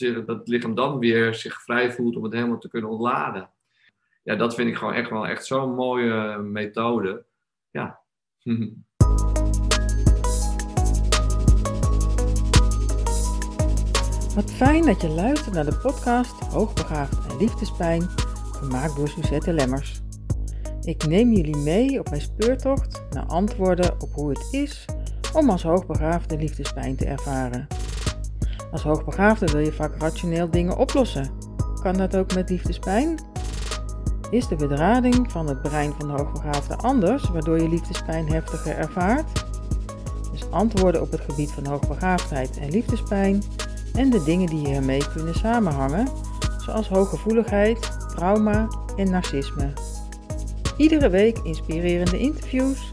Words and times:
dat 0.00 0.38
het 0.38 0.48
lichaam 0.48 0.74
dan 0.74 0.98
weer 0.98 1.34
zich 1.34 1.62
vrij 1.62 1.92
voelt 1.92 2.16
om 2.16 2.24
het 2.24 2.32
helemaal 2.32 2.58
te 2.58 2.68
kunnen 2.68 2.90
ontladen. 2.90 3.50
Ja, 4.22 4.36
dat 4.36 4.54
vind 4.54 4.68
ik 4.68 4.76
gewoon 4.76 4.94
echt 4.94 5.10
wel 5.10 5.26
echt 5.26 5.46
zo'n 5.46 5.74
mooie 5.74 6.38
methode. 6.38 7.24
Ja. 7.70 8.00
Wat 14.34 14.52
fijn 14.52 14.86
dat 14.86 15.00
je 15.00 15.08
luistert 15.08 15.54
naar 15.54 15.64
de 15.64 15.78
podcast 15.82 16.44
Hoogbegaafd 16.44 17.26
en 17.30 17.36
Liefdespijn, 17.36 18.08
gemaakt 18.52 18.96
door 18.96 19.08
Suzette 19.08 19.52
Lemmers. 19.52 20.00
Ik 20.82 21.06
neem 21.06 21.32
jullie 21.32 21.56
mee 21.56 21.98
op 21.98 22.10
mijn 22.10 22.20
speurtocht 22.20 23.02
naar 23.10 23.26
antwoorden 23.26 24.00
op 24.00 24.12
hoe 24.12 24.28
het 24.28 24.48
is 24.50 24.84
om 25.32 25.50
als 25.50 25.62
hoogbegaafde 25.62 26.36
liefdespijn 26.36 26.96
te 26.96 27.04
ervaren. 27.04 27.66
Als 28.72 28.82
hoogbegaafde 28.82 29.46
wil 29.46 29.60
je 29.60 29.72
vaak 29.72 29.92
rationeel 29.98 30.50
dingen 30.50 30.76
oplossen. 30.76 31.30
Kan 31.82 31.94
dat 31.94 32.16
ook 32.16 32.34
met 32.34 32.50
liefdespijn? 32.50 33.18
Is 34.30 34.48
de 34.48 34.56
bedrading 34.56 35.32
van 35.32 35.48
het 35.48 35.62
brein 35.62 35.92
van 35.98 36.08
de 36.08 36.22
hoogbegaafde 36.22 36.76
anders, 36.76 37.28
waardoor 37.28 37.60
je 37.60 37.68
liefdespijn 37.68 38.32
heftiger 38.32 38.76
ervaart? 38.76 39.44
Dus 40.32 40.50
antwoorden 40.50 41.00
op 41.00 41.10
het 41.10 41.20
gebied 41.20 41.50
van 41.50 41.66
hoogbegaafdheid 41.66 42.58
en 42.58 42.70
liefdespijn 42.70 43.42
en 43.94 44.10
de 44.10 44.24
dingen 44.24 44.46
die 44.46 44.66
hiermee 44.66 45.08
kunnen 45.14 45.34
samenhangen, 45.34 46.08
zoals 46.58 46.88
hooggevoeligheid, 46.88 48.08
trauma 48.08 48.68
en 48.96 49.10
narcisme. 49.10 49.72
Iedere 50.76 51.08
week 51.08 51.38
inspirerende 51.38 52.18
interviews, 52.18 52.90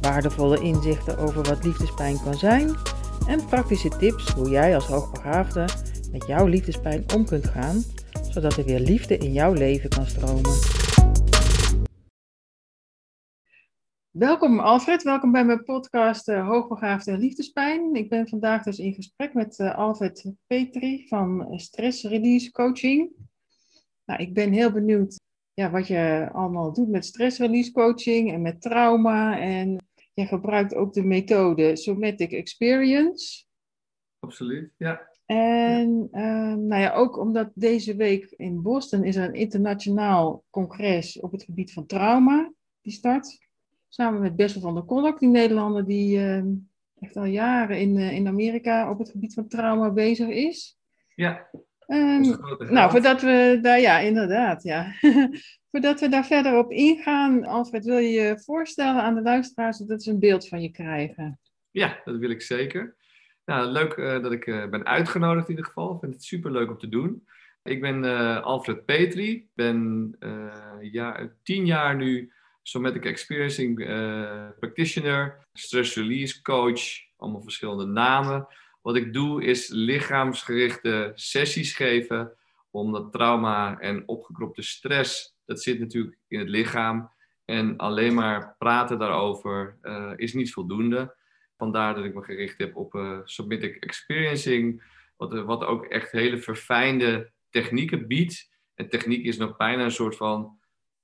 waardevolle 0.00 0.60
inzichten 0.60 1.18
over 1.18 1.42
wat 1.42 1.64
liefdespijn 1.64 2.22
kan 2.24 2.34
zijn 2.34 2.76
en 3.26 3.46
praktische 3.46 3.88
tips 3.88 4.32
hoe 4.32 4.48
jij 4.48 4.74
als 4.74 4.86
hoogbegaafde 4.86 5.68
met 6.12 6.26
jouw 6.26 6.46
liefdespijn 6.46 7.04
om 7.14 7.24
kunt 7.24 7.46
gaan, 7.46 7.82
zodat 8.30 8.56
er 8.56 8.64
weer 8.64 8.80
liefde 8.80 9.18
in 9.18 9.32
jouw 9.32 9.52
leven 9.52 9.90
kan 9.90 10.06
stromen. 10.06 10.50
Welkom 14.10 14.58
Alfred, 14.58 15.02
welkom 15.02 15.32
bij 15.32 15.44
mijn 15.44 15.64
podcast 15.64 16.28
uh, 16.28 16.48
Hoogbegaafde 16.48 17.10
en 17.10 17.18
Liefdespijn. 17.18 17.94
Ik 17.94 18.08
ben 18.08 18.28
vandaag 18.28 18.62
dus 18.62 18.78
in 18.78 18.94
gesprek 18.94 19.34
met 19.34 19.58
uh, 19.58 19.78
Alfred 19.78 20.32
Petri 20.46 21.06
van 21.08 21.46
Stress 21.58 22.04
Release 22.04 22.50
Coaching. 22.50 23.10
Nou, 24.04 24.22
ik 24.22 24.34
ben 24.34 24.52
heel 24.52 24.72
benieuwd 24.72 25.16
ja, 25.54 25.70
wat 25.70 25.86
je 25.86 26.28
allemaal 26.32 26.72
doet 26.72 26.88
met 26.88 27.04
stress 27.04 27.38
release 27.38 27.72
coaching 27.72 28.32
en 28.32 28.42
met 28.42 28.60
trauma. 28.60 29.38
En 29.38 29.78
je 30.16 30.26
gebruikt 30.26 30.74
ook 30.74 30.92
de 30.92 31.04
methode 31.04 31.76
Somatic 31.76 32.32
Experience. 32.32 33.44
Absoluut, 34.18 34.72
ja. 34.76 35.08
En 35.26 36.08
uh, 36.12 36.54
nou 36.54 36.82
ja, 36.82 36.92
ook 36.92 37.18
omdat 37.18 37.50
deze 37.54 37.96
week 37.96 38.34
in 38.36 38.62
Boston 38.62 39.04
is 39.04 39.16
er 39.16 39.24
een 39.24 39.34
internationaal 39.34 40.44
congres 40.50 41.20
op 41.20 41.32
het 41.32 41.42
gebied 41.42 41.72
van 41.72 41.86
trauma. 41.86 42.52
Die 42.80 42.92
start 42.92 43.38
samen 43.88 44.20
met 44.20 44.36
Bessel 44.36 44.60
van 44.60 44.74
der 44.74 44.82
Kolk, 44.82 45.18
die 45.18 45.28
Nederlander 45.28 45.86
die 45.86 46.18
uh, 46.18 46.42
echt 46.98 47.16
al 47.16 47.24
jaren 47.24 47.80
in, 47.80 47.96
uh, 47.96 48.12
in 48.12 48.26
Amerika 48.26 48.90
op 48.90 48.98
het 48.98 49.10
gebied 49.10 49.34
van 49.34 49.48
trauma 49.48 49.90
bezig 49.90 50.28
is. 50.28 50.78
Ja. 51.14 51.50
Um, 51.86 52.20
nou, 52.58 52.90
voordat 52.90 53.20
we 53.20 53.58
daar, 53.62 53.80
ja, 53.80 53.98
inderdaad, 53.98 54.62
ja. 54.62 54.92
voordat 55.70 56.00
we 56.00 56.08
daar 56.08 56.26
verder 56.26 56.58
op 56.58 56.70
ingaan, 56.70 57.44
Alfred, 57.44 57.84
wil 57.84 57.98
je 57.98 58.10
je 58.10 58.40
voorstellen 58.40 59.02
aan 59.02 59.14
de 59.14 59.22
luisteraars 59.22 59.78
dat 59.78 60.02
ze 60.02 60.10
een 60.10 60.18
beeld 60.18 60.48
van 60.48 60.62
je 60.62 60.70
krijgen? 60.70 61.40
Ja, 61.70 62.00
dat 62.04 62.16
wil 62.16 62.30
ik 62.30 62.42
zeker. 62.42 62.96
Nou, 63.44 63.66
leuk 63.66 63.96
uh, 63.96 64.22
dat 64.22 64.32
ik 64.32 64.46
uh, 64.46 64.68
ben 64.68 64.86
uitgenodigd 64.86 65.44
in 65.44 65.50
ieder 65.50 65.64
geval. 65.64 65.94
Ik 65.94 66.00
vind 66.00 66.14
het 66.14 66.24
super 66.24 66.50
leuk 66.50 66.68
om 66.68 66.78
te 66.78 66.88
doen. 66.88 67.26
Ik 67.62 67.80
ben 67.80 68.04
uh, 68.04 68.42
Alfred 68.42 68.84
Petri. 68.84 69.30
Ik 69.30 69.48
ben 69.54 70.16
ja, 70.80 71.30
tien 71.42 71.66
jaar 71.66 71.96
nu 71.96 72.32
Somatic 72.62 73.04
Experiencing 73.04 73.76
Practitioner, 74.58 75.46
Stress 75.52 75.96
Release 75.96 76.42
Coach, 76.42 76.82
allemaal 77.16 77.42
verschillende 77.42 77.86
namen. 77.86 78.46
Wat 78.86 78.96
ik 78.96 79.12
doe 79.12 79.44
is 79.44 79.68
lichaamsgerichte 79.68 81.12
sessies 81.14 81.74
geven, 81.74 82.32
omdat 82.70 83.12
trauma 83.12 83.78
en 83.78 84.08
opgekropte 84.08 84.62
stress, 84.62 85.36
dat 85.44 85.62
zit 85.62 85.78
natuurlijk 85.78 86.18
in 86.28 86.38
het 86.38 86.48
lichaam. 86.48 87.10
En 87.44 87.76
alleen 87.76 88.14
maar 88.14 88.54
praten 88.58 88.98
daarover 88.98 89.78
uh, 89.82 90.12
is 90.16 90.34
niet 90.34 90.52
voldoende. 90.52 91.16
Vandaar 91.56 91.94
dat 91.94 92.04
ik 92.04 92.14
me 92.14 92.22
gericht 92.22 92.58
heb 92.58 92.76
op 92.76 92.94
uh, 92.94 93.18
Experiencing, 93.80 94.82
wat, 95.16 95.34
uh, 95.34 95.44
wat 95.44 95.64
ook 95.64 95.86
echt 95.86 96.12
hele 96.12 96.38
verfijnde 96.38 97.30
technieken 97.50 98.06
biedt. 98.06 98.50
En 98.74 98.88
techniek 98.88 99.24
is 99.24 99.36
nog 99.36 99.56
bijna 99.56 99.84
een 99.84 99.90
soort 99.90 100.16
van 100.16 100.58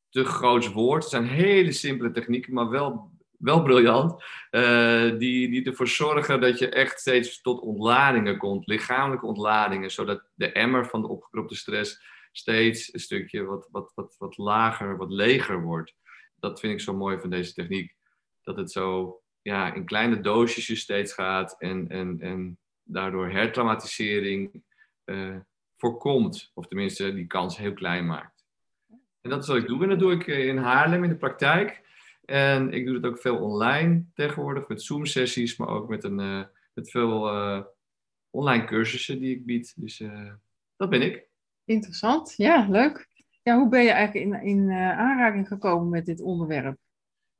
te 0.08 0.24
groot 0.24 0.72
woord. 0.72 1.02
Het 1.02 1.10
zijn 1.10 1.26
hele 1.26 1.72
simpele 1.72 2.10
technieken, 2.10 2.52
maar 2.54 2.68
wel 2.68 3.10
wel 3.42 3.62
briljant. 3.62 4.24
Uh, 4.50 5.18
die, 5.18 5.50
die 5.50 5.64
ervoor 5.64 5.88
zorgen 5.88 6.40
dat 6.40 6.58
je 6.58 6.68
echt 6.68 7.00
steeds 7.00 7.40
tot 7.40 7.60
ontladingen 7.60 8.38
komt, 8.38 8.66
lichamelijke 8.66 9.26
ontladingen, 9.26 9.90
zodat 9.90 10.22
de 10.34 10.52
emmer 10.52 10.86
van 10.86 11.00
de 11.00 11.08
opgekropte 11.08 11.54
stress 11.54 12.02
steeds 12.32 12.94
een 12.94 13.00
stukje 13.00 13.44
wat, 13.44 13.68
wat, 13.70 13.92
wat, 13.94 14.14
wat 14.18 14.36
lager, 14.36 14.96
wat 14.96 15.10
leger 15.10 15.62
wordt. 15.62 15.94
Dat 16.36 16.60
vind 16.60 16.72
ik 16.72 16.80
zo 16.80 16.96
mooi 16.96 17.18
van 17.18 17.30
deze 17.30 17.52
techniek. 17.52 17.94
Dat 18.42 18.56
het 18.56 18.70
zo 18.70 19.20
ja, 19.42 19.74
in 19.74 19.84
kleine 19.84 20.20
doosjes 20.20 20.80
steeds 20.80 21.12
gaat 21.12 21.54
en, 21.58 21.88
en, 21.88 22.20
en 22.20 22.58
daardoor 22.82 23.30
hertraumatisering 23.30 24.62
uh, 25.04 25.36
voorkomt. 25.76 26.50
Of 26.54 26.66
tenminste 26.66 27.14
die 27.14 27.26
kans 27.26 27.56
heel 27.56 27.72
klein 27.72 28.06
maakt. 28.06 28.44
En 29.20 29.30
dat 29.30 29.42
is 29.42 29.48
wat 29.48 29.56
ik 29.56 29.66
doe. 29.66 29.82
En 29.82 29.88
dat 29.88 29.98
doe 29.98 30.12
ik 30.12 30.26
in 30.26 30.56
Haarlem 30.56 31.04
in 31.04 31.10
de 31.10 31.16
praktijk. 31.16 31.82
En 32.24 32.72
ik 32.72 32.86
doe 32.86 32.94
het 32.94 33.06
ook 33.06 33.18
veel 33.18 33.38
online 33.38 34.04
tegenwoordig 34.14 34.68
met 34.68 34.82
Zoom-sessies, 34.82 35.56
maar 35.56 35.68
ook 35.68 35.88
met, 35.88 36.04
een, 36.04 36.20
uh, 36.20 36.42
met 36.74 36.90
veel 36.90 37.34
uh, 37.34 37.60
online 38.30 38.64
cursussen 38.64 39.18
die 39.18 39.36
ik 39.36 39.46
bied. 39.46 39.72
Dus 39.76 40.00
uh, 40.00 40.32
dat 40.76 40.90
ben 40.90 41.02
ik. 41.02 41.26
Interessant, 41.64 42.34
ja, 42.36 42.66
leuk. 42.70 43.08
Ja, 43.42 43.58
hoe 43.58 43.68
ben 43.68 43.82
je 43.82 43.90
eigenlijk 43.90 44.26
in, 44.26 44.42
in 44.42 44.70
aanraking 44.72 45.48
gekomen 45.48 45.88
met 45.88 46.06
dit 46.06 46.20
onderwerp? 46.20 46.76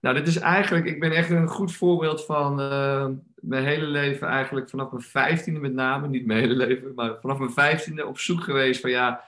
Nou, 0.00 0.15
dit 0.15 0.26
is 0.26 0.37
eigenlijk, 0.37 0.87
ik 0.87 1.00
ben 1.00 1.12
echt 1.12 1.31
een 1.31 1.49
goed 1.49 1.72
voorbeeld 1.72 2.25
van 2.25 2.54
mijn 3.34 3.64
hele 3.64 3.87
leven 3.87 4.28
eigenlijk, 4.28 4.70
vanaf 4.70 4.91
mijn 4.91 5.03
vijftiende 5.03 5.60
met 5.60 5.72
name, 5.72 6.09
niet 6.09 6.26
mijn 6.26 6.41
hele 6.41 6.54
leven, 6.54 6.94
maar 6.94 7.20
vanaf 7.20 7.38
mijn 7.38 7.53
vijftiende 7.53 8.06
op 8.06 8.19
zoek 8.19 8.41
geweest 8.41 8.81
van 8.81 8.91
ja, 8.91 9.25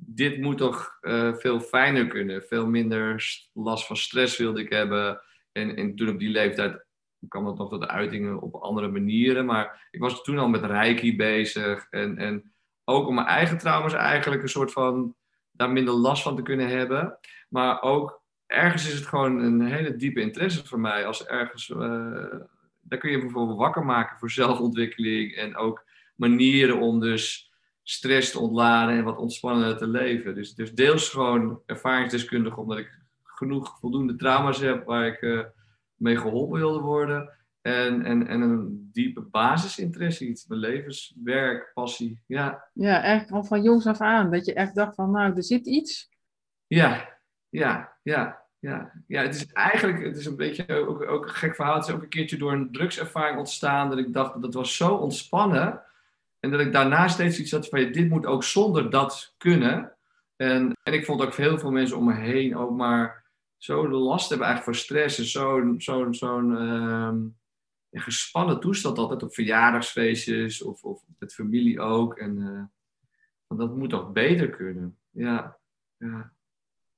dit 0.00 0.40
moet 0.40 0.58
toch 0.58 0.98
uh, 1.00 1.34
veel 1.34 1.60
fijner 1.60 2.06
kunnen. 2.06 2.42
Veel 2.42 2.66
minder 2.66 3.26
last 3.52 3.86
van 3.86 3.96
stress 3.96 4.36
wilde 4.36 4.60
ik 4.60 4.72
hebben. 4.72 5.20
En, 5.52 5.76
en 5.76 5.94
toen 5.94 6.08
op 6.08 6.18
die 6.18 6.28
leeftijd 6.28 6.86
kwam 7.28 7.44
dat 7.44 7.58
nog 7.58 7.70
tot 7.70 7.86
uitingen 7.86 8.40
op 8.40 8.54
andere 8.54 8.88
manieren. 8.88 9.46
Maar 9.46 9.88
ik 9.90 10.00
was 10.00 10.22
toen 10.22 10.38
al 10.38 10.48
met 10.48 10.64
reiki 10.64 11.16
bezig. 11.16 11.86
En, 11.90 12.18
en 12.18 12.52
ook 12.84 13.06
om 13.06 13.14
mijn 13.14 13.26
eigen 13.26 13.58
trauma's 13.58 13.92
eigenlijk 13.92 14.42
een 14.42 14.48
soort 14.48 14.72
van 14.72 15.14
daar 15.50 15.70
minder 15.70 15.94
last 15.94 16.22
van 16.22 16.36
te 16.36 16.42
kunnen 16.42 16.68
hebben. 16.68 17.18
Maar 17.48 17.82
ook 17.82 18.22
ergens 18.46 18.88
is 18.88 18.94
het 18.94 19.06
gewoon 19.06 19.38
een 19.38 19.60
hele 19.60 19.96
diepe 19.96 20.20
interesse 20.20 20.66
voor 20.66 20.80
mij. 20.80 21.06
Als 21.06 21.26
ergens, 21.26 21.68
uh, 21.68 21.78
daar 22.80 22.98
kun 22.98 23.10
je 23.10 23.18
bijvoorbeeld 23.18 23.58
wakker 23.58 23.84
maken 23.84 24.18
voor 24.18 24.30
zelfontwikkeling. 24.30 25.34
En 25.34 25.56
ook 25.56 25.84
manieren 26.14 26.78
om 26.78 27.00
dus 27.00 27.47
stress 27.90 28.30
te 28.30 28.38
ontladen 28.38 28.96
en 28.96 29.04
wat 29.04 29.18
ontspannender 29.18 29.76
te 29.76 29.88
leven. 29.88 30.34
Dus, 30.34 30.54
dus 30.54 30.74
deels 30.74 31.08
gewoon 31.08 31.62
ervaringsdeskundig, 31.66 32.56
omdat 32.56 32.78
ik 32.78 32.98
genoeg 33.22 33.78
voldoende 33.78 34.16
trauma's 34.16 34.60
heb 34.60 34.84
waar 34.84 35.06
ik 35.06 35.22
uh, 35.22 35.44
mee 35.94 36.16
geholpen 36.16 36.58
wilde 36.58 36.80
worden. 36.80 37.30
En, 37.60 38.04
en, 38.04 38.26
en 38.26 38.40
een 38.40 38.90
diepe 38.92 39.20
basisinteresse, 39.20 40.26
iets, 40.26 40.46
mijn 40.46 40.60
levenswerk, 40.60 41.70
passie. 41.74 42.22
Ja, 42.26 42.68
ja 42.72 43.02
echt 43.02 43.30
al 43.30 43.44
van 43.44 43.62
jongs 43.62 43.86
af 43.86 44.00
aan, 44.00 44.30
dat 44.30 44.44
je 44.46 44.54
echt 44.54 44.74
dacht 44.74 44.94
van, 44.94 45.10
nou, 45.10 45.36
er 45.36 45.44
zit 45.44 45.66
iets. 45.66 46.08
Ja, 46.66 47.18
ja, 47.48 47.96
ja. 48.02 48.46
Ja, 48.60 48.92
ja, 49.06 49.22
het 49.22 49.34
is 49.34 49.52
eigenlijk 49.52 50.04
het 50.04 50.16
is 50.16 50.26
een 50.26 50.36
beetje 50.36 50.74
ook, 50.86 51.02
ook 51.02 51.24
een 51.24 51.34
gek 51.34 51.54
verhaal. 51.54 51.74
Het 51.74 51.88
is 51.88 51.94
ook 51.94 52.02
een 52.02 52.08
keertje 52.08 52.36
door 52.36 52.52
een 52.52 52.72
drugservaring 52.72 53.38
ontstaan. 53.38 53.88
Dat 53.90 53.98
ik 53.98 54.12
dacht 54.12 54.42
dat 54.42 54.54
was 54.54 54.76
zo 54.76 54.94
ontspannen 54.94 55.82
en 56.40 56.50
dat 56.50 56.60
ik 56.60 56.72
daarna 56.72 57.08
steeds 57.08 57.38
iets 57.38 57.50
had 57.50 57.68
van, 57.68 57.92
dit 57.92 58.08
moet 58.08 58.26
ook 58.26 58.44
zonder 58.44 58.90
dat 58.90 59.34
kunnen. 59.36 59.92
En, 60.36 60.72
en 60.82 60.92
ik 60.92 61.04
vond 61.04 61.22
ook 61.22 61.34
heel 61.34 61.58
veel 61.58 61.70
mensen 61.70 61.96
om 61.96 62.04
me 62.04 62.14
heen 62.14 62.56
ook 62.56 62.76
maar 62.76 63.24
zo 63.56 63.88
de 63.88 63.96
last 63.96 64.28
hebben 64.28 64.46
eigenlijk 64.46 64.76
voor 64.76 64.86
stress. 64.86 65.18
En 65.18 65.24
zo'n 65.24 65.80
zo'n 65.80 66.14
zo'n 66.14 66.50
uh, 66.50 67.12
gespannen 68.02 68.60
toestand 68.60 68.98
altijd 68.98 69.22
op 69.22 69.34
verjaardagsfeestjes 69.34 70.62
of, 70.62 70.82
of 70.84 71.02
met 71.18 71.34
familie 71.34 71.80
ook. 71.80 72.16
En 72.16 72.36
uh, 72.36 72.62
want 73.46 73.60
dat 73.60 73.76
moet 73.76 73.90
toch 73.90 74.12
beter 74.12 74.50
kunnen. 74.50 74.96
Ja, 75.10 75.56
ja. 75.96 76.32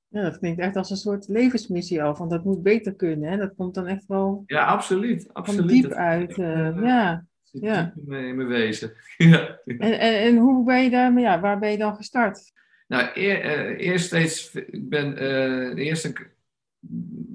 Ja, 0.09 0.23
dat 0.23 0.39
klinkt 0.39 0.61
echt 0.61 0.77
als 0.77 0.91
een 0.91 0.97
soort 0.97 1.29
levensmissie 1.29 2.03
al, 2.03 2.15
van 2.15 2.29
dat 2.29 2.45
moet 2.45 2.63
beter 2.63 2.95
kunnen. 2.95 3.31
Hè? 3.31 3.37
Dat 3.37 3.55
komt 3.57 3.75
dan 3.75 3.87
echt 3.87 4.07
wel 4.07 4.43
ja, 4.47 4.65
absoluut, 4.65 5.33
absoluut. 5.33 5.61
van 5.61 5.69
diep 5.69 5.93
uit. 5.93 6.39
Uh, 6.39 6.83
ja. 6.83 7.27
Zit 7.51 7.63
Ja. 7.63 7.93
in 7.97 8.03
mijn, 8.07 8.25
in 8.25 8.37
mijn 8.37 8.49
wezen. 8.49 8.93
ja. 9.17 9.59
En, 9.67 9.79
en, 9.79 10.21
en 10.21 10.37
hoe 10.37 10.65
ben 10.65 10.83
je 10.83 10.91
daar, 10.91 11.19
ja, 11.19 11.41
waar 11.41 11.59
ben 11.59 11.71
je 11.71 11.79
dan 11.79 11.95
gestart? 11.97 12.53
Nou, 12.89 13.09
eer- 13.15 13.41
eh, 13.41 13.87
eerst 13.87 14.07
steeds, 14.07 14.55
ik 14.55 14.89
ben 14.89 15.17
eh 15.19 15.87
eerst 15.87 16.05
een, 16.05 16.17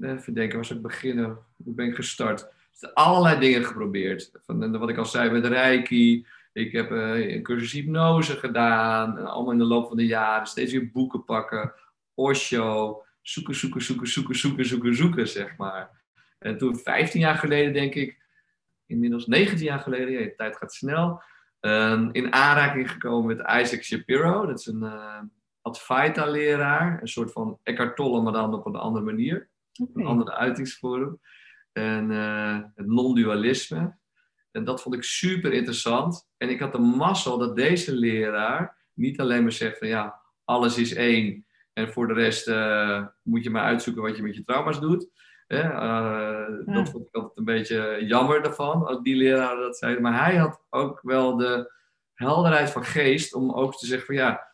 even 0.02 0.34
denken, 0.34 0.66
zou 0.66 0.80
ik 0.80 0.86
beginnen? 0.86 1.38
Hoe 1.64 1.74
ben 1.74 1.86
ik 1.88 1.96
gestart? 1.96 2.54
Allerlei 2.94 3.40
dingen 3.40 3.66
geprobeerd. 3.66 4.32
Van, 4.46 4.64
en 4.64 4.80
wat 4.80 4.90
ik 4.90 4.98
al 4.98 5.06
zei 5.06 5.30
met 5.30 5.46
Reiki. 5.46 6.26
Ik 6.54 6.72
heb 6.72 6.92
eh, 6.92 7.34
een 7.36 7.44
cursus 7.44 7.72
hypnose 7.72 8.36
gedaan. 8.36 9.26
Allemaal 9.26 9.52
in 9.52 9.58
de 9.58 9.64
loop 9.64 9.88
van 9.88 9.98
de 9.98 10.06
jaren. 10.06 10.48
Steeds 10.48 10.72
weer 10.72 10.92
boeken 10.92 11.24
pakken. 11.26 11.74
Osho. 12.14 13.04
Zoeken, 13.22 13.56
zoeken, 13.56 13.82
zoeken, 13.82 14.08
zoeken, 14.08 14.36
zoeken, 14.36 14.66
zoeken, 14.66 14.96
zoeken, 14.96 15.28
zeg 15.28 15.58
maar. 15.58 15.90
En 16.40 16.58
toen, 16.58 16.78
15 16.78 17.20
jaar 17.20 17.36
geleden, 17.36 17.74
denk 17.74 17.96
ik, 17.96 18.18
inmiddels 18.86 19.26
19 19.26 19.66
jaar 19.66 19.80
geleden, 19.80 20.12
ja, 20.12 20.20
de 20.20 20.36
tijd 20.36 20.58
gaat 20.58 20.74
snel, 20.74 21.22
ehm, 21.60 22.10
in 22.12 22.34
aanraking 22.34 22.92
gekomen 22.92 23.38
met 23.38 23.62
Isaac 23.62 23.84
Shapiro. 23.84 24.46
Dat 24.46 24.60
is 24.60 24.66
een 24.66 24.84
eh 24.84 25.20
Advaita-leraar, 25.66 27.02
een 27.02 27.08
soort 27.08 27.32
van 27.32 27.60
Eckhart 27.64 27.96
Tolle, 27.96 28.22
maar 28.22 28.34
dan 28.34 28.54
op 28.54 28.66
een 28.66 28.76
andere 28.76 29.06
manier, 29.06 29.50
een 29.94 30.06
andere 30.06 30.34
uitingsvorm. 30.34 31.20
En 31.72 32.12
eh, 32.12 32.60
het 32.76 32.88
non-dualisme. 32.88 33.98
En 34.52 34.64
dat 34.64 34.82
vond 34.82 34.96
ik 34.96 35.04
super 35.04 35.54
interessant. 35.54 36.30
En 36.38 36.50
ik 36.50 36.60
had 36.60 36.72
de 36.72 36.80
mazzel 36.80 37.38
dat 37.38 37.56
deze 37.56 37.96
leraar 37.96 38.78
niet 38.94 39.20
alleen 39.20 39.44
maar 39.44 39.52
zegt 39.52 39.78
van 39.78 39.88
ja, 39.88 40.22
alles 40.44 40.78
is 40.78 40.94
één. 40.94 41.46
En 41.74 41.94
voor 41.94 42.08
de 42.08 42.14
rest 42.14 42.48
eh, 42.48 43.06
moet 43.22 43.44
je 43.44 43.50
maar 43.50 43.64
uitzoeken 43.64 44.04
wat 44.04 44.16
je 44.16 44.24
met 44.24 44.36
je 44.36 44.44
trauma's 44.44 44.80
doet. 44.80 45.10
Hè? 45.48 45.62
eh, 45.62 46.76
Dat 46.76 46.90
vond 46.90 47.08
ik 47.08 47.16
altijd 47.16 47.38
een 47.38 47.46
beetje 47.46 48.06
jammer 48.06 48.42
daarvan, 48.44 48.86
als 48.86 49.02
die 49.02 49.16
leraren 49.16 49.62
dat 49.62 49.78
zeiden. 49.78 50.02
Maar 50.02 50.26
hij 50.26 50.36
had 50.36 50.66
ook 50.70 51.00
wel 51.02 51.36
de 51.38 51.74
helderheid 52.14 52.72
van 52.72 52.86
geest 52.86 53.34
om 53.34 53.52
ook 53.52 53.78
te 53.78 53.86
zeggen 53.86 54.06
van 54.06 54.16
ja, 54.16 54.48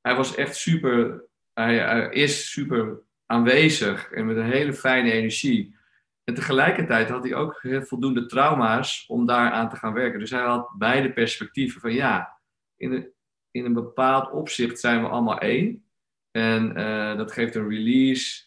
hij 0.00 0.16
was 0.16 0.34
echt 0.34 0.56
super, 0.56 1.24
hij, 1.52 1.78
hij 1.78 2.08
is 2.10 2.50
super 2.50 3.00
aanwezig 3.26 4.10
en 4.10 4.26
met 4.26 4.36
een 4.36 4.50
hele 4.50 4.72
fijne 4.72 5.12
energie. 5.12 5.76
En 6.24 6.34
tegelijkertijd 6.34 7.08
had 7.08 7.22
hij 7.24 7.34
ook 7.34 7.64
voldoende 7.80 8.26
trauma's 8.26 9.04
om 9.06 9.26
daaraan 9.26 9.68
te 9.68 9.76
gaan 9.76 9.92
werken. 9.92 10.18
Dus 10.18 10.30
hij 10.30 10.42
had 10.42 10.70
beide 10.78 11.12
perspectieven 11.12 11.80
van 11.80 11.92
ja, 11.92 12.38
in 12.76 12.92
een, 12.92 13.12
in 13.50 13.64
een 13.64 13.72
bepaald 13.72 14.30
opzicht 14.30 14.80
zijn 14.80 15.02
we 15.02 15.08
allemaal 15.08 15.38
één. 15.38 15.84
En 16.30 16.76
eh, 16.76 17.16
dat 17.16 17.32
geeft 17.32 17.54
een 17.54 17.68
release, 17.68 18.44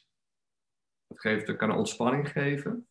geeft, 1.22 1.48
dat 1.48 1.56
kan 1.56 1.76
ontspanning 1.76 2.30
geven. 2.30 2.88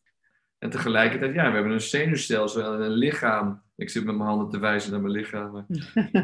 En 0.57 0.69
tegelijkertijd, 0.69 1.33
ja, 1.33 1.47
we 1.47 1.53
hebben 1.53 1.71
een 1.73 1.81
zenuwstelsel 1.81 2.73
en 2.73 2.81
een 2.81 2.91
lichaam. 2.91 3.61
Ik 3.75 3.89
zit 3.89 4.05
met 4.05 4.15
mijn 4.15 4.29
handen 4.29 4.49
te 4.49 4.59
wijzen 4.59 4.91
naar 4.91 5.01
mijn 5.01 5.13
lichaam. 5.13 5.51
maar- 5.51 5.65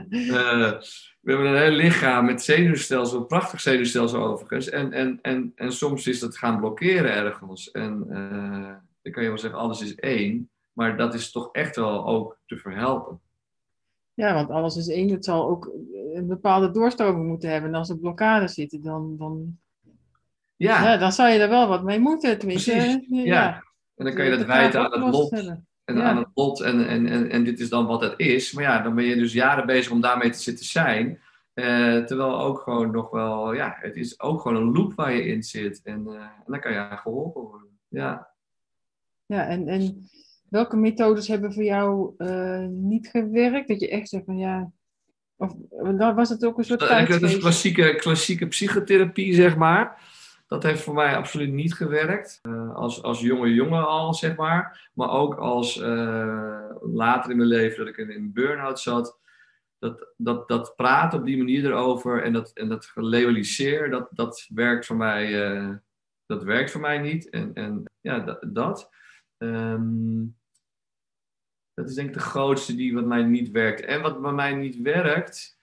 eh, 0.09 0.81
we 1.21 1.31
hebben 1.31 1.45
een 1.51 1.61
heel 1.61 1.71
lichaam 1.71 2.25
met 2.25 2.41
zenuwstelsel, 2.41 3.19
een 3.19 3.25
prachtig 3.27 3.61
zenuwstelsel 3.61 4.23
overigens. 4.23 4.69
En, 4.69 4.91
en, 4.91 5.19
en, 5.21 5.51
en 5.55 5.71
soms 5.71 6.07
is 6.07 6.19
dat 6.19 6.37
gaan 6.37 6.59
blokkeren 6.59 7.13
ergens. 7.13 7.71
En 7.71 8.05
eh, 8.09 8.75
dan 9.01 9.11
kan 9.11 9.23
je 9.23 9.29
wel 9.29 9.37
zeggen, 9.37 9.59
alles 9.59 9.81
is 9.81 9.95
één. 9.95 10.49
Maar 10.73 10.97
dat 10.97 11.13
is 11.13 11.31
toch 11.31 11.49
echt 11.51 11.75
wel 11.75 12.07
ook 12.07 12.37
te 12.45 12.57
verhelpen. 12.57 13.19
Ja, 14.13 14.33
want 14.33 14.49
alles 14.49 14.75
is 14.75 14.87
één. 14.87 15.09
Het 15.09 15.25
zal 15.25 15.49
ook 15.49 15.71
een 16.13 16.27
bepaalde 16.27 16.71
doorstroming 16.71 17.27
moeten 17.27 17.49
hebben. 17.49 17.69
En 17.69 17.75
als 17.75 17.89
er 17.89 17.97
blokkades 17.97 18.53
zitten, 18.53 18.81
dan, 18.81 19.17
dan, 19.17 19.59
Ja, 20.57 20.83
ja. 20.83 20.97
dan 20.97 21.11
zou 21.11 21.29
je 21.29 21.39
er 21.39 21.49
wel 21.49 21.67
wat 21.67 21.83
mee 21.83 21.99
moeten. 21.99 22.39
Tenminste, 22.39 22.71
Precies, 22.71 23.23
ja. 23.25 23.63
en 23.95 24.05
dan 24.05 24.13
kan 24.13 24.25
je 24.25 24.37
dat 24.37 24.45
wijten 24.45 24.79
aan 24.79 25.03
het 25.03 25.13
lot. 25.13 25.31
En 25.31 25.95
Ja. 25.95 26.03
aan 26.03 26.17
het 26.17 26.27
lot 26.33 26.61
en, 26.61 26.87
en, 26.87 27.07
en, 27.07 27.29
en 27.29 27.43
dit 27.43 27.59
is 27.59 27.69
dan 27.69 27.85
wat 27.85 28.01
het 28.01 28.13
is. 28.17 28.51
Maar 28.51 28.63
ja, 28.63 28.81
dan 28.81 28.95
ben 28.95 29.05
je 29.05 29.15
dus 29.15 29.33
jaren 29.33 29.65
bezig 29.65 29.91
om 29.91 30.01
daarmee 30.01 30.29
te 30.29 30.39
zitten 30.39 30.65
zijn. 30.65 31.19
Eh, 31.53 32.03
terwijl 32.03 32.39
ook 32.39 32.59
gewoon 32.59 32.91
nog 32.91 33.09
wel, 33.09 33.53
ja, 33.53 33.77
het 33.79 33.95
is 33.95 34.19
ook 34.19 34.41
gewoon 34.41 34.57
een 34.57 34.71
loop 34.71 34.93
waar 34.93 35.13
je 35.13 35.25
in 35.25 35.43
zit. 35.43 35.81
En, 35.83 36.07
eh, 36.07 36.13
en 36.13 36.43
dan 36.45 36.59
kan 36.59 36.71
je 36.71 36.77
aan 36.77 36.97
geholpen 36.97 37.41
worden. 37.41 37.79
Ja. 37.87 38.29
Ja, 39.25 39.47
en, 39.47 39.67
en 39.67 40.09
welke 40.49 40.77
methodes 40.77 41.27
hebben 41.27 41.53
voor 41.53 41.63
jou 41.63 42.13
eh, 42.17 42.65
niet 42.69 43.07
gewerkt? 43.07 43.67
Dat 43.67 43.79
je 43.79 43.89
echt 43.89 44.09
zegt 44.09 44.25
van 44.25 44.37
ja. 44.37 44.71
Of 45.35 45.53
was 46.15 46.29
het 46.29 46.45
ook 46.45 46.57
een 46.57 46.63
soort 46.63 46.79
Dat 46.79 47.21
is 47.21 47.37
klassieke, 47.37 47.95
klassieke 47.95 48.47
psychotherapie, 48.47 49.33
zeg 49.33 49.57
maar. 49.57 50.06
Dat 50.47 50.63
heeft 50.63 50.81
voor 50.81 50.93
mij 50.93 51.15
absoluut 51.15 51.51
niet 51.51 51.73
gewerkt. 51.73 52.39
Eh, 52.41 52.75
als, 52.75 53.03
als 53.03 53.21
jonge 53.21 53.53
jongen 53.53 53.87
al, 53.87 54.13
zeg 54.13 54.35
maar. 54.35 54.89
Maar 54.93 55.09
ook 55.09 55.35
als 55.35 55.79
eh, 55.81 56.71
later 56.81 57.31
in 57.31 57.37
mijn 57.37 57.49
leven 57.49 57.77
dat 57.77 57.87
ik 57.87 57.97
in 57.97 58.11
een 58.11 58.33
burn-out 58.33 58.79
zat. 58.79 59.19
Dat, 59.79 60.13
dat, 60.17 60.47
dat 60.47 60.75
praten 60.75 61.19
op 61.19 61.25
die 61.25 61.37
manier 61.37 61.65
erover 61.65 62.23
en 62.23 62.33
dat, 62.33 62.51
en 62.53 62.69
dat 62.69 62.85
gelabeliseer, 62.85 63.89
dat, 63.89 64.09
dat 64.11 64.47
werkt 64.53 64.85
voor 64.85 64.95
mij, 64.95 65.45
eh, 65.45 65.75
dat 66.25 66.43
werkt 66.43 66.71
voor 66.71 66.81
mij 66.81 66.97
niet. 66.97 67.29
En, 67.29 67.53
en 67.53 67.83
ja, 68.01 68.39
dat. 68.41 68.89
Ehm, 69.37 70.25
dat 71.73 71.89
is 71.89 71.95
denk 71.95 72.07
ik 72.07 72.13
de 72.13 72.19
grootste 72.19 72.75
die 72.75 72.93
wat 72.93 73.05
mij 73.05 73.23
niet 73.23 73.51
werkt. 73.51 73.81
En 73.81 74.01
wat 74.01 74.21
bij 74.21 74.31
mij 74.31 74.53
niet 74.53 74.81
werkt, 74.81 75.56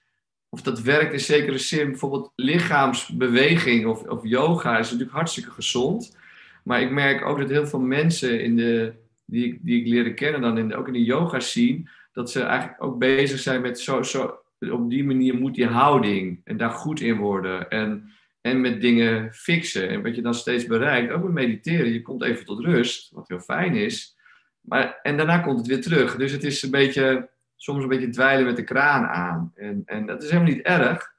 of 0.54 0.62
dat 0.62 0.80
werkt 0.80 1.12
in 1.12 1.20
zekere 1.20 1.58
zin, 1.58 1.90
bijvoorbeeld 1.90 2.32
lichaamsbeweging 2.36 3.86
of, 3.86 4.02
of 4.02 4.20
yoga 4.22 4.78
is 4.78 4.84
natuurlijk 4.90 5.16
hartstikke 5.16 5.50
gezond. 5.50 6.16
Maar 6.64 6.80
ik 6.80 6.90
merk 6.90 7.24
ook 7.24 7.38
dat 7.38 7.50
heel 7.50 7.66
veel 7.66 7.80
mensen 7.80 8.42
in 8.42 8.56
de, 8.56 8.92
die, 9.24 9.46
ik, 9.46 9.58
die 9.62 9.80
ik 9.80 9.86
leren 9.86 10.14
kennen, 10.14 10.40
dan 10.40 10.58
in 10.58 10.68
de, 10.68 10.76
ook 10.76 10.86
in 10.86 10.92
de 10.92 11.04
yoga 11.04 11.40
zien, 11.40 11.88
dat 12.12 12.30
ze 12.30 12.42
eigenlijk 12.42 12.82
ook 12.82 12.98
bezig 12.98 13.38
zijn 13.38 13.60
met 13.60 13.80
zo, 13.80 14.02
zo, 14.02 14.38
op 14.58 14.90
die 14.90 15.04
manier 15.04 15.34
moet 15.34 15.54
die 15.54 15.66
houding 15.66 16.40
en 16.44 16.56
daar 16.56 16.70
goed 16.70 17.00
in 17.00 17.16
worden. 17.16 17.70
En, 17.70 18.10
en 18.40 18.60
met 18.60 18.80
dingen 18.80 19.32
fixen. 19.32 19.88
En 19.88 20.02
wat 20.02 20.14
je 20.14 20.22
dan 20.22 20.34
steeds 20.34 20.66
bereikt, 20.66 21.12
ook 21.12 21.22
met 21.22 21.32
mediteren, 21.32 21.92
je 21.92 22.02
komt 22.02 22.22
even 22.22 22.44
tot 22.44 22.64
rust, 22.64 23.10
wat 23.10 23.28
heel 23.28 23.40
fijn 23.40 23.76
is. 23.76 24.16
Maar, 24.60 24.98
en 25.02 25.16
daarna 25.16 25.38
komt 25.38 25.58
het 25.58 25.66
weer 25.66 25.82
terug. 25.82 26.16
Dus 26.16 26.32
het 26.32 26.44
is 26.44 26.62
een 26.62 26.70
beetje, 26.70 27.28
soms 27.64 27.82
een 27.82 27.88
beetje 27.88 28.08
dweilen 28.08 28.46
met 28.46 28.56
de 28.56 28.64
kraan 28.64 29.04
aan. 29.06 29.52
En, 29.54 29.82
en 29.86 30.06
dat 30.06 30.22
is 30.22 30.30
helemaal 30.30 30.52
niet 30.52 30.62
erg. 30.62 31.12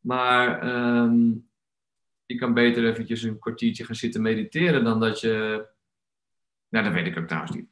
Maar 0.00 0.60
ehm, 0.62 1.20
je 2.26 2.34
kan 2.38 2.54
beter 2.54 2.86
eventjes 2.88 3.22
een 3.22 3.38
kwartiertje 3.38 3.84
gaan 3.84 3.94
zitten 3.94 4.22
mediteren 4.22 4.84
dan 4.84 5.00
dat 5.00 5.20
je... 5.20 5.64
Nou, 6.68 6.84
dat 6.84 6.94
weet 6.94 7.06
ik 7.06 7.18
ook 7.18 7.26
trouwens 7.26 7.52
niet. 7.54 7.66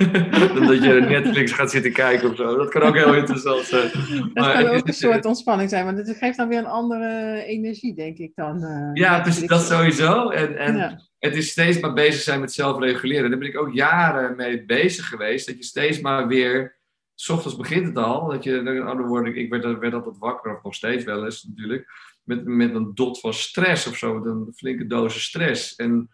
dan 0.54 0.66
dat 0.66 0.82
je 0.84 1.00
Netflix 1.08 1.52
gaat 1.52 1.70
zitten 1.70 1.92
kijken 1.92 2.30
of 2.30 2.36
zo. 2.36 2.56
Dat 2.56 2.68
kan 2.70 2.82
ook 2.82 2.94
heel 2.94 3.14
interessant 3.14 3.64
zijn. 3.64 3.90
Dat 3.92 4.34
Maar 4.34 4.62
kan 4.62 4.66
ook 4.76 4.86
een 4.86 4.92
soort 4.92 5.24
ontspanning 5.24 5.70
zijn, 5.70 5.84
want 5.84 5.98
het 5.98 6.16
geeft 6.16 6.36
dan 6.36 6.48
weer 6.48 6.58
een 6.58 6.66
andere 6.66 7.42
energie, 7.46 7.94
denk 7.94 8.18
ik 8.18 8.32
dan. 8.34 8.62
eh, 8.64 8.90
Ja, 8.94 9.20
dus 9.20 9.40
dat 9.46 9.60
sowieso. 9.66 10.28
En, 10.30 10.56
en 10.56 10.76
Ja. 10.76 11.00
het 11.18 11.36
is 11.36 11.50
steeds 11.50 11.80
maar 11.80 11.92
bezig 11.92 12.20
zijn 12.22 12.40
met 12.40 12.52
zelfreguleren. 12.52 13.30
Daar 13.30 13.38
ben 13.38 13.48
ik 13.48 13.58
ook 13.58 13.74
jaren 13.74 14.36
mee 14.36 14.64
bezig 14.64 15.08
geweest. 15.08 15.46
Dat 15.46 15.56
je 15.56 15.64
steeds 15.64 16.00
maar 16.00 16.26
weer... 16.26 16.76
S 17.20 17.28
ochtends 17.28 17.56
begint 17.56 17.86
het 17.86 17.96
al. 17.96 18.28
Dat 18.28 18.44
je, 18.44 18.58
oh, 18.58 18.86
dan 18.86 19.06
word 19.06 19.36
ik, 19.36 19.50
werd, 19.50 19.78
werd 19.78 19.94
altijd 19.94 20.18
wakker, 20.18 20.56
of 20.56 20.62
nog 20.62 20.74
steeds 20.74 21.04
wel 21.04 21.24
eens 21.24 21.44
natuurlijk. 21.44 21.88
Met, 22.22 22.44
met 22.44 22.74
een 22.74 22.94
dot 22.94 23.20
van 23.20 23.32
stress 23.32 23.86
of 23.86 23.96
zo. 23.96 24.24
Een 24.24 24.52
flinke 24.54 24.86
dosis 24.86 25.24
stress. 25.24 25.76
En 25.76 26.10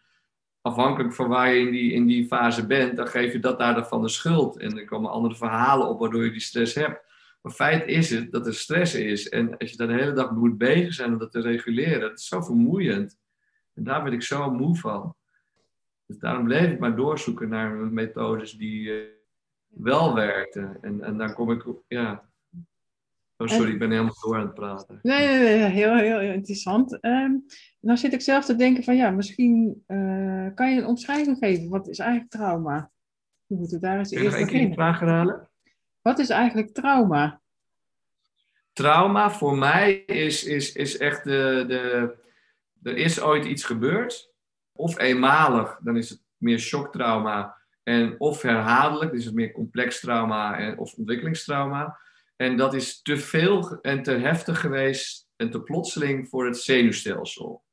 afhankelijk 0.60 1.14
van 1.14 1.28
waar 1.28 1.54
je 1.54 1.60
in 1.60 1.70
die, 1.70 1.92
in 1.92 2.06
die 2.06 2.26
fase 2.26 2.66
bent, 2.66 2.96
dan 2.96 3.06
geef 3.06 3.32
je 3.32 3.38
dat 3.38 3.58
daar 3.58 3.86
van 3.86 4.02
de 4.02 4.08
schuld. 4.08 4.58
En 4.58 4.78
er 4.78 4.84
komen 4.84 5.10
andere 5.10 5.34
verhalen 5.34 5.88
op 5.88 6.00
waardoor 6.00 6.24
je 6.24 6.30
die 6.30 6.40
stress 6.40 6.74
hebt. 6.74 7.00
Maar 7.42 7.52
feit 7.52 7.86
is 7.86 8.10
het 8.10 8.32
dat 8.32 8.46
er 8.46 8.54
stress 8.54 8.94
is. 8.94 9.28
En 9.28 9.56
als 9.56 9.70
je 9.70 9.76
daar 9.76 9.88
de 9.88 9.94
hele 9.94 10.12
dag 10.12 10.30
moet 10.30 10.58
bezig 10.58 10.94
zijn 10.94 11.12
om 11.12 11.18
dat 11.18 11.32
te 11.32 11.40
reguleren, 11.40 12.00
dat 12.00 12.18
is 12.18 12.26
zo 12.26 12.40
vermoeiend. 12.40 13.18
En 13.74 13.84
daar 13.84 14.02
ben 14.02 14.12
ik 14.12 14.22
zo 14.22 14.50
moe 14.50 14.76
van. 14.76 15.16
Dus 16.06 16.18
daarom 16.18 16.44
bleef 16.44 16.70
ik 16.70 16.78
maar 16.78 16.96
doorzoeken 16.96 17.48
naar 17.48 17.76
methodes 17.76 18.52
die 18.52 18.92
eh, 18.92 19.14
wel 19.74 20.14
werkten. 20.14 20.78
En, 20.80 21.02
en 21.02 21.18
dan 21.18 21.34
kom 21.34 21.50
ik, 21.50 21.66
op- 21.66 21.84
ja. 21.88 22.24
Oh, 23.36 23.48
sorry, 23.48 23.72
ik 23.72 23.78
ben 23.78 23.90
helemaal 23.90 24.14
door 24.20 24.36
aan 24.36 24.46
het 24.46 24.54
praten. 24.54 24.98
Nee, 25.02 25.26
nee, 25.26 25.38
nee, 25.38 25.70
heel, 25.70 25.96
heel, 25.96 26.18
heel 26.18 26.32
interessant. 26.32 27.00
Ehm 27.00 27.32
nou 27.80 27.98
zit 27.98 28.12
ik 28.12 28.20
zelf 28.20 28.44
te 28.44 28.56
denken 28.56 28.84
van 28.84 28.96
ja, 28.96 29.10
misschien 29.10 29.82
eh, 29.86 30.46
kan 30.54 30.74
je 30.74 30.80
een 30.80 30.86
omschrijving 30.86 31.38
geven. 31.38 31.68
Wat 31.68 31.88
is 31.88 31.98
eigenlijk 31.98 32.30
trauma? 32.30 32.90
We 33.46 33.54
moeten 33.56 33.80
daar 33.80 33.98
eens 33.98 34.10
eerst 34.10 34.38
beginnen. 34.38 34.74
vraag 34.74 35.00
herhalen? 35.00 35.48
Wat 36.02 36.18
is 36.18 36.28
eigenlijk 36.28 36.74
trauma? 36.74 37.40
trauma 38.72 39.30
voor 39.30 39.58
mij 39.58 39.94
is, 39.94 40.44
is, 40.44 40.72
is 40.72 40.96
echt 40.96 41.24
de, 41.24 41.64
de. 41.68 42.14
Er 42.82 42.96
is 42.96 43.20
ooit 43.20 43.44
iets 43.44 43.64
gebeurd. 43.64 44.32
Of 44.72 44.98
eenmalig, 44.98 45.78
dan 45.82 45.96
is 45.96 46.10
het 46.10 46.22
meer 46.36 46.58
shocktrauma. 46.58 47.56
En 47.84 48.14
of 48.20 48.42
herhaaldelijk, 48.42 49.12
dus 49.12 49.24
het 49.24 49.34
meer 49.34 49.52
complex 49.52 50.00
trauma 50.00 50.58
en, 50.58 50.78
of 50.78 50.94
ontwikkelingstrauma. 50.94 51.98
En 52.36 52.56
dat 52.56 52.74
is 52.74 53.02
te 53.02 53.16
veel 53.16 53.78
en 53.80 54.02
te 54.02 54.10
heftig 54.10 54.60
geweest 54.60 55.28
en 55.36 55.50
te 55.50 55.62
plotseling 55.62 56.28
voor 56.28 56.46
het 56.46 56.58
zenuwstelsel. 56.58 57.64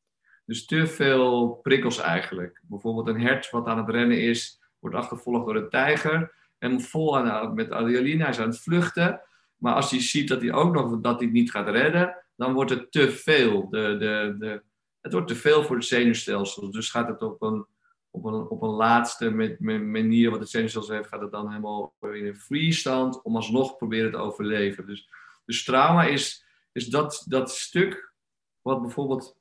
Dus 0.45 0.65
te 0.65 0.87
veel 0.87 1.59
prikkels 1.61 1.99
eigenlijk. 1.99 2.61
Bijvoorbeeld 2.63 3.07
een 3.07 3.21
hert 3.21 3.49
wat 3.49 3.67
aan 3.67 3.77
het 3.77 3.89
rennen 3.89 4.21
is, 4.21 4.61
wordt 4.79 4.95
achtervolgd 4.95 5.45
door 5.45 5.55
een 5.55 5.69
tijger. 5.69 6.33
helemaal 6.57 6.83
vol 6.83 7.17
aan, 7.17 7.53
met 7.53 7.71
adrenaline, 7.71 8.21
hij 8.21 8.31
is 8.31 8.39
aan 8.39 8.49
het 8.49 8.59
vluchten. 8.59 9.21
Maar 9.55 9.73
als 9.73 9.91
hij 9.91 10.01
ziet 10.01 10.27
dat 10.27 10.41
hij 10.41 10.53
ook 10.53 10.73
nog 10.73 11.01
dat 11.01 11.19
hij 11.19 11.29
niet 11.29 11.51
gaat 11.51 11.67
redden, 11.67 12.23
dan 12.35 12.53
wordt 12.53 12.69
het 12.69 12.91
te 12.91 13.11
veel. 13.11 13.69
De, 13.69 13.97
de, 13.97 14.35
de, 14.39 14.61
het 15.01 15.13
wordt 15.13 15.27
te 15.27 15.35
veel 15.35 15.63
voor 15.63 15.75
het 15.75 15.85
zenuwstelsel. 15.85 16.71
Dus 16.71 16.89
gaat 16.89 17.07
het 17.07 17.21
op 17.21 17.41
een, 17.41 17.65
op 18.11 18.25
een, 18.25 18.33
op 18.33 18.61
een 18.61 18.69
laatste 18.69 19.29
met, 19.29 19.59
met 19.59 19.83
manier 19.83 20.29
wat 20.29 20.49
zenuwstelsel 20.49 20.95
heeft, 20.95 21.07
gaat 21.07 21.21
het 21.21 21.31
dan 21.31 21.47
helemaal 21.47 21.95
in 22.01 22.25
een 22.25 22.35
freeze 22.35 22.79
stand 22.79 23.21
om 23.21 23.35
alsnog 23.35 23.77
proberen 23.77 24.11
te 24.11 24.17
overleven. 24.17 24.85
Dus, 24.85 25.09
dus 25.45 25.63
trauma 25.63 26.03
is, 26.03 26.45
is 26.71 26.87
dat, 26.87 27.25
dat 27.27 27.51
stuk 27.51 28.13
wat 28.61 28.81
bijvoorbeeld, 28.81 29.37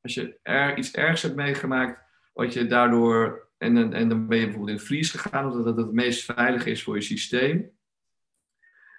als 0.00 0.14
je 0.14 0.38
er, 0.42 0.78
iets 0.78 0.92
ergs 0.92 1.22
hebt 1.22 1.34
meegemaakt, 1.34 2.02
wat 2.32 2.52
je 2.52 2.66
daardoor, 2.66 3.48
en, 3.58 3.92
en 3.92 4.08
dan 4.08 4.26
ben 4.26 4.38
je 4.38 4.44
bijvoorbeeld 4.44 4.78
in 4.78 4.86
vries 4.86 5.10
gegaan, 5.10 5.50
omdat 5.50 5.64
dat 5.64 5.76
het 5.76 5.92
meest 5.92 6.24
veilig 6.24 6.66
is 6.66 6.82
voor 6.82 6.94
je 6.94 7.02
systeem, 7.02 7.70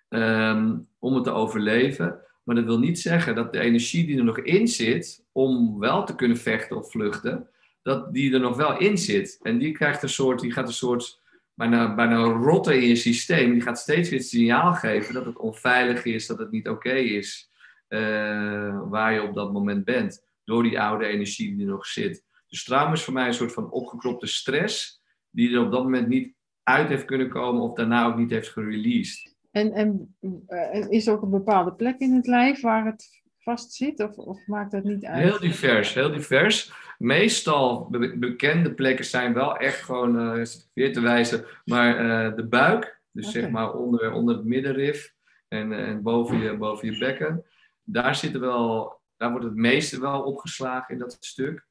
um, 0.10 0.88
om 1.00 1.16
het 1.16 1.24
te 1.24 1.32
overleven. 1.32 2.22
Maar 2.44 2.56
dat 2.56 2.66
wil 2.66 2.80
niet 2.80 3.00
zeggen 3.00 3.36
dat 3.36 3.54
de 3.54 3.60
energie 3.60 4.06
die 4.06 4.18
er 4.18 4.24
nog 4.24 4.40
in 4.40 4.68
zit, 4.68 5.26
om 5.32 5.80
wel 5.80 6.06
te 6.06 6.16
kunnen 6.16 6.38
vechten 6.38 6.78
of 6.78 6.92
vluchten, 6.92 7.50
dat 7.82 8.14
die 8.14 8.34
er 8.34 8.40
nog 8.40 8.58
wel 8.58 8.78
in 8.78 8.98
zit. 8.98 9.40
En 9.42 9.58
die 9.58 9.72
krijgt 9.72 10.04
een 10.04 10.10
soort, 10.10 10.40
die 10.40 10.52
gaat 10.52 10.68
een 10.68 10.74
soort 10.74 11.22
bijna, 11.54 11.96
bijna 11.96 12.24
rotten 12.24 12.82
in 12.82 12.88
je 12.88 12.96
systeem. 12.96 13.52
Die 13.52 13.62
gaat 13.62 13.80
steeds 13.80 14.10
weer 14.10 14.20
het 14.20 14.28
signaal 14.28 14.74
geven 14.74 15.14
dat 15.14 15.26
het 15.26 15.38
onveilig 15.38 16.06
is, 16.06 16.28
dat 16.28 16.40
het 16.40 16.52
niet 16.52 16.68
oké 16.68 16.94
is 16.94 17.52
uh, 17.90 18.82
waar 18.90 19.14
je 19.14 19.22
op 19.22 19.36
dat 19.36 19.54
moment 19.54 19.86
bent. 19.86 20.28
Door 20.44 20.64
die 20.64 20.80
oude 20.80 21.06
energie 21.06 21.56
die 21.56 21.66
er 21.66 21.72
nog 21.72 21.86
zit. 21.86 22.24
Dus 22.48 22.64
trauma 22.64 22.94
is 22.94 23.04
voor 23.04 23.14
mij 23.14 23.28
een 23.28 23.34
soort 23.34 23.54
van 23.54 23.72
opgekropte 23.72 24.28
stress, 24.28 25.02
die 25.30 25.54
er 25.54 25.66
op 25.66 25.72
dat 25.72 25.84
moment 25.84 26.08
niet 26.08 26.34
uit 26.64 26.90
heeft 26.90 27.06
kunnen 27.06 27.30
komen 27.30 27.62
of 27.62 27.76
daarna 27.76 28.06
ook 28.06 28.18
niet 28.18 28.30
heeft 28.30 28.50
gereleased. 28.50 29.36
En, 29.52 29.72
en 29.72 30.16
uh, 30.48 30.90
is 30.90 31.08
er 31.08 31.14
ook 31.14 31.22
een 31.22 31.30
bepaalde 31.30 31.74
plek 31.74 32.00
in 32.00 32.14
het 32.14 32.28
lijf 32.28 32.62
waar 32.62 32.86
het 32.86 33.22
vast 33.38 33.74
zit? 33.74 34.00
Of, 34.00 34.18
of 34.18 34.48
maakt 34.48 34.72
dat 34.72 34.84
niet 34.84 35.06
uit? 35.06 35.24
Heel 35.24 35.40
divers, 35.40 35.94
heel 35.94 36.12
divers. 36.12 36.72
Meestal 37.00 37.90
bekende 38.16 38.74
plekken 38.74 39.06
zijn 39.06 39.34
wel 39.34 39.58
echt 39.58 39.82
gewoon, 39.82 40.38
uh, 40.38 40.46
weer 40.74 40.94
te 40.94 41.02
wijzen, 41.02 41.46
maar 41.66 42.06
uh, 42.06 42.36
de 42.36 42.44
buik. 42.44 43.00
Dus 43.12 43.28
okay. 43.28 43.42
zeg 43.42 43.52
maar 43.52 43.74
onder, 43.74 44.12
onder 44.12 44.36
het 44.36 44.46
middenrif 44.46 45.14
en, 45.48 45.72
en 45.72 46.02
boven, 46.02 46.38
je, 46.38 46.58
boven 46.58 46.92
je 46.92 46.98
bekken. 46.98 47.46
Daar, 47.84 48.16
zitten 48.16 48.42
wel, 48.42 49.00
daar 49.18 49.32
wordt 49.32 49.46
het 49.46 49.56
meeste 49.56 50.00
wel 50.00 50.22
opgeslagen 50.22 50.94
in 50.94 51.00
dat 51.00 51.18
stuk. 51.20 51.66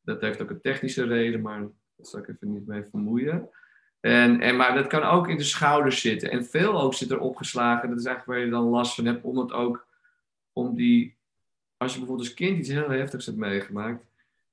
Dat 0.00 0.20
heeft 0.20 0.42
ook 0.42 0.50
een 0.50 0.60
technische 0.60 1.04
reden, 1.04 1.40
maar 1.40 1.60
dat 1.96 2.08
zal 2.08 2.20
ik 2.20 2.28
even 2.28 2.52
niet 2.52 2.66
mee 2.66 2.84
vermoeien. 2.90 3.48
En, 4.00 4.40
en, 4.40 4.56
maar 4.56 4.74
dat 4.74 4.86
kan 4.86 5.02
ook 5.02 5.28
in 5.28 5.36
de 5.36 5.44
schouders 5.44 6.00
zitten. 6.00 6.30
En 6.30 6.44
veel 6.44 6.80
ook 6.80 6.94
zit 6.94 7.10
er 7.10 7.20
opgeslagen. 7.20 7.88
Dat 7.88 7.98
is 7.98 8.04
eigenlijk 8.04 8.38
waar 8.38 8.46
je 8.46 8.52
dan 8.52 8.70
last 8.70 8.94
van 8.94 9.04
hebt. 9.04 9.24
Om 9.24 9.38
het 9.38 9.52
ook, 9.52 9.86
om 10.52 10.74
die, 10.74 11.16
als 11.76 11.92
je 11.92 11.98
bijvoorbeeld 11.98 12.28
als 12.28 12.36
kind 12.36 12.58
iets 12.58 12.68
heel 12.68 12.90
heftigs 12.90 13.26
hebt 13.26 13.38
meegemaakt. 13.38 14.06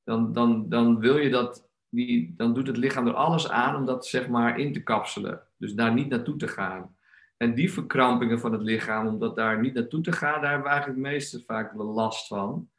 Dan, 0.05 0.33
dan, 0.33 0.69
dan 0.69 1.00
wil 1.00 1.17
je 1.17 1.29
dat, 1.29 1.69
die, 1.89 2.33
dan 2.38 2.53
doet 2.53 2.67
het 2.67 2.77
lichaam 2.77 3.07
er 3.07 3.13
alles 3.13 3.50
aan 3.50 3.75
om 3.75 3.85
dat 3.85 4.05
zeg 4.05 4.27
maar 4.27 4.59
in 4.59 4.74
te 4.74 4.83
kapselen. 4.83 5.41
Dus 5.57 5.74
daar 5.74 5.93
niet 5.93 6.09
naartoe 6.09 6.35
te 6.35 6.47
gaan. 6.47 6.95
En 7.38 7.55
die 7.55 7.71
verkrampingen 7.71 8.39
van 8.39 8.51
het 8.51 8.62
lichaam, 8.62 9.07
om 9.07 9.19
dat 9.19 9.35
daar 9.35 9.62
niet 9.62 9.74
naartoe 9.74 10.01
te 10.01 10.12
gaan, 10.12 10.41
daar 10.41 10.51
hebben 10.51 10.67
we 10.67 10.74
eigenlijk 10.74 11.03
het 11.03 11.13
meeste 11.13 11.43
vaak 11.45 11.74
last 11.74 12.27
van. 12.27 12.69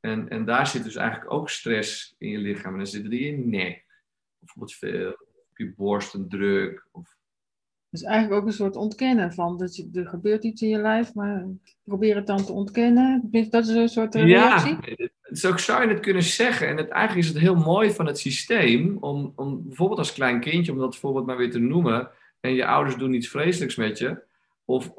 En, 0.00 0.28
en 0.28 0.44
daar 0.44 0.66
zit 0.66 0.84
dus 0.84 0.96
eigenlijk 0.96 1.32
ook 1.32 1.50
stress 1.50 2.14
in 2.18 2.28
je 2.28 2.38
lichaam. 2.38 2.72
En 2.72 2.78
dan 2.78 2.86
zitten 2.86 3.10
die 3.10 3.20
in 3.20 3.38
je 3.38 3.46
nek. 3.46 3.86
Bijvoorbeeld 4.38 4.74
veel 4.74 5.10
op 5.50 5.58
je 5.58 5.74
borst 5.74 6.14
een 6.14 6.28
druk. 6.28 6.86
Of... 6.90 7.16
Dus 7.92 8.02
eigenlijk 8.02 8.40
ook 8.40 8.46
een 8.46 8.52
soort 8.52 8.76
ontkennen 8.76 9.32
van 9.32 9.58
dat 9.58 9.76
je, 9.76 9.88
er 9.94 10.06
gebeurt 10.06 10.44
iets 10.44 10.62
in 10.62 10.68
je 10.68 10.78
lijf, 10.78 11.14
maar 11.14 11.46
probeer 11.84 12.16
het 12.16 12.26
dan 12.26 12.44
te 12.44 12.52
ontkennen. 12.52 13.28
Dat 13.50 13.68
is 13.68 13.68
een 13.68 13.88
soort 13.88 14.14
reactie? 14.14 14.76
Ja, 14.96 15.08
zo 15.36 15.56
zou 15.56 15.82
je 15.82 15.88
het 15.88 16.00
kunnen 16.00 16.22
zeggen. 16.22 16.68
En 16.68 16.76
het, 16.76 16.88
eigenlijk 16.88 17.28
is 17.28 17.34
het 17.34 17.42
heel 17.42 17.54
mooi 17.54 17.90
van 17.90 18.06
het 18.06 18.18
systeem 18.18 18.96
om, 19.00 19.32
om 19.36 19.62
bijvoorbeeld 19.66 19.98
als 19.98 20.12
klein 20.12 20.40
kindje, 20.40 20.72
om 20.72 20.78
dat 20.78 20.90
bijvoorbeeld 20.90 21.26
maar 21.26 21.36
weer 21.36 21.50
te 21.50 21.58
noemen, 21.58 22.10
en 22.40 22.54
je 22.54 22.66
ouders 22.66 22.96
doen 22.96 23.14
iets 23.14 23.28
vreselijks 23.28 23.76
met 23.76 23.98
je, 23.98 24.22
of 24.64 24.92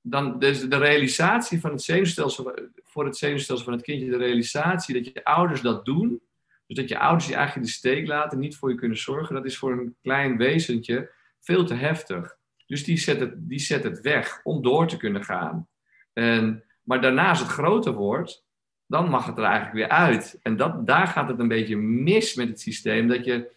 dan 0.00 0.38
dus 0.38 0.68
de 0.68 0.76
realisatie 0.76 1.60
van 1.60 1.70
het 1.70 1.82
zenuwstelsel, 1.82 2.54
voor 2.84 3.04
het 3.04 3.16
zenuwstelsel 3.16 3.64
van 3.64 3.74
het 3.74 3.82
kindje, 3.82 4.10
de 4.10 4.16
realisatie 4.16 4.94
dat 4.94 5.04
je 5.04 5.24
ouders 5.24 5.60
dat 5.60 5.84
doen, 5.84 6.20
dus 6.66 6.76
dat 6.76 6.88
je 6.88 6.98
ouders 6.98 7.26
je 7.26 7.34
eigenlijk 7.34 7.66
in 7.66 7.72
de 7.72 7.78
steek 7.78 8.06
laten, 8.06 8.38
niet 8.38 8.56
voor 8.56 8.70
je 8.70 8.76
kunnen 8.76 8.98
zorgen, 8.98 9.34
dat 9.34 9.44
is 9.44 9.58
voor 9.58 9.72
een 9.72 9.94
klein 10.02 10.36
wezentje 10.36 11.18
veel 11.40 11.64
te 11.64 11.74
heftig. 11.74 12.36
Dus 12.66 12.84
die 12.84 12.98
zet 12.98 13.20
het, 13.20 13.34
die 13.36 13.58
zet 13.58 13.84
het 13.84 14.00
weg 14.00 14.40
om 14.42 14.62
door 14.62 14.86
te 14.86 14.96
kunnen 14.96 15.24
gaan. 15.24 15.68
En, 16.12 16.64
maar 16.82 17.00
daarna, 17.00 17.28
als 17.28 17.40
het 17.40 17.48
groter 17.48 17.92
wordt, 17.92 18.44
dan 18.86 19.08
mag 19.08 19.26
het 19.26 19.38
er 19.38 19.44
eigenlijk 19.44 19.74
weer 19.74 19.88
uit. 19.88 20.38
En 20.42 20.56
dat, 20.56 20.86
daar 20.86 21.06
gaat 21.06 21.28
het 21.28 21.38
een 21.38 21.48
beetje 21.48 21.76
mis 21.76 22.34
met 22.34 22.48
het 22.48 22.60
systeem, 22.60 23.08
dat 23.08 23.24
je 23.24 23.52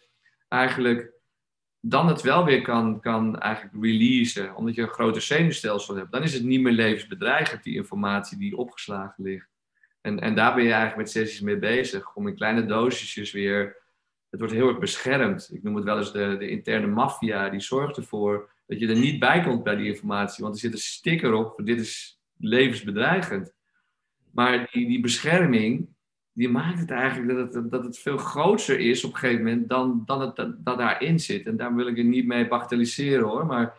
eigenlijk 0.48 1.12
dan 1.80 2.08
het 2.08 2.22
wel 2.22 2.46
weer 2.46 2.62
kan, 2.62 3.00
kan 3.00 3.40
eigenlijk 3.40 3.84
releasen, 3.84 4.56
omdat 4.56 4.76
je 4.76 4.82
een 4.82 4.88
groter 4.88 5.22
zenuwstelsel 5.22 5.96
hebt. 5.96 6.12
Dan 6.12 6.24
is 6.24 6.34
het 6.34 6.44
niet 6.44 6.62
meer 6.62 6.72
levensbedreigend, 6.72 7.64
die 7.64 7.76
informatie 7.76 8.38
die 8.38 8.58
opgeslagen 8.58 9.24
ligt. 9.24 9.48
En, 10.02 10.20
en 10.20 10.36
daar 10.36 10.56
ben 10.56 10.64
je 10.64 10.72
eigenlijk 10.72 11.02
met 11.02 11.12
sessies 11.12 11.42
mee 11.42 11.58
bezig, 11.58 12.16
om 12.16 12.28
in 12.28 12.36
kleine 12.36 12.66
dosisjes 12.66 13.32
weer. 13.32 13.83
Het 14.34 14.42
wordt 14.42 14.58
heel 14.58 14.68
erg 14.68 14.80
beschermd. 14.80 15.50
Ik 15.54 15.64
noem 15.64 15.76
het 15.76 15.84
wel 15.84 15.98
eens 15.98 16.12
de, 16.12 16.36
de 16.40 16.50
interne 16.50 16.88
maffia, 16.88 17.50
die 17.50 17.60
zorgt 17.60 17.98
ervoor 17.98 18.50
dat 18.68 18.80
je 18.80 18.88
er 18.88 19.00
niet 19.00 19.20
bij 19.20 19.42
komt 19.44 19.64
bij 19.64 19.76
die 19.76 19.94
informatie. 19.94 20.44
Want 20.44 20.56
er 20.56 20.62
zit 20.62 20.74
een 20.74 20.80
sticker 20.80 21.34
op: 21.34 21.62
dit 21.66 21.80
is 21.80 22.22
levensbedreigend. 22.38 23.54
Maar 24.32 24.70
die, 24.72 24.88
die 24.88 25.00
bescherming, 25.00 25.90
die 26.32 26.50
maakt 26.50 26.80
het 26.80 26.92
eigenlijk 26.92 27.38
dat 27.38 27.54
het, 27.54 27.72
dat 27.72 27.84
het 27.84 28.00
veel 28.00 28.18
groter 28.18 28.80
is 28.80 29.04
op 29.04 29.14
een 29.14 29.20
gegeven 29.20 29.44
moment 29.44 29.70
dan, 29.70 30.04
dan 30.06 30.22
het 30.22 30.36
dat, 30.36 30.66
dat 30.66 30.78
daarin 30.78 31.20
zit. 31.20 31.46
En 31.46 31.58
daar 31.58 31.76
wil 31.76 31.88
ik 31.88 31.98
er 31.98 32.04
niet 32.04 32.28
mee 32.28 32.48
bagatelliseren 32.48 33.28
hoor. 33.28 33.46
Maar 33.46 33.78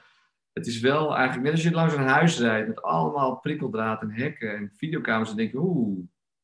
het 0.52 0.66
is 0.66 0.80
wel 0.80 1.14
eigenlijk 1.16 1.44
net 1.44 1.52
als 1.52 1.62
je 1.62 1.70
langs 1.70 1.94
een 1.94 2.08
huis 2.08 2.38
rijdt 2.38 2.68
met 2.68 2.82
allemaal 2.82 3.36
prikkeldraad 3.36 4.02
en 4.02 4.10
hekken 4.10 4.56
en 4.56 4.72
videokamers. 4.76 5.28
Dan 5.28 5.38
denk 5.38 5.52
je, 5.52 5.58
oeh, 5.58 5.98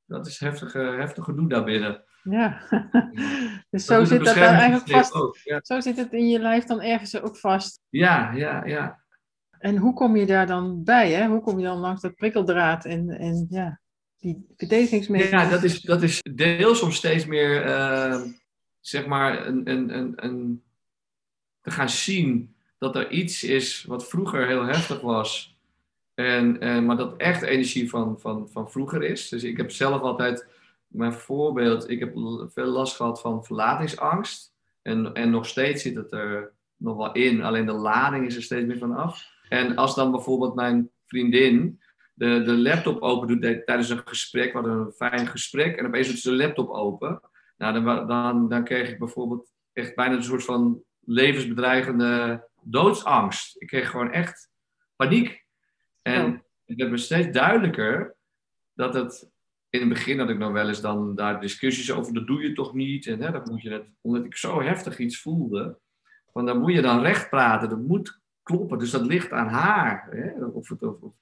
dat 0.06 0.26
is 0.26 0.38
heftig, 0.38 0.72
heftig 0.72 1.24
gedoe 1.24 1.48
daarbinnen. 1.48 2.04
Ja, 2.22 2.60
dus 3.70 3.84
zo 3.84 4.04
zit 4.04 4.24
dat 4.24 4.34
dan 4.34 4.44
eigenlijk 4.44 4.90
vast. 4.90 5.12
Zo 5.62 5.80
zit 5.80 5.96
het 5.96 6.12
in 6.12 6.28
je 6.28 6.38
lijf 6.38 6.64
dan 6.64 6.82
ergens 6.82 7.20
ook 7.20 7.36
vast. 7.36 7.80
Ja, 7.88 8.32
ja, 8.32 8.64
ja. 8.64 9.00
En 9.58 9.76
hoe 9.76 9.94
kom 9.94 10.16
je 10.16 10.26
daar 10.26 10.46
dan 10.46 10.84
bij? 10.84 11.12
Hè? 11.12 11.26
Hoe 11.26 11.40
kom 11.40 11.58
je 11.58 11.64
dan 11.64 11.78
langs 11.78 12.02
dat 12.02 12.14
prikkeldraad 12.14 12.84
en, 12.84 13.08
en 13.08 13.46
ja, 13.50 13.80
die 14.16 14.46
verdedigingsmechanismen? 14.56 15.44
Ja, 15.44 15.50
dat 15.50 15.62
is, 15.62 15.80
dat 15.80 16.02
is 16.02 16.22
deels 16.34 16.82
om 16.82 16.92
steeds 16.92 17.26
meer, 17.26 17.66
uh, 17.66 18.22
zeg 18.80 19.06
maar, 19.06 19.46
een, 19.46 19.70
een, 19.70 19.96
een, 19.96 20.12
een, 20.16 20.62
te 21.60 21.70
gaan 21.70 21.88
zien 21.88 22.54
dat 22.78 22.96
er 22.96 23.10
iets 23.10 23.44
is 23.44 23.84
wat 23.84 24.08
vroeger 24.08 24.46
heel 24.46 24.64
heftig 24.64 25.00
was. 25.00 25.58
En, 26.14 26.60
en, 26.60 26.84
maar 26.84 26.96
dat 26.96 27.16
echt 27.16 27.42
energie 27.42 27.88
van, 27.88 28.20
van, 28.20 28.48
van 28.50 28.70
vroeger 28.70 29.02
is. 29.02 29.28
Dus 29.28 29.42
ik 29.42 29.56
heb 29.56 29.70
zelf 29.70 30.02
altijd, 30.02 30.46
mijn 30.90 31.12
voorbeeld, 31.12 31.90
ik 31.90 31.98
heb 31.98 32.12
veel 32.52 32.66
last 32.66 32.96
gehad 32.96 33.20
van 33.20 33.44
verlatingsangst. 33.44 34.54
En, 34.82 35.12
en 35.12 35.30
nog 35.30 35.46
steeds 35.46 35.82
zit 35.82 35.96
het 35.96 36.12
er 36.12 36.52
nog 36.76 36.96
wel 36.96 37.12
in, 37.12 37.42
alleen 37.42 37.66
de 37.66 37.72
lading 37.72 38.26
is 38.26 38.36
er 38.36 38.42
steeds 38.42 38.66
meer 38.66 38.78
van 38.78 38.96
af. 38.96 39.24
En 39.48 39.76
als 39.76 39.94
dan 39.94 40.10
bijvoorbeeld 40.10 40.54
mijn 40.54 40.90
vriendin 41.06 41.80
de, 42.14 42.42
de 42.42 42.56
laptop 42.56 43.02
open 43.02 43.28
doet 43.28 43.66
tijdens 43.66 43.88
een 43.88 44.02
gesprek, 44.04 44.52
hadden 44.52 44.72
een 44.72 44.92
fijn 44.92 45.26
gesprek, 45.26 45.76
en 45.76 45.86
opeens 45.86 46.08
doet 46.08 46.18
ze 46.18 46.30
de 46.30 46.36
laptop 46.36 46.68
open. 46.68 47.20
Nou, 47.56 47.82
dan, 47.82 48.06
dan, 48.06 48.48
dan 48.48 48.64
kreeg 48.64 48.90
ik 48.90 48.98
bijvoorbeeld 48.98 49.52
echt 49.72 49.94
bijna 49.94 50.14
een 50.14 50.22
soort 50.22 50.44
van 50.44 50.82
levensbedreigende 51.00 52.44
doodsangst. 52.62 53.60
Ik 53.62 53.66
kreeg 53.66 53.90
gewoon 53.90 54.12
echt 54.12 54.50
paniek. 54.96 55.44
En 56.02 56.44
het 56.64 56.76
werd 56.76 56.90
me 56.90 56.96
steeds 56.96 57.30
duidelijker 57.30 58.16
dat 58.74 58.94
het. 58.94 59.30
In 59.70 59.80
het 59.80 59.88
begin 59.88 60.18
had 60.18 60.30
ik 60.30 60.38
nog 60.38 60.52
wel 60.52 60.68
eens 60.68 60.80
dan 60.80 61.14
daar 61.14 61.40
discussies 61.40 61.92
over, 61.92 62.14
dat 62.14 62.26
doe 62.26 62.42
je 62.42 62.52
toch 62.52 62.74
niet. 62.74 63.06
En 63.06 63.22
hè, 63.22 63.30
dat 63.30 63.46
moet 63.46 63.62
je 63.62 63.68
net, 63.68 63.84
omdat 64.00 64.24
ik 64.24 64.36
zo 64.36 64.62
heftig 64.62 64.98
iets 64.98 65.20
voelde. 65.20 65.78
Van 66.32 66.46
dan 66.46 66.60
moet 66.60 66.72
je 66.72 66.82
dan 66.82 67.02
recht 67.02 67.30
praten, 67.30 67.68
dat 67.68 67.78
moet 67.78 68.20
kloppen. 68.42 68.78
Dus 68.78 68.90
dat 68.90 69.06
ligt 69.06 69.32
aan 69.32 69.48
haar. 69.48 70.08
Hè, 70.10 70.44
of 70.44 70.68
het, 70.68 70.82
of, 70.82 71.12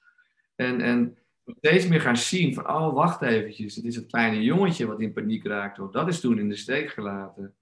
en, 0.55 0.81
en 0.81 1.17
steeds 1.45 1.87
meer 1.87 2.01
gaan 2.01 2.17
zien 2.17 2.53
van, 2.53 2.69
oh 2.69 2.93
wacht 2.93 3.21
eventjes, 3.21 3.75
het 3.75 3.85
is 3.85 3.95
het 3.95 4.07
kleine 4.07 4.43
jongetje 4.43 4.87
wat 4.87 5.01
in 5.01 5.13
paniek 5.13 5.45
raakt. 5.45 5.79
Of 5.79 5.91
dat 5.91 6.07
is 6.07 6.19
toen 6.19 6.39
in 6.39 6.49
de 6.49 6.55
steek 6.55 6.89
gelaten. 6.89 7.55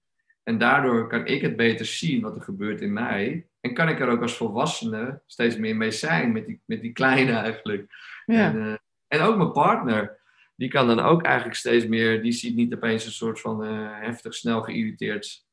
En 0.43 0.57
daardoor 0.57 1.07
kan 1.07 1.25
ik 1.25 1.41
het 1.41 1.55
beter 1.55 1.85
zien 1.85 2.21
wat 2.21 2.35
er 2.35 2.41
gebeurt 2.41 2.81
in 2.81 2.93
mij. 2.93 3.47
En 3.59 3.73
kan 3.73 3.89
ik 3.89 3.99
er 3.99 4.07
ook 4.07 4.21
als 4.21 4.37
volwassene 4.37 5.21
steeds 5.25 5.57
meer 5.57 5.75
mee 5.75 5.91
zijn 5.91 6.31
met 6.31 6.45
die, 6.45 6.61
met 6.65 6.81
die 6.81 6.91
kleine 6.91 7.31
eigenlijk. 7.31 7.85
Ja. 8.25 8.49
En, 8.49 8.55
uh, 8.55 8.73
en 9.07 9.21
ook 9.21 9.37
mijn 9.37 9.51
partner, 9.51 10.19
die 10.57 10.69
kan 10.69 10.87
dan 10.87 10.99
ook 10.99 11.23
eigenlijk 11.23 11.57
steeds 11.57 11.87
meer, 11.87 12.21
die 12.21 12.31
ziet 12.31 12.55
niet 12.55 12.73
opeens 12.73 13.05
een 13.05 13.11
soort 13.11 13.39
van 13.41 13.65
uh, 13.65 13.99
heftig, 13.99 14.33
snel 14.33 14.61
geïrriteerd, 14.61 15.45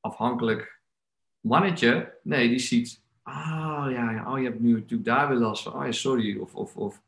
afhankelijk 0.00 0.80
mannetje, 1.40 2.18
nee, 2.22 2.48
die 2.48 2.58
ziet, 2.58 3.02
oh 3.24 3.86
ja, 3.90 4.10
ja, 4.10 4.32
oh, 4.32 4.38
je 4.38 4.44
hebt 4.44 4.60
nu 4.60 4.72
natuurlijk 4.72 5.04
daar 5.04 5.28
weer 5.28 5.38
last 5.38 5.62
van, 5.62 5.72
oh 5.72 5.84
ja, 5.84 5.92
sorry, 5.92 6.38
of, 6.38 6.54
of, 6.54 6.76
of 6.76 7.02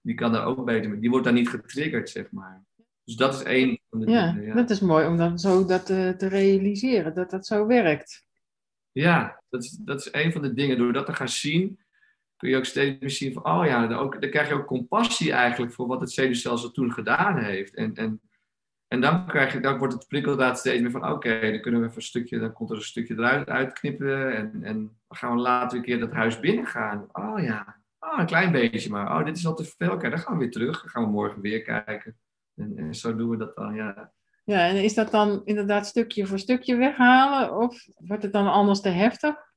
die 0.00 0.14
kan 0.14 0.32
daar 0.32 0.46
ook 0.46 0.64
beter 0.64 0.90
mee, 0.90 1.00
die 1.00 1.10
wordt 1.10 1.24
daar 1.24 1.34
niet 1.34 1.48
getriggerd, 1.48 2.10
zeg 2.10 2.30
maar. 2.30 2.66
Dus 3.04 3.16
dat 3.16 3.34
is 3.34 3.42
één 3.42 3.78
van 3.90 4.00
de 4.00 4.10
Ja, 4.10 4.32
dingen. 4.32 4.46
Ja, 4.46 4.54
dat 4.54 4.70
is 4.70 4.80
mooi 4.80 5.06
om 5.06 5.16
dan 5.16 5.38
zo 5.38 5.64
dat 5.64 5.90
eh, 5.90 6.10
te 6.10 6.26
realiseren, 6.26 7.14
dat 7.14 7.30
dat 7.30 7.46
zo 7.46 7.66
werkt. 7.66 8.24
ja 8.92 9.42
dat, 9.48 9.64
is, 9.64 9.70
dat 9.70 10.00
is 10.00 10.10
één 10.10 10.32
van 10.32 10.42
de 10.42 10.54
dingen. 10.54 10.78
Door 10.78 10.92
dat 10.92 11.06
te 11.06 11.12
gaan 11.12 11.28
zien, 11.28 11.78
kun 12.38 12.48
je 12.48 12.56
ook 12.56 12.64
steeds 12.64 13.00
meer 13.00 13.10
zien 13.10 13.32
van, 13.32 13.44
oh 13.44 13.66
ja, 13.66 13.86
dan, 13.86 13.98
ook, 13.98 14.20
dan 14.20 14.30
krijg 14.30 14.48
je 14.48 14.54
ook 14.54 14.66
compassie 14.66 15.32
eigenlijk 15.32 15.72
voor 15.72 15.86
wat 15.86 16.00
het 16.00 16.12
zenuwstelsel 16.12 16.70
toen 16.70 16.92
gedaan 16.92 17.38
heeft. 17.38 17.74
En, 17.74 17.94
en, 17.94 18.20
en 18.88 19.00
dan, 19.00 19.26
krijg 19.26 19.52
je, 19.52 19.60
dan 19.60 19.78
wordt 19.78 19.94
het 19.94 20.08
prikkeldaad 20.08 20.58
steeds 20.58 20.80
meer 20.80 20.90
van, 20.90 21.10
oké, 21.10 21.40
dan 21.40 21.60
kunnen 21.60 21.80
we 21.80 21.86
even 21.86 21.98
een 21.98 22.02
stukje, 22.02 22.38
dan 22.38 22.52
komt 22.52 22.70
er 22.70 22.76
een 22.76 22.82
stukje 22.82 23.14
eruit 23.14 23.48
uitknippen 23.48 24.36
en, 24.36 24.62
en 24.62 24.76
dan 25.08 25.16
gaan 25.16 25.34
we 25.34 25.40
later 25.40 25.78
een 25.78 25.84
keer 25.84 26.00
dat 26.00 26.12
huis 26.12 26.40
binnengaan. 26.40 27.08
Oh 27.12 27.42
ja, 27.42 27.76
oh, 27.98 28.18
een 28.18 28.26
klein 28.26 28.52
beetje 28.52 28.90
maar. 28.90 29.18
Oh, 29.18 29.24
dit 29.24 29.36
is 29.36 29.46
al 29.46 29.54
te 29.54 29.64
veel. 29.64 29.92
Oké, 29.92 30.10
dan 30.10 30.18
gaan 30.18 30.32
we 30.32 30.38
weer 30.38 30.50
terug. 30.50 30.80
Dan 30.80 30.90
gaan 30.90 31.02
we 31.02 31.10
morgen 31.10 31.40
weer 31.40 31.62
kijken. 31.62 32.16
En, 32.54 32.72
en 32.76 32.94
zo 32.94 33.16
doen 33.16 33.30
we 33.30 33.36
dat 33.36 33.56
dan, 33.56 33.74
ja. 33.74 34.12
Ja, 34.44 34.68
en 34.68 34.82
is 34.82 34.94
dat 34.94 35.10
dan 35.10 35.42
inderdaad 35.44 35.86
stukje 35.86 36.26
voor 36.26 36.38
stukje 36.38 36.76
weghalen? 36.76 37.56
Of 37.56 37.86
wordt 37.96 38.22
het 38.22 38.32
dan 38.32 38.52
anders 38.52 38.80
te 38.80 38.88
heftig? 38.88 39.47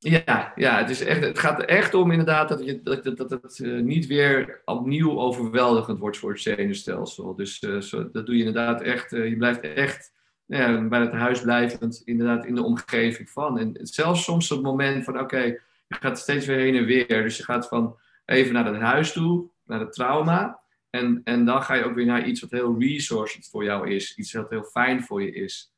Ja, 0.00 0.52
ja 0.54 0.78
het, 0.78 0.90
is 0.90 1.00
echt, 1.00 1.20
het 1.20 1.38
gaat 1.38 1.58
er 1.58 1.68
echt 1.68 1.94
om 1.94 2.10
inderdaad 2.10 2.48
dat, 2.48 2.64
je, 2.64 2.82
dat, 2.82 3.04
dat, 3.04 3.30
het 3.30 3.60
eh, 3.60 3.80
niet 3.80 4.06
weer 4.06 4.62
opnieuw 4.64 5.18
overweldigend 5.18 5.98
wordt 5.98 6.16
voor 6.16 6.30
het 6.30 6.40
zenuwstelsel. 6.40 7.34
Dus 7.34 7.58
eh, 7.58 7.80
zo, 7.80 8.10
dat 8.10 8.26
doe 8.26 8.36
je 8.36 8.44
inderdaad 8.44 8.80
echt, 8.82 9.12
eh, 9.12 9.28
je 9.28 9.36
blijft 9.36 9.60
echt 9.60 10.16
bij 10.46 11.00
het 11.00 11.12
huis 11.12 11.40
blijvend 11.40 12.02
inderdaad 12.04 12.44
in 12.44 12.54
de 12.54 12.62
omgeving 12.62 13.30
van. 13.30 13.58
En 13.58 13.78
zelfs 13.82 14.24
soms 14.24 14.48
het 14.48 14.62
moment 14.62 15.04
van 15.04 15.20
oké, 15.20 15.40
je 15.40 15.60
gaat 15.88 16.18
steeds 16.18 16.46
weer 16.46 16.58
heen 16.58 16.76
en 16.76 16.84
weer. 16.84 17.22
Dus 17.22 17.36
je 17.36 17.44
gaat 17.44 17.68
van 17.68 17.98
even 18.24 18.52
naar 18.52 18.66
het 18.66 18.82
huis 18.82 19.12
toe, 19.12 19.50
naar 19.64 19.80
het 19.80 19.92
trauma. 19.92 20.60
En, 20.90 21.20
en 21.24 21.44
dan 21.44 21.62
ga 21.62 21.74
je 21.74 21.84
ook 21.84 21.94
weer 21.94 22.06
naar 22.06 22.26
iets 22.26 22.40
wat 22.40 22.50
heel 22.50 22.78
resourced 22.78 23.48
voor 23.48 23.64
jou 23.64 23.90
is. 23.90 24.16
Iets 24.16 24.32
wat 24.32 24.50
heel 24.50 24.64
fijn 24.64 25.02
voor 25.02 25.22
je 25.22 25.32
is. 25.32 25.72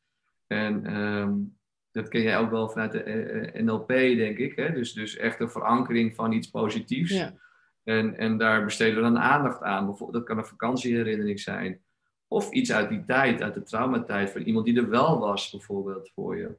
En 0.46 0.86
ehm, 0.86 1.32
dat 1.92 2.09
ken 2.09 2.23
jij 2.23 2.38
ook 2.38 2.50
wel 2.50 2.68
vanuit 2.68 2.92
de 2.92 3.02
eh, 3.02 3.59
eh, 3.59 3.64
NLP, 3.64 3.88
denk 3.88 4.38
ik. 4.38 4.56
Hè? 4.56 4.73
Dus, 4.73 4.92
dus 4.92 5.16
echt 5.16 5.40
een 5.40 5.50
verankering 5.50 6.14
van 6.14 6.32
iets 6.32 6.50
positiefs. 6.50 7.12
Ja. 7.12 7.35
En, 7.85 8.16
en 8.18 8.38
daar 8.38 8.64
besteden 8.64 8.94
we 8.94 9.02
dan 9.02 9.18
aandacht 9.18 9.62
aan. 9.62 9.87
Bijvoorbeeld, 9.87 10.18
dat 10.18 10.25
kan 10.25 10.38
een 10.38 10.50
vakantieherinnering 10.50 11.40
zijn. 11.40 11.80
Of 12.28 12.50
iets 12.50 12.73
uit 12.73 12.88
die 12.88 13.04
tijd, 13.04 13.42
uit 13.42 13.54
de 13.54 13.62
traumatijd, 13.62 14.30
van 14.30 14.42
iemand 14.42 14.64
die 14.64 14.76
er 14.76 14.88
wel 14.88 15.18
was, 15.18 15.50
bijvoorbeeld, 15.50 16.11
voor 16.14 16.37
je. 16.37 16.59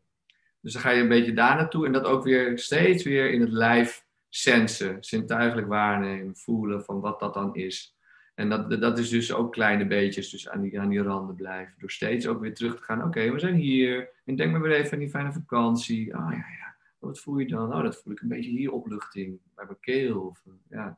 Dus 0.62 0.74
dan 0.74 0.82
ga 0.82 0.90
je 0.90 1.02
een 1.02 1.08
beetje 1.08 1.34
daar 1.34 1.56
naartoe 1.56 1.86
en 1.86 1.92
dat 1.92 2.06
ook 2.06 2.24
weer 2.24 2.60
steeds 2.60 3.04
weer 3.04 3.32
in 3.32 3.42
het 3.42 3.52
lijf 3.52 4.06
sensen, 4.30 4.98
zintuigelijk 5.00 5.68
waarnemen, 5.68 6.36
voelen 6.36 6.84
van 6.84 7.00
wat 7.00 7.20
dat 7.20 7.34
dan 7.34 7.56
is. 7.56 7.96
En 8.42 8.50
dat, 8.50 8.82
dat 8.82 8.98
is 9.00 9.10
dus 9.10 9.34
ook 9.34 9.52
kleine 9.52 9.88
beetjes, 9.88 10.30
dus 10.30 10.50
aan 10.50 10.62
die, 10.62 10.80
aan 10.80 10.90
die 10.90 11.02
randen 11.02 11.36
blijven. 11.36 11.74
Door 11.80 11.92
steeds 11.92 12.28
ook 12.28 12.42
weer 12.42 12.54
terug 12.54 12.76
te 12.76 12.84
gaan. 12.84 13.04
Oké, 13.04 13.32
we 13.32 13.40
zijn 13.40 13.56
hier. 13.56 14.10
En 14.26 14.36
denk 14.36 14.52
maar 14.52 14.62
weer 14.62 14.72
even 14.72 14.94
aan 14.94 15.00
die 15.00 15.10
fijne 15.10 15.32
vakantie. 15.32 16.16
Ah 16.16 16.32
ja, 16.32 16.38
ja. 16.38 16.76
Wat 17.00 17.20
voel 17.20 17.38
je 17.38 17.48
dan? 17.48 17.74
Oh, 17.76 17.84
dat 17.84 18.02
voel 18.02 18.14
ik 18.14 18.22
een 18.22 18.28
beetje 18.28 18.50
hier 18.50 18.72
opluchting. 18.72 19.40
Bij 19.56 19.66
mijn 19.66 19.78
keel. 19.80 20.20
Of, 20.22 20.44
ja. 20.70 20.98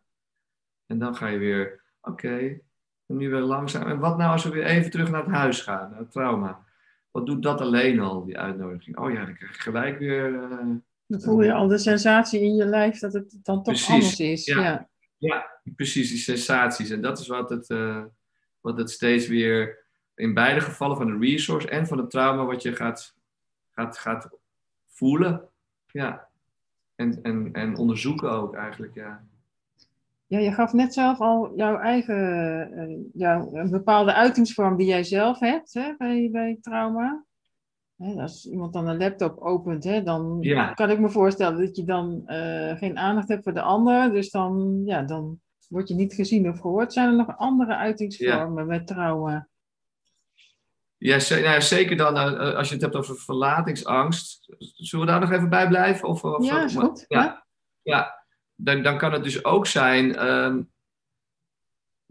En 0.85 0.99
dan 0.99 1.15
ga 1.15 1.27
je 1.27 1.37
weer, 1.37 1.81
oké. 2.01 2.37
en 3.05 3.17
nu 3.17 3.29
weer 3.29 3.39
langzaam. 3.41 3.87
En 3.87 3.99
wat 3.99 4.17
nou 4.17 4.31
als 4.31 4.43
we 4.43 4.49
weer 4.49 4.65
even 4.65 4.91
terug 4.91 5.11
naar 5.11 5.23
het 5.23 5.33
huis 5.33 5.61
gaan? 5.61 5.89
Naar 5.89 5.99
het 5.99 6.11
trauma. 6.11 6.59
Wat 7.11 7.25
doet 7.25 7.43
dat 7.43 7.61
alleen 7.61 7.99
al, 7.99 8.25
die 8.25 8.37
uitnodiging? 8.37 8.97
Oh 8.97 9.11
ja, 9.11 9.25
dan 9.25 9.35
krijg 9.35 9.53
ik 9.53 9.59
gelijk 9.61 9.99
weer... 9.99 10.35
eh, 10.43 10.57
Dan 11.05 11.21
voel 11.21 11.41
je 11.41 11.53
al 11.53 11.67
de 11.67 11.77
sensatie 11.77 12.41
in 12.41 12.55
je 12.55 12.65
lijf 12.65 12.99
dat 12.99 13.13
het 13.13 13.29
dan 13.43 13.55
toch 13.55 13.63
Precies, 13.63 13.89
anders 13.89 14.19
is. 14.19 14.45
ja. 14.45 14.61
Ja. 14.61 14.89
Ja, 15.23 15.51
precies, 15.75 16.09
die 16.09 16.17
sensaties. 16.17 16.89
En 16.89 17.01
dat 17.01 17.19
is 17.19 17.27
wat 17.27 17.49
het, 17.49 17.69
eh, 17.69 18.03
wat 18.61 18.77
het 18.77 18.91
steeds 18.91 19.27
weer, 19.27 19.81
in 20.15 20.33
beide 20.33 20.61
gevallen 20.61 20.97
van 20.97 21.05
de 21.07 21.25
resource 21.25 21.69
en 21.69 21.87
van 21.87 21.97
het 21.97 22.09
trauma, 22.09 22.45
wat 22.45 22.61
je 22.61 22.75
gaat, 22.75 23.15
gaat, 23.71 23.97
gaat 23.97 24.29
voelen. 24.87 25.49
Ja. 25.91 26.27
En, 26.95 27.19
en, 27.21 27.49
en 27.53 27.75
onderzoeken 27.75 28.31
ook 28.31 28.55
eigenlijk, 28.55 28.93
ja. 28.93 29.23
Ja, 30.27 30.39
je 30.39 30.51
gaf 30.51 30.73
net 30.73 30.93
zelf 30.93 31.19
al 31.19 31.53
jouw 31.55 31.77
eigen, 31.77 32.71
eh, 32.77 32.97
jouw, 33.13 33.55
een 33.55 33.69
bepaalde 33.69 34.13
uitingsvorm 34.13 34.77
die 34.77 34.87
jij 34.87 35.03
zelf 35.03 35.39
hebt 35.39 35.73
hè, 35.73 35.95
bij, 35.97 36.29
bij 36.31 36.57
trauma. 36.61 37.23
Als 37.97 38.45
iemand 38.45 38.73
dan 38.73 38.87
een 38.87 38.97
laptop 38.97 39.39
opent, 39.39 39.83
hè, 39.83 40.03
dan 40.03 40.37
Ja. 40.41 40.73
kan 40.73 40.89
ik 40.89 40.99
me 40.99 41.09
voorstellen 41.09 41.65
dat 41.65 41.75
je 41.75 41.83
dan 41.83 42.27
eh, 42.27 42.77
geen 42.77 42.97
aandacht 42.97 43.27
hebt 43.27 43.43
voor 43.43 43.53
de 43.53 43.61
ander. 43.61 44.11
Dus 44.11 44.29
dan, 44.31 44.81
ja, 44.85 45.01
dan 45.01 45.39
word 45.69 45.87
je 45.87 45.95
niet 45.95 46.13
gezien 46.13 46.49
of 46.49 46.59
gehoord. 46.59 46.93
Zijn 46.93 47.07
er 47.09 47.15
nog 47.15 47.37
andere 47.37 47.75
uitingsvormen 47.75 48.67
met 48.67 48.87
trauma? 48.87 49.47
Ja, 50.97 51.17
nou 51.29 51.41
ja, 51.41 51.59
zeker 51.59 51.97
dan 51.97 52.17
eh, 52.17 52.55
als 52.55 52.67
je 52.67 52.73
het 52.73 52.83
hebt 52.83 52.95
over 52.95 53.15
verlatingsangst. 53.15 54.53
Zullen 54.57 55.05
we 55.05 55.11
daar 55.11 55.21
nog 55.21 55.31
even 55.31 55.49
bij 55.49 55.67
blijven? 55.67 56.07
Of, 56.07 56.23
of, 56.23 56.45
Ja, 56.45 56.63
is 56.63 56.75
goed. 56.75 57.05
Ja, 57.07 57.45
ja. 57.81 58.25
Dan, 58.55 58.81
dan 58.83 58.97
kan 58.97 59.11
het 59.13 59.23
dus 59.23 59.45
ook 59.45 59.67
zijn. 59.67 60.15
ehm, 60.15 60.61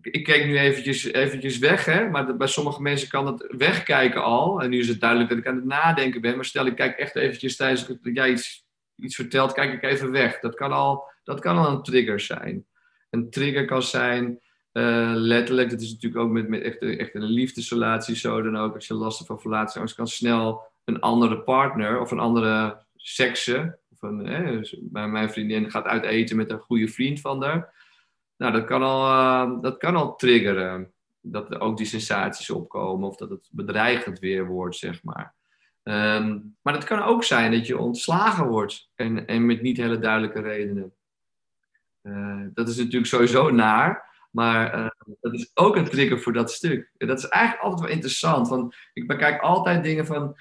ik, 0.03 0.25
keek 0.25 0.47
nu 0.47 0.59
eventjes, 0.59 1.05
eventjes 1.05 1.59
weg, 1.59 1.85
hè, 1.85 2.09
maar 2.09 2.37
bij 2.37 2.47
sommige 2.47 2.83
mensen 2.83 3.09
kan 3.09 3.27
het 3.27 3.55
wegkijken 3.57 4.23
al. 4.23 4.63
En 4.63 4.71
nu 4.71 4.79
is 4.79 4.89
het 4.89 5.01
duidelijk 5.01 5.31
dat 5.31 5.39
ik 5.39 5.47
aan 5.47 5.57
het 5.57 5.65
nadenken 5.65 6.21
ben. 6.21 6.37
Maar 6.37 6.45
stel, 6.45 6.67
ik 6.67 6.77
kijk 6.77 6.99
echt 6.99 7.17
eventjes 7.17 7.57
tijdens 7.57 7.87
dat 7.87 7.99
jij 8.03 8.31
iets, 8.31 8.67
iets 8.97 9.15
vertelt, 9.15 9.53
kijk 9.53 9.73
ik 9.73 9.83
even 9.83 10.11
weg. 10.11 10.41
Dat 10.41 10.55
kan 10.55 10.73
al, 10.73 11.05
dat 11.25 11.41
kan 11.41 11.57
al 11.57 11.71
een 11.71 11.83
trigger 11.83 12.21
zijn. 12.21 12.67
Een 13.11 13.31
trigger 13.31 13.65
kan 13.65 13.83
zijn. 13.83 14.41
eh, 14.73 15.13
letterlijk, 15.15 15.71
dat 15.71 15.81
is 15.81 15.93
natuurlijk 15.93 16.23
ook 16.23 16.31
met, 16.31 16.49
met 16.49 16.63
echt, 16.63 16.79
echt 16.79 17.15
een 17.15 17.23
liefdesrelatie 17.23 18.17
zo 18.17 18.43
dan 18.43 18.57
ook. 18.57 18.75
Als 18.75 18.87
je 18.87 18.95
last 18.95 19.17
hebt 19.17 19.31
van 19.31 19.41
verlatingsangst, 19.41 19.95
kan 19.95 20.07
snel 20.09 20.63
een 20.85 21.01
andere 21.01 21.41
partner 21.41 22.01
of 22.01 22.11
een 22.11 22.19
andere 22.19 22.85
sekse. 22.97 23.79
Of 23.91 24.11
hè, 24.23 24.59
dus 24.59 24.77
mijn 24.91 25.31
vriendin 25.31 25.71
gaat 25.71 25.85
uit 25.85 26.05
eten 26.05 26.37
met 26.37 26.51
een 26.51 26.59
goede 26.59 26.89
vriend 26.89 27.21
van 27.21 27.43
haar. 27.43 27.82
Nou, 28.43 28.55
dat 28.55 28.65
kan 28.65 28.83
al, 28.83 29.07
eh, 29.07 29.63
dat 29.63 29.77
kan 29.77 29.97
al 29.97 30.17
triggeren. 30.17 30.93
Dat 31.21 31.51
er 31.51 31.61
ook 31.61 31.77
die 31.77 31.87
sensaties 31.87 32.51
opkomen 32.51 33.09
of 33.09 33.17
dat 33.17 33.31
het 33.31 33.49
bedreigend 33.51 34.19
weer 34.19 34.47
wordt, 34.47 34.77
zeg 34.77 35.03
maar. 35.03 35.35
Ehm, 35.83 36.39
maar 36.63 36.75
het 36.75 36.85
kan 36.85 37.03
ook 37.03 37.25
zijn 37.25 37.53
dat 37.53 37.67
je 37.67 37.79
ontslagen 37.79 38.47
wordt 38.47 38.91
en, 38.95 39.27
en 39.27 39.47
met 39.47 39.63
niet 39.63 39.77
hele 39.77 39.99
duidelijke 39.99 40.41
redenen. 40.41 40.93
Eh, 42.03 42.41
dat 42.55 42.69
is 42.69 42.77
natuurlijk 42.77 43.07
sowieso 43.07 43.51
naar. 43.51 44.11
Maar 44.31 44.73
eh, 44.73 44.91
dat 45.21 45.35
is 45.35 45.51
ook 45.55 45.77
een 45.77 45.89
trigger 45.89 46.21
voor 46.21 46.33
dat 46.33 46.53
stuk. 46.53 46.91
En 46.99 47.07
dat 47.07 47.19
is 47.19 47.29
eigenlijk 47.29 47.65
altijd 47.65 47.83
wel 47.83 47.97
interessant. 47.97 48.49
Want 48.49 48.77
ik 48.93 49.07
bekijk 49.07 49.41
altijd 49.41 49.85
dingen 49.85 50.07
van. 50.07 50.37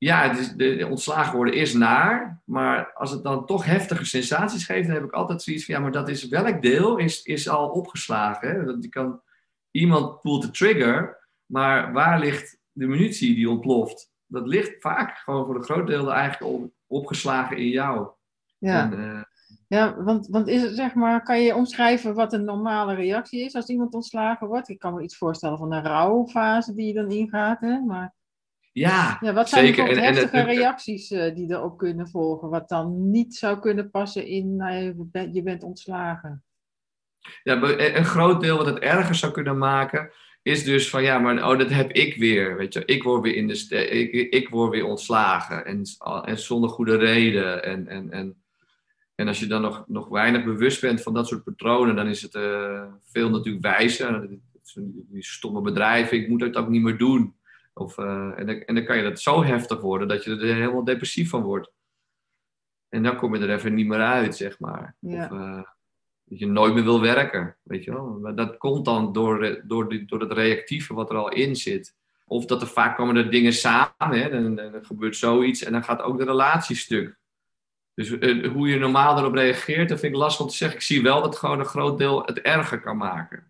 Ja, 0.00 0.28
het 0.28 0.38
is, 0.38 0.52
de, 0.52 0.76
de 0.76 0.86
ontslagen 0.86 1.36
worden 1.36 1.54
is 1.54 1.74
naar. 1.74 2.40
Maar 2.44 2.92
als 2.92 3.10
het 3.10 3.22
dan 3.22 3.46
toch 3.46 3.64
heftige 3.64 4.04
sensaties 4.04 4.64
geeft, 4.64 4.86
dan 4.86 4.96
heb 4.96 5.04
ik 5.04 5.12
altijd 5.12 5.42
zoiets 5.42 5.64
van. 5.64 5.74
Ja, 5.74 5.80
maar 5.80 5.92
dat 5.92 6.08
is 6.08 6.28
welk 6.28 6.62
deel 6.62 6.96
is, 6.96 7.22
is 7.22 7.48
al 7.48 7.68
opgeslagen. 7.68 8.48
Hè? 8.48 8.64
Dat, 8.64 8.80
die 8.80 8.90
kan, 8.90 9.20
iemand 9.70 10.20
voelt 10.20 10.42
de 10.42 10.50
trigger. 10.50 11.28
Maar 11.46 11.92
waar 11.92 12.18
ligt 12.18 12.58
de 12.72 12.86
munitie 12.86 13.34
die 13.34 13.50
ontploft? 13.50 14.12
Dat 14.26 14.46
ligt 14.46 14.80
vaak 14.80 15.16
gewoon 15.18 15.46
voor 15.46 15.54
een 15.56 15.64
groot 15.64 15.86
deel 15.86 16.12
eigenlijk 16.12 16.52
op- 16.52 16.72
opgeslagen 16.86 17.56
in 17.56 17.68
jou. 17.68 18.08
Ja. 18.58 18.92
En, 18.92 18.98
eh, 18.98 19.22
Ja, 19.66 20.02
want, 20.02 20.26
want 20.26 20.48
is 20.48 20.62
het, 20.62 20.74
zeg 20.74 20.94
maar, 20.94 21.22
kan 21.22 21.40
je 21.42 21.54
omschrijven 21.54 22.14
wat 22.14 22.32
een 22.32 22.44
normale 22.44 22.94
reactie 22.94 23.44
is 23.44 23.54
als 23.54 23.68
iemand 23.68 23.94
ontslagen 23.94 24.46
wordt? 24.46 24.68
Ik 24.68 24.78
kan 24.78 24.94
me 24.94 25.02
iets 25.02 25.16
voorstellen 25.16 25.58
van 25.58 25.72
een 25.72 25.84
rouwfase 25.84 26.74
die 26.74 26.86
je 26.86 26.92
dan 26.92 27.10
ingaat, 27.10 27.60
hè? 27.60 27.80
Maar 27.80 28.14
ja, 28.72 29.18
ja, 29.20 29.32
wat 29.32 29.48
zijn 29.48 29.66
zeker. 29.66 29.84
bijvoorbeeld 29.84 30.08
En- 30.08 30.16
en 30.16 30.22
het- 30.22 30.32
heftige 30.32 30.60
reacties 30.60 31.10
eh, 31.10 31.34
die 31.34 31.50
erop 31.50 31.78
kunnen 31.78 32.08
volgen, 32.08 32.48
wat 32.48 32.68
dan 32.68 33.10
niet 33.10 33.34
zou 33.34 33.58
kunnen 33.58 33.90
passen 33.90 34.26
in, 34.26 34.56
nou, 34.56 34.94
je 35.32 35.42
bent- 35.42 35.62
ontslagen? 35.62 36.44
Ja, 37.42 37.54
maar 37.54 37.78
een 37.78 38.04
groot 38.04 38.40
deel 38.40 38.56
wat 38.56 38.66
het 38.66 38.78
erger 38.78 39.14
zou 39.14 39.32
kunnen 39.32 39.58
maken, 39.58 40.10
is 40.42 40.64
dus 40.64 40.90
van 40.90 41.02
ja, 41.02 41.18
maar 41.18 41.50
oh, 41.50 41.58
dat 41.58 41.70
heb 41.70 41.92
ik 41.92 42.16
weer. 42.16 42.56
Weet 42.56 42.72
je, 42.74 42.84
ik 42.84 43.02
word 43.02 43.22
weer 43.22 43.34
in 43.34 43.46
de 43.48 43.88
ik, 43.90 44.32
ik 44.32 44.48
word 44.48 44.70
weer 44.70 44.84
ontslagen 44.84 45.64
en, 45.66 45.82
en 46.24 46.38
zonder 46.38 46.70
goede 46.70 46.96
reden. 46.96 47.64
En, 47.64 47.86
en, 47.88 48.10
en, 48.10 48.42
en 49.14 49.28
als 49.28 49.40
je 49.40 49.46
dan 49.46 49.62
nog, 49.62 49.84
nog 49.86 50.08
weinig 50.08 50.44
bewust 50.44 50.80
bent 50.80 51.02
van 51.02 51.14
dat 51.14 51.28
soort 51.28 51.44
patronen, 51.44 51.96
dan 51.96 52.06
is 52.06 52.22
het 52.22 52.34
eh, 52.34 52.82
veel 53.04 53.30
natuurlijk 53.30 53.64
wijzer. 53.64 54.28
Die 55.08 55.24
stomme 55.24 55.60
bedrijven, 55.60 56.16
ik 56.16 56.28
moet 56.28 56.40
het 56.40 56.56
ook 56.56 56.68
niet 56.68 56.82
meer 56.82 56.98
doen. 56.98 57.34
Of, 57.72 57.98
eh, 57.98 58.32
en, 58.36 58.46
dan, 58.46 58.56
en 58.56 58.74
dan 58.74 58.84
kan 58.84 58.96
je 58.96 59.02
dat 59.02 59.20
zo 59.20 59.42
heftig 59.44 59.80
worden 59.80 60.08
dat 60.08 60.24
je 60.24 60.30
er 60.30 60.54
helemaal 60.54 60.84
depressief 60.84 61.30
van 61.30 61.42
wordt. 61.42 61.72
En 62.88 63.02
dan 63.02 63.16
kom 63.16 63.34
je 63.34 63.40
er 63.40 63.54
even 63.54 63.74
niet 63.74 63.86
meer 63.86 64.00
uit, 64.00 64.36
zeg 64.36 64.58
maar. 64.58 64.96
Ja. 64.98 65.24
Of, 65.24 65.30
eh, 65.30 65.62
dat 66.24 66.38
je 66.38 66.46
nooit 66.46 66.74
meer 66.74 66.84
wil 66.84 67.00
werken, 67.00 67.56
weet 67.62 67.84
je 67.84 67.92
wel. 67.92 68.18
Maar 68.20 68.34
dat 68.34 68.56
komt 68.56 68.84
dan 68.84 69.12
door, 69.12 69.44
eh, 69.44 69.62
door, 69.64 69.88
die, 69.88 70.04
door 70.04 70.20
het 70.20 70.32
reactieve 70.32 70.94
wat 70.94 71.10
er 71.10 71.16
al 71.16 71.32
in 71.32 71.56
zit. 71.56 71.98
of 72.26 72.44
dat 72.44 72.62
er 72.62 72.68
vaak 72.68 72.96
komen 72.96 73.16
er 73.16 73.30
dingen 73.30 73.52
samen, 73.52 74.20
hè, 74.22 74.30
dan, 74.30 74.54
dan 74.54 74.84
gebeurt 74.84 75.16
zoiets 75.16 75.62
en 75.62 75.72
dan 75.72 75.84
gaat 75.84 76.02
ook 76.02 76.18
de 76.18 76.24
relatie 76.24 76.76
stuk. 76.76 77.18
Dus 77.94 78.08
hoe 78.52 78.68
je 78.68 78.78
normaal 78.78 79.18
erop 79.18 79.34
reageert, 79.34 79.88
dat 79.88 80.00
vind 80.00 80.12
ik 80.12 80.18
lastig 80.18 80.44
om 80.44 80.50
te 80.50 80.56
zeggen. 80.56 80.76
Ik 80.76 80.84
zie 80.84 81.02
wel 81.02 81.22
dat 81.22 81.36
gewoon 81.36 81.58
een 81.58 81.64
groot 81.64 81.98
deel 81.98 82.22
het 82.24 82.40
erger 82.40 82.80
kan 82.80 82.96
maken. 82.96 83.49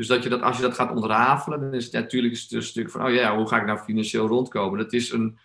Dus 0.00 0.08
dat 0.08 0.22
je 0.22 0.28
dat, 0.28 0.42
als 0.42 0.56
je 0.56 0.62
dat 0.62 0.74
gaat 0.74 0.90
ontrafelen, 0.90 1.60
dan 1.60 1.74
is 1.74 1.84
het 1.84 1.92
natuurlijk 1.92 2.46
een 2.50 2.62
stuk 2.62 2.90
van, 2.90 3.04
oh 3.04 3.12
ja, 3.12 3.36
hoe 3.36 3.48
ga 3.48 3.60
ik 3.60 3.66
nou 3.66 3.78
financieel 3.78 4.26
rondkomen? 4.26 4.78
Dat 4.78 4.92
is 4.92 5.12
een 5.12 5.38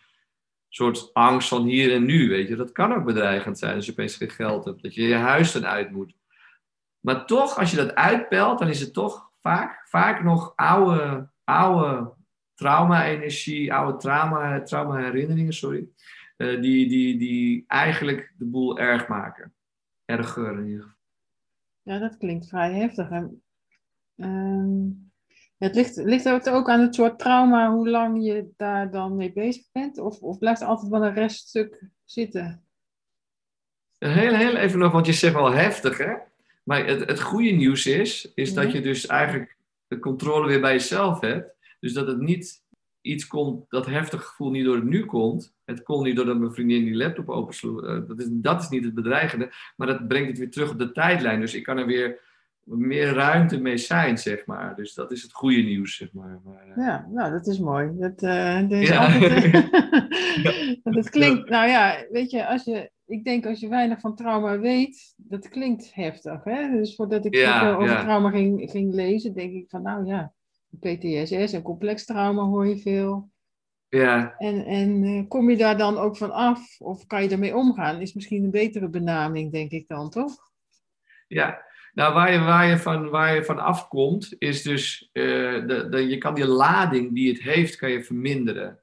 soort 0.70 1.14
angst 1.14 1.48
van 1.48 1.64
hier 1.64 1.94
en 1.94 2.06
nu, 2.06 2.30
weet 2.30 2.48
je. 2.48 2.56
Dat 2.56 2.72
kan 2.72 2.94
ook 2.94 3.06
bedreigend 3.06 3.60
zijn 3.60 3.76
als 3.76 3.86
je 3.86 3.92
opeens 3.92 4.16
geen 4.16 4.30
geld 4.30 4.66
hebt. 4.66 4.84
Dat 4.84 4.94
je 4.96 5.02
je 5.02 5.16
huis 5.16 5.52
dan 5.52 5.66
uit 5.66 5.92
moet. 5.92 6.16
Maar 7.00 7.26
toch, 7.26 7.58
als 7.58 7.72
je 7.72 7.78
dat 7.78 7.96
uitpelt, 7.96 8.60
dan 8.60 8.68
is 8.68 8.80
het 8.80 8.94
toch 8.94 9.32
vaak, 9.42 9.88
vaak 9.88 10.24
nog 10.24 10.54
oude, 10.56 11.30
oude 11.44 12.14
trauma-energie, 12.54 13.74
oude 13.74 13.98
trauma, 13.98 14.62
trauma-herinneringen, 14.62 15.54
sorry. 15.54 15.88
Uh, 16.38 16.62
die, 16.62 16.88
die, 16.88 17.18
die 17.18 17.64
eigenlijk 17.68 18.34
de 18.38 18.46
boel 18.46 18.80
erg 18.80 19.08
maken. 19.08 19.54
Erger 20.06 20.58
in 20.58 20.66
ieder 20.66 20.82
geval. 20.82 20.98
Ja, 21.82 22.00
dat 22.00 22.18
klinkt 22.18 22.48
vrij 22.48 22.74
heftig. 22.74 23.10
Uh, 24.16 24.92
het 25.58 25.76
ligt, 25.76 25.96
ligt 25.96 26.24
het 26.24 26.50
ook 26.50 26.70
aan 26.70 26.82
het 26.82 26.96
soort 26.96 27.20
trauma, 27.20 27.72
hoe 27.72 27.90
lang 27.90 28.26
je 28.26 28.50
daar 28.58 28.92
dan 28.92 29.16
mee 29.16 29.34
bezig 29.34 29.64
bent? 29.72 29.98
Of, 29.98 30.20
of 30.20 30.38
blijft 30.38 30.62
er 30.62 30.68
altijd 30.68 30.92
wel 30.92 31.06
een 31.06 31.14
reststuk 31.14 31.84
zitten? 32.06 32.64
Heel, 33.98 34.34
heel 34.34 34.56
even 34.56 34.80
nog, 34.80 34.92
want 34.92 35.06
je 35.06 35.14
zegt 35.14 35.34
wel 35.34 35.52
heftig, 35.52 35.98
hè? 35.98 36.14
Maar 36.64 36.86
het, 36.86 37.06
het 37.06 37.22
goede 37.22 37.50
nieuws 37.50 37.86
is, 37.86 38.32
is 38.36 38.54
dat 38.54 38.72
je 38.72 38.82
dus 38.82 39.06
eigenlijk 39.06 39.58
de 39.88 40.00
controle 40.00 40.48
weer 40.48 40.62
bij 40.62 40.72
jezelf 40.72 41.20
hebt. 41.20 41.54
Dus 41.80 41.94
dat 41.94 42.08
het 42.08 42.20
niet 42.20 42.64
iets 43.02 43.28
komt, 43.28 43.66
dat 43.70 43.86
heftig 43.86 44.26
gevoel 44.26 44.52
niet 44.52 44.66
door 44.66 44.76
het 44.76 44.84
nu 44.84 45.06
komt. 45.06 45.54
Het 45.66 45.84
komt 45.84 46.04
niet 46.04 46.16
doordat 46.16 46.38
mijn 46.38 46.54
vriendin 46.54 46.84
die 46.84 46.96
laptop 46.96 47.30
opensloeg. 47.30 47.84
Uh, 47.84 48.08
dat, 48.08 48.20
is, 48.20 48.28
dat 48.30 48.62
is 48.62 48.70
niet 48.70 48.84
het 48.84 48.94
bedreigende. 48.94 49.52
Maar 49.76 49.88
dat 49.88 50.08
brengt 50.08 50.28
het 50.28 50.38
weer 50.38 50.52
terug 50.52 50.72
op 50.72 50.80
de 50.80 50.92
tijdlijn. 50.92 51.40
Dus 51.40 51.54
ik 51.54 51.64
kan 51.64 51.78
er 51.78 51.86
weer 51.86 52.20
meer 52.66 53.14
ruimte 53.14 53.62
mee 53.62 53.78
zijn, 53.78 54.18
zeg 54.18 54.46
maar. 54.46 54.76
Dus 54.76 54.94
dat 54.94 55.12
is 55.12 55.22
het 55.22 55.34
goede 55.34 55.62
nieuws, 55.62 55.96
zeg 55.96 56.14
maar. 56.14 56.40
maar 56.44 56.68
uh... 56.68 56.86
Ja, 56.86 57.08
nou, 57.12 57.32
dat 57.32 57.48
is 57.48 57.60
mooi. 57.60 57.92
Dat, 57.98 58.24
uh, 58.24 58.70
is 58.70 58.88
ja. 58.88 59.14
altijd, 59.14 59.52
dat 60.98 61.10
klinkt, 61.10 61.50
nou 61.50 61.68
ja, 61.68 62.06
weet 62.10 62.32
je, 62.32 62.48
als 62.48 62.64
je, 62.64 62.92
ik 63.06 63.24
denk 63.24 63.46
als 63.46 63.60
je 63.60 63.68
weinig 63.68 64.00
van 64.00 64.16
trauma 64.16 64.60
weet, 64.60 65.14
dat 65.18 65.50
klinkt 65.50 65.94
heftig. 65.94 66.44
Hè? 66.44 66.72
Dus 66.72 66.96
voordat 66.96 67.26
ik 67.26 67.36
ja, 67.36 67.76
over 67.76 68.00
trauma 68.00 68.30
ging, 68.30 68.72
ging 68.72 68.94
lezen, 68.94 69.34
denk 69.34 69.54
ik 69.54 69.70
van, 69.70 69.82
nou 69.82 70.06
ja, 70.06 70.34
PTSS 70.80 71.54
en 71.54 71.62
complex 71.62 72.06
trauma 72.06 72.44
hoor 72.44 72.68
je 72.68 72.78
veel. 72.78 73.30
Ja. 73.90 74.36
En, 74.38 74.66
en 74.66 75.28
kom 75.28 75.50
je 75.50 75.58
daar 75.58 75.78
dan 75.78 75.98
ook 75.98 76.18
van 76.18 76.32
af, 76.32 76.80
of 76.80 77.06
kan 77.06 77.24
je 77.24 77.30
ermee 77.30 77.56
omgaan, 77.56 78.02
is 78.02 78.14
misschien 78.14 78.44
een 78.44 78.52
betere 78.52 78.90
benaming, 78.90 79.52
denk 79.52 79.72
ik 79.72 79.88
dan, 79.88 80.10
toch? 80.10 80.36
Ja, 81.28 81.65
nou, 81.96 82.14
waar 82.14 82.32
je, 82.32 82.40
waar 82.40 82.68
je, 82.68 82.78
van, 82.78 83.10
waar 83.10 83.36
je 83.36 83.46
van 83.46 83.60
afkomt, 83.60 84.36
is 84.38 84.62
dus, 84.62 85.10
uh, 85.14 85.68
je 86.10 86.18
kan 86.18 86.36
die 86.36 86.48
lading 86.48 87.14
die 87.14 87.32
het 87.32 87.42
heeft, 87.42 87.76
kan 87.76 87.92
je 87.92 88.04
verminderen. 88.04 88.80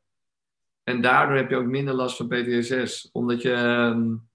En 0.82 1.00
daardoor 1.00 1.36
heb 1.36 1.50
je 1.50 1.56
ook 1.56 1.66
minder 1.66 1.94
last 1.94 2.16
van 2.16 2.28
PTSS. 2.28 3.08
Omdat 3.12 3.42
je, 3.42 3.52
um, 3.52 4.28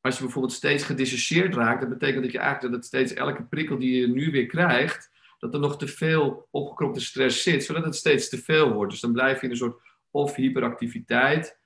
als 0.00 0.16
je 0.16 0.22
bijvoorbeeld 0.22 0.54
steeds 0.54 0.84
gedissocieerd 0.84 1.54
raakt, 1.54 1.80
dat 1.80 1.88
betekent 1.88 2.22
dat 2.22 2.32
je 2.32 2.38
eigenlijk 2.38 2.74
dat 2.74 2.84
steeds 2.84 3.12
elke 3.12 3.42
prikkel 3.42 3.78
die 3.78 4.00
je 4.00 4.08
nu 4.08 4.30
weer 4.30 4.46
krijgt, 4.46 5.10
dat 5.38 5.54
er 5.54 5.60
nog 5.60 5.78
te 5.78 5.86
veel 5.86 6.48
opgekropte 6.50 7.00
stress 7.00 7.42
zit, 7.42 7.64
zodat 7.64 7.84
het 7.84 7.96
steeds 7.96 8.28
te 8.28 8.38
veel 8.38 8.72
wordt. 8.72 8.90
Dus 8.90 9.00
dan 9.00 9.12
blijf 9.12 9.40
je 9.40 9.46
in 9.46 9.50
een 9.50 9.58
soort 9.58 9.82
of 10.10 10.34
hyperactiviteit, 10.34 11.59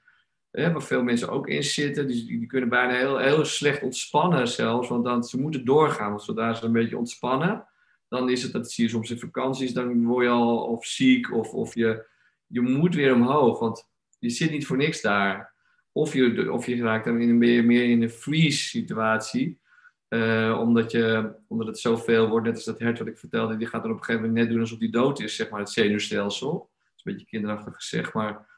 waar 0.55 0.83
veel 0.83 1.03
mensen 1.03 1.29
ook 1.29 1.49
in 1.49 1.63
zitten. 1.63 2.07
Die, 2.07 2.27
die 2.27 2.47
kunnen 2.47 2.69
bijna 2.69 2.95
heel, 2.95 3.19
heel 3.19 3.45
slecht 3.45 3.83
ontspannen 3.83 4.49
zelfs, 4.49 4.89
want 4.89 5.05
dan, 5.05 5.25
ze 5.25 5.41
moeten 5.41 5.65
doorgaan. 5.65 6.09
Want 6.09 6.23
zodra 6.23 6.55
ze 6.55 6.65
een 6.65 6.73
beetje 6.73 6.99
ontspannen, 6.99 7.67
dan 8.09 8.29
is 8.29 8.43
het, 8.43 8.53
dat 8.53 8.71
zie 8.71 8.85
je 8.85 8.91
soms 8.91 9.11
in 9.11 9.19
vakanties, 9.19 9.73
dan 9.73 10.05
word 10.05 10.25
je 10.25 10.31
al 10.31 10.59
of 10.59 10.87
ziek 10.87 11.33
of, 11.33 11.53
of 11.53 11.75
je, 11.75 12.07
je 12.47 12.61
moet 12.61 12.95
weer 12.95 13.15
omhoog, 13.15 13.59
want 13.59 13.91
je 14.19 14.31
zit 14.31 14.51
niet 14.51 14.67
voor 14.67 14.77
niks 14.77 15.01
daar. 15.01 15.53
Of 15.93 16.13
je, 16.13 16.53
of 16.53 16.67
je 16.67 16.83
raakt 16.83 17.05
dan 17.05 17.21
in 17.21 17.39
meer, 17.39 17.65
meer 17.65 17.85
in 17.91 18.03
een 18.03 18.11
freeze 18.11 18.69
situatie. 18.69 19.63
Uh, 20.09 20.59
omdat, 20.61 20.91
je, 20.91 21.35
omdat 21.49 21.67
het 21.67 21.79
zoveel 21.79 22.29
wordt, 22.29 22.47
net 22.47 22.55
als 22.55 22.65
dat 22.65 22.79
hert 22.79 22.99
wat 22.99 23.09
ik 23.09 23.19
vertelde, 23.19 23.57
die 23.57 23.67
gaat 23.67 23.85
er 23.85 23.91
op 23.91 23.97
een 23.97 24.05
gegeven 24.05 24.27
moment 24.27 24.45
net 24.45 24.53
doen 24.53 24.61
alsof 24.61 24.79
die 24.79 24.91
dood 24.91 25.21
is, 25.21 25.37
zeg 25.37 25.51
maar, 25.51 25.61
het 25.61 25.71
zenuwstelsel. 25.71 26.53
Dat 26.53 26.93
is 26.97 27.03
een 27.05 27.13
beetje 27.13 27.27
kinderachtig 27.27 27.75
gezegd, 27.75 28.13
maar 28.13 28.54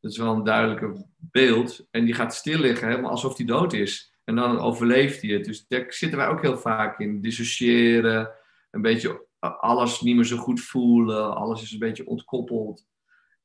dat 0.00 0.10
is 0.10 0.18
wel 0.18 0.34
een 0.34 0.44
duidelijke 0.44 1.06
beeld. 1.16 1.86
En 1.90 2.04
die 2.04 2.14
gaat 2.14 2.34
stil 2.34 2.58
liggen, 2.58 2.88
helemaal 2.88 3.10
alsof 3.10 3.34
die 3.34 3.46
dood 3.46 3.72
is. 3.72 4.14
En 4.24 4.36
dan 4.36 4.58
overleeft 4.58 5.22
hij 5.22 5.30
het. 5.30 5.44
Dus 5.44 5.66
daar 5.66 5.84
zitten 5.88 6.18
wij 6.18 6.28
ook 6.28 6.42
heel 6.42 6.58
vaak 6.58 6.98
in. 6.98 7.20
Dissociëren, 7.20 8.30
een 8.70 8.82
beetje 8.82 9.26
alles 9.38 10.00
niet 10.00 10.14
meer 10.14 10.24
zo 10.24 10.36
goed 10.36 10.60
voelen, 10.60 11.36
alles 11.36 11.62
is 11.62 11.72
een 11.72 11.78
beetje 11.78 12.06
ontkoppeld. 12.06 12.86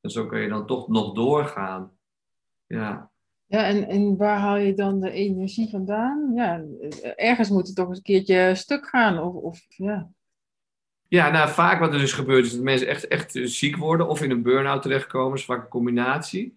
En 0.00 0.10
zo 0.10 0.26
kun 0.26 0.40
je 0.40 0.48
dan 0.48 0.66
toch 0.66 0.88
nog 0.88 1.14
doorgaan. 1.14 1.98
Ja. 2.66 3.10
Ja, 3.46 3.64
en, 3.64 3.88
en 3.88 4.16
waar 4.16 4.38
haal 4.38 4.56
je 4.56 4.74
dan 4.74 5.00
de 5.00 5.10
energie 5.10 5.70
vandaan? 5.70 6.32
Ja, 6.34 6.64
ergens 7.14 7.50
moet 7.50 7.66
het 7.66 7.76
toch 7.76 7.88
een 7.88 8.02
keertje 8.02 8.54
stuk 8.54 8.86
gaan. 8.86 9.18
Of, 9.18 9.34
of, 9.34 9.64
ja. 9.68 10.10
Ja, 11.08 11.30
nou 11.30 11.48
vaak 11.48 11.80
wat 11.80 11.92
er 11.92 11.98
dus 11.98 12.12
gebeurt 12.12 12.44
is 12.44 12.52
dat 12.52 12.62
mensen 12.62 12.88
echt, 12.88 13.08
echt 13.08 13.38
ziek 13.42 13.76
worden 13.76 14.08
of 14.08 14.22
in 14.22 14.30
een 14.30 14.42
burn-out 14.42 14.82
terechtkomen. 14.82 15.40
Een 15.46 15.68
combinatie. 15.68 16.54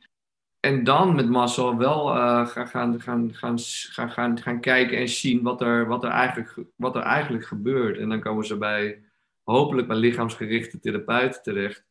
En 0.60 0.84
dan 0.84 1.16
met 1.16 1.30
massa 1.30 1.78
wel 1.78 2.06
gaan, 2.06 2.48
gaan, 2.48 3.02
gaan, 3.02 3.34
gaan, 3.34 3.60
gaan, 3.60 4.12
gaan, 4.12 4.40
gaan 4.40 4.60
kijken 4.60 4.98
en 4.98 5.10
zien 5.10 5.42
wat 5.42 5.62
er, 5.62 5.88
wat, 5.88 6.04
er 6.04 6.10
eigenlijk, 6.10 6.56
wat 6.76 6.96
er 6.96 7.02
eigenlijk 7.02 7.46
gebeurt. 7.46 7.98
En 7.98 8.10
dan 8.10 8.20
komen 8.20 8.46
ze 8.46 8.58
bij 8.58 9.02
hopelijk 9.44 9.88
bij 9.88 9.98
lichaamsgerichte 9.98 10.80
therapeuten 10.80 11.42
terecht 11.42 11.86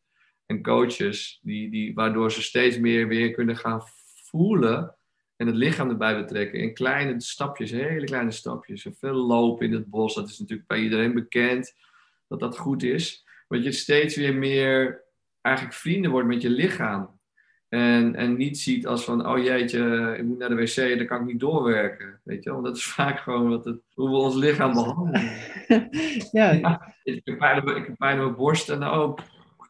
en 0.45 0.63
coaches, 0.63 1.39
die, 1.41 1.69
die, 1.69 1.93
waardoor 1.93 2.31
ze 2.31 2.41
steeds 2.41 2.77
meer 2.79 3.07
weer 3.07 3.31
kunnen 3.31 3.57
gaan 3.57 3.81
voelen 4.23 4.95
en 5.35 5.47
het 5.47 5.55
lichaam 5.55 5.89
erbij 5.89 6.15
betrekken. 6.15 6.59
In 6.59 6.73
kleine 6.73 7.21
stapjes, 7.21 7.71
hele 7.71 8.05
kleine 8.05 8.31
stapjes. 8.31 8.87
Veel 8.91 9.13
lopen 9.13 9.65
in 9.65 9.73
het 9.73 9.89
bos, 9.89 10.15
dat 10.15 10.29
is 10.29 10.39
natuurlijk 10.39 10.67
bij 10.67 10.79
iedereen 10.79 11.13
bekend 11.13 11.75
dat 12.29 12.39
dat 12.39 12.57
goed 12.57 12.83
is. 12.83 13.25
Want 13.47 13.63
je 13.63 13.71
steeds 13.71 14.15
weer 14.15 14.35
meer 14.35 15.03
eigenlijk 15.41 15.75
vrienden 15.75 16.11
wordt 16.11 16.27
met 16.27 16.41
je 16.41 16.49
lichaam. 16.49 17.19
En, 17.69 18.15
en 18.15 18.37
niet 18.37 18.59
ziet 18.59 18.87
als 18.87 19.03
van, 19.03 19.27
oh 19.27 19.43
jeetje, 19.43 20.15
ik 20.17 20.23
moet 20.23 20.37
naar 20.37 20.49
de 20.49 20.55
wc 20.55 20.77
en 20.77 20.97
dan 20.97 21.07
kan 21.07 21.19
ik 21.19 21.25
niet 21.25 21.39
doorwerken. 21.39 22.21
Weet 22.23 22.43
je 22.43 22.51
wel, 22.51 22.61
dat 22.61 22.77
is 22.77 22.85
vaak 22.93 23.19
gewoon 23.19 23.49
wat 23.49 23.65
het, 23.65 23.81
hoe 23.93 24.09
we 24.09 24.15
ons 24.15 24.35
lichaam 24.35 24.73
behandelen. 24.73 25.31
ja. 26.31 26.51
ja. 26.51 26.93
ik, 27.03 27.21
heb 27.23 27.37
pijn, 27.37 27.89
op 27.89 27.95
mijn 27.97 28.35
borst 28.35 28.69
en 28.69 28.83
oh, 28.87 29.17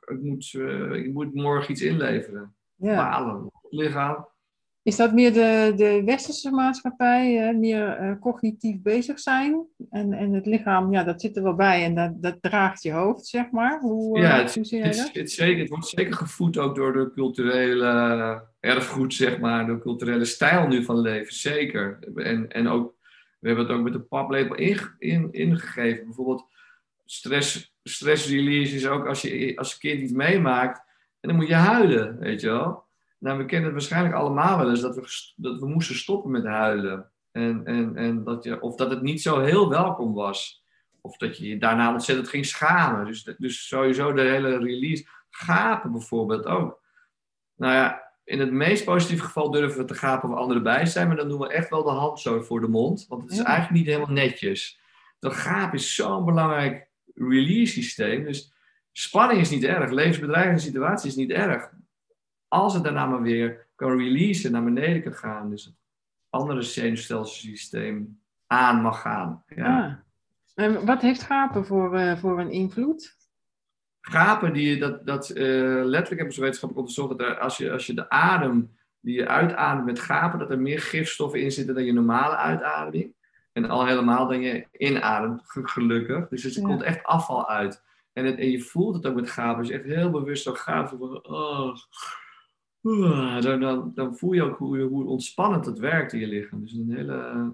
ik 0.06 0.22
moet, 0.22 0.54
uh, 0.54 0.92
ik 0.92 1.14
moet 1.14 1.34
morgen 1.34 1.72
iets 1.72 1.82
inleveren. 1.82 2.56
Ja. 2.76 2.96
Balen, 2.96 3.52
lichaam. 3.70 4.28
Is 4.84 4.96
dat 4.96 5.14
meer 5.14 5.34
de, 5.34 5.74
de 5.76 6.02
westerse 6.06 6.52
maatschappij, 6.52 7.54
meer 7.56 8.02
uh, 8.02 8.20
cognitief 8.20 8.82
bezig 8.82 9.20
zijn? 9.20 9.66
En, 9.90 10.14
en 10.14 10.34
het 10.34 10.46
lichaam, 10.46 10.94
ja, 10.94 11.04
dat 11.04 11.22
zit 11.22 11.38
er 11.38 11.44
wel 11.44 11.56
bij 11.56 11.84
en 11.84 11.96
dat, 11.96 12.22
dat 12.22 12.38
draagt 12.42 12.84
je 12.84 12.92
hoofd, 12.92 13.26
zeg 13.26 13.52
maar. 13.52 13.80
Hoe, 13.80 14.20
ja, 14.20 14.38
het, 14.38 14.56
het, 14.56 14.70
het, 14.70 15.10
het, 15.14 15.32
zeker, 15.32 15.60
het 15.60 15.70
wordt 15.70 15.88
zeker 15.88 16.14
gevoed 16.14 16.58
ook 16.58 16.76
door 16.76 16.94
de 16.94 17.12
culturele 17.14 18.44
erfgoed, 18.60 19.14
zeg 19.14 19.40
maar, 19.40 19.66
de 19.66 19.80
culturele 19.80 20.26
stijl 20.26 20.68
nu 20.68 20.84
van 20.84 21.00
leven, 21.00 21.34
zeker. 21.34 22.00
En, 22.16 22.50
en 22.50 22.68
ook, 22.68 22.96
we 23.40 23.48
hebben 23.48 23.68
het 23.68 23.76
ook 23.76 23.84
met 23.84 23.94
de 23.94 24.02
paplepel 24.02 24.56
in, 24.56 24.80
in, 24.98 25.32
ingegeven. 25.32 26.06
Bijvoorbeeld 26.06 26.46
stress, 27.06 27.74
stress 27.84 28.30
release 28.30 28.76
is 28.76 28.88
ook 28.88 29.08
als 29.08 29.22
je 29.22 29.54
als 29.56 29.78
kind 29.78 30.02
iets 30.02 30.12
meemaakt 30.12 30.82
en 31.20 31.30
dan 31.30 31.36
moet 31.36 31.48
je 31.48 31.54
huilen, 31.54 32.20
weet 32.20 32.42
je 32.42 32.48
wel. 32.48 32.88
Nou, 33.20 33.38
we 33.38 33.46
kennen 33.46 33.64
het 33.64 33.74
waarschijnlijk 33.74 34.16
allemaal 34.16 34.58
wel 34.58 34.70
eens 34.70 34.82
dat 34.82 34.96
we, 34.96 35.34
dat 35.36 35.60
we 35.60 35.68
moesten 35.68 35.96
stoppen 35.96 36.32
met 36.32 36.46
huilen. 36.46 37.12
En, 37.32 37.66
en, 37.66 37.96
en 37.96 38.24
dat 38.24 38.44
je, 38.44 38.62
of 38.62 38.76
dat 38.76 38.90
het 38.90 39.02
niet 39.02 39.22
zo 39.22 39.40
heel 39.40 39.70
welkom 39.70 40.14
was. 40.14 40.64
Of 41.02 41.18
dat 41.18 41.38
je 41.38 41.48
je 41.48 41.58
daarna 41.58 41.94
ontzettend 41.94 42.30
ging 42.30 42.46
schamen. 42.46 43.06
Dus, 43.06 43.24
dus 43.38 43.68
sowieso 43.68 44.14
de 44.14 44.22
hele 44.22 44.58
release. 44.58 45.08
Gapen 45.30 45.92
bijvoorbeeld 45.92 46.46
ook. 46.46 46.82
Nou 47.56 47.74
ja, 47.74 48.12
in 48.24 48.40
het 48.40 48.52
meest 48.52 48.86
positieve 48.86 49.24
geval 49.24 49.52
durven 49.52 49.80
we 49.80 49.86
te 49.86 49.96
gapen 49.96 50.30
of 50.30 50.36
anderen 50.36 50.64
bij 50.64 50.86
zijn. 50.86 51.08
Maar 51.08 51.18
dan 51.18 51.30
doen 51.30 51.40
we 51.40 51.54
echt 51.54 51.70
wel 51.70 51.84
de 51.84 51.90
hand 51.90 52.20
zo 52.20 52.42
voor 52.42 52.62
de 52.62 52.68
mond. 52.68 53.06
Want 53.08 53.22
het 53.22 53.32
is 53.32 53.40
eigenlijk 53.40 53.78
niet 53.78 53.86
helemaal 53.86 54.14
netjes. 54.14 54.80
Dat 55.20 55.34
gaap 55.34 55.74
is 55.74 55.96
zo'n 55.96 56.26
belangrijk 56.26 56.88
release 57.16 57.74
systeem. 57.74 58.24
Dus 58.24 58.54
spanning 58.92 59.42
is 59.42 59.50
niet 59.50 59.64
erg. 59.64 59.92
Levensbedreigende 59.92 60.62
situatie 60.62 61.10
is 61.10 61.16
niet 61.16 61.32
erg 61.32 61.72
als 62.50 62.74
het 62.74 62.84
daarna 62.84 63.06
maar 63.06 63.22
weer 63.22 63.68
kan 63.76 63.98
releasen, 63.98 64.52
naar 64.52 64.64
beneden 64.64 65.04
kan 65.04 65.14
gaan, 65.14 65.50
dus 65.50 65.66
het 65.66 65.76
andere 66.30 66.62
zenuwstelselsysteem 66.62 68.20
aan 68.48 68.82
mag 68.82 69.02
gaan. 69.02 69.44
Ja. 69.56 69.86
Ah. 69.86 69.94
En 70.66 70.86
wat 70.86 71.02
heeft 71.02 71.22
gapen 71.22 71.66
voor, 71.66 72.00
uh, 72.00 72.18
voor 72.18 72.40
een 72.40 72.52
invloed? 72.52 73.18
Gapen, 74.02 74.54
die, 74.54 74.78
dat, 74.80 75.06
dat, 75.06 75.30
uh, 75.30 75.36
letterlijk 75.84 76.18
hebben 76.18 76.34
ze 76.34 76.42
wetenschappelijk 76.42 76.88
onderzocht 76.88 77.18
dat 77.18 77.28
er, 77.28 77.40
als, 77.40 77.58
je, 77.58 77.72
als 77.72 77.86
je 77.86 77.94
de 77.94 78.10
adem 78.10 78.78
die 79.00 79.16
je 79.16 79.28
uitademt 79.28 79.86
met 79.86 80.00
gapen, 80.00 80.40
dat 80.40 80.52
er 80.52 80.60
meer 80.60 80.80
gifstoffen 80.80 81.42
in 81.42 81.52
zitten 81.52 81.76
dan 81.76 81.84
je 81.84 81.94
normale 81.94 82.36
uitademing. 82.36 83.14
En 83.52 83.70
al 83.70 83.86
helemaal 83.86 84.28
dan 84.28 84.42
je 84.42 84.68
inademt, 84.72 85.42
gelukkig. 85.46 86.28
Dus 86.28 86.56
er 86.56 86.62
komt 86.62 86.82
echt 86.82 87.04
afval 87.04 87.50
uit. 87.50 87.84
En, 88.14 88.26
het, 88.26 88.38
en 88.38 88.52
je 88.52 88.62
voelt 88.62 88.96
het 88.96 89.06
ook 89.06 89.16
met 89.16 89.30
gapen. 89.30 89.64
Dus 89.64 89.72
echt 89.72 89.84
heel 89.84 90.10
bewust 90.10 90.44
zo 90.44 90.54
gapen. 90.54 90.98
Van, 90.98 91.28
oh, 91.28 91.76
dan, 92.82 93.60
dan, 93.60 93.92
dan, 93.96 94.18
voel 94.18 94.34
je 94.34 94.44
ook 94.44 94.58
hoe, 94.58 94.80
hoe 94.80 95.06
ontspannend 95.06 95.66
het 95.66 95.80
werkt 95.80 96.14
in 96.14 96.20
je 96.20 96.28
lichaam. 96.28 96.62
Dus 96.62 96.74
een 96.74 96.94
hele 96.96 97.54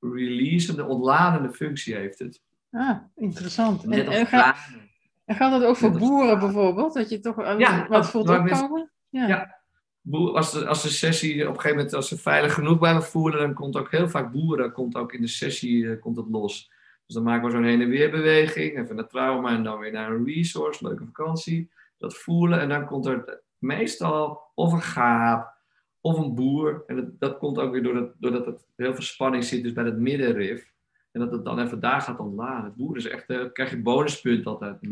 releasende, 0.00 0.84
ontladende 0.84 1.52
functie 1.52 1.94
heeft 1.94 2.18
het. 2.18 2.42
Ah, 2.70 2.96
interessant. 3.14 3.84
En, 3.84 4.06
en, 4.06 4.26
gaat, 4.26 5.50
dat 5.50 5.64
ook 5.64 5.76
voor 5.76 5.98
boeren 5.98 6.38
bijvoorbeeld? 6.38 6.94
Dat 6.94 7.10
je 7.10 7.20
toch 7.20 7.58
ja, 7.58 7.86
wat 7.88 8.10
voelt 8.10 8.28
opkomen? 8.28 8.90
Ja. 9.08 9.26
ja. 9.26 9.62
Als 10.10 10.52
de, 10.52 10.66
als 10.66 10.82
de 10.82 10.88
sessie 10.88 11.42
op 11.42 11.54
een 11.54 11.54
gegeven 11.54 11.76
moment, 11.76 11.94
als 11.94 12.08
ze 12.08 12.18
veilig 12.18 12.54
genoeg 12.54 12.78
bij 12.78 12.94
me 12.94 13.02
voelen, 13.02 13.40
dan 13.40 13.54
komt 13.54 13.76
ook 13.76 13.90
heel 13.90 14.08
vaak 14.08 14.32
boeren, 14.32 14.72
komt 14.72 14.96
ook 14.96 15.12
in 15.12 15.20
de 15.20 15.26
sessie 15.26 15.82
uh, 15.82 16.00
komt 16.00 16.16
het 16.16 16.28
los. 16.28 16.72
Dus 17.06 17.14
dan 17.14 17.24
maken 17.24 17.46
we 17.46 17.50
zo'n 17.50 17.64
heen 17.64 17.80
en 17.80 17.88
weer 17.88 18.10
beweging, 18.10 18.78
even 18.78 18.96
naar 18.96 19.08
trauma 19.08 19.50
en 19.50 19.62
dan 19.62 19.78
weer 19.78 19.92
naar 19.92 20.10
een 20.10 20.24
resource, 20.24 20.86
leuke 20.86 21.04
vakantie. 21.04 21.70
Dat 21.98 22.16
voelen 22.16 22.60
en 22.60 22.68
dan 22.68 22.86
komt 22.86 23.06
er 23.06 23.42
meestal 23.64 24.42
of 24.54 24.72
een 24.72 24.82
gaap 24.82 25.54
of 26.00 26.18
een 26.18 26.34
boer. 26.34 26.82
En 26.86 26.96
dat, 26.96 27.04
dat 27.18 27.38
komt 27.38 27.58
ook 27.58 27.72
weer 27.72 27.82
doordat, 27.82 28.12
doordat 28.18 28.46
er 28.46 28.56
heel 28.76 28.94
veel 28.94 29.02
spanning 29.02 29.44
zit 29.44 29.62
dus 29.62 29.72
bij 29.72 29.84
het 29.84 29.98
middenrif. 29.98 30.72
En 31.12 31.20
dat 31.20 31.32
het 31.32 31.44
dan 31.44 31.58
even 31.58 31.80
daar 31.80 32.00
gaat 32.00 32.18
ontladen. 32.18 32.64
Het 32.64 32.74
boer 32.76 32.96
is 32.96 33.08
echt, 33.08 33.30
uh, 33.30 33.44
krijg 33.52 33.70
je 33.70 33.82
bonuspunt 33.82 34.46
altijd. 34.46 34.76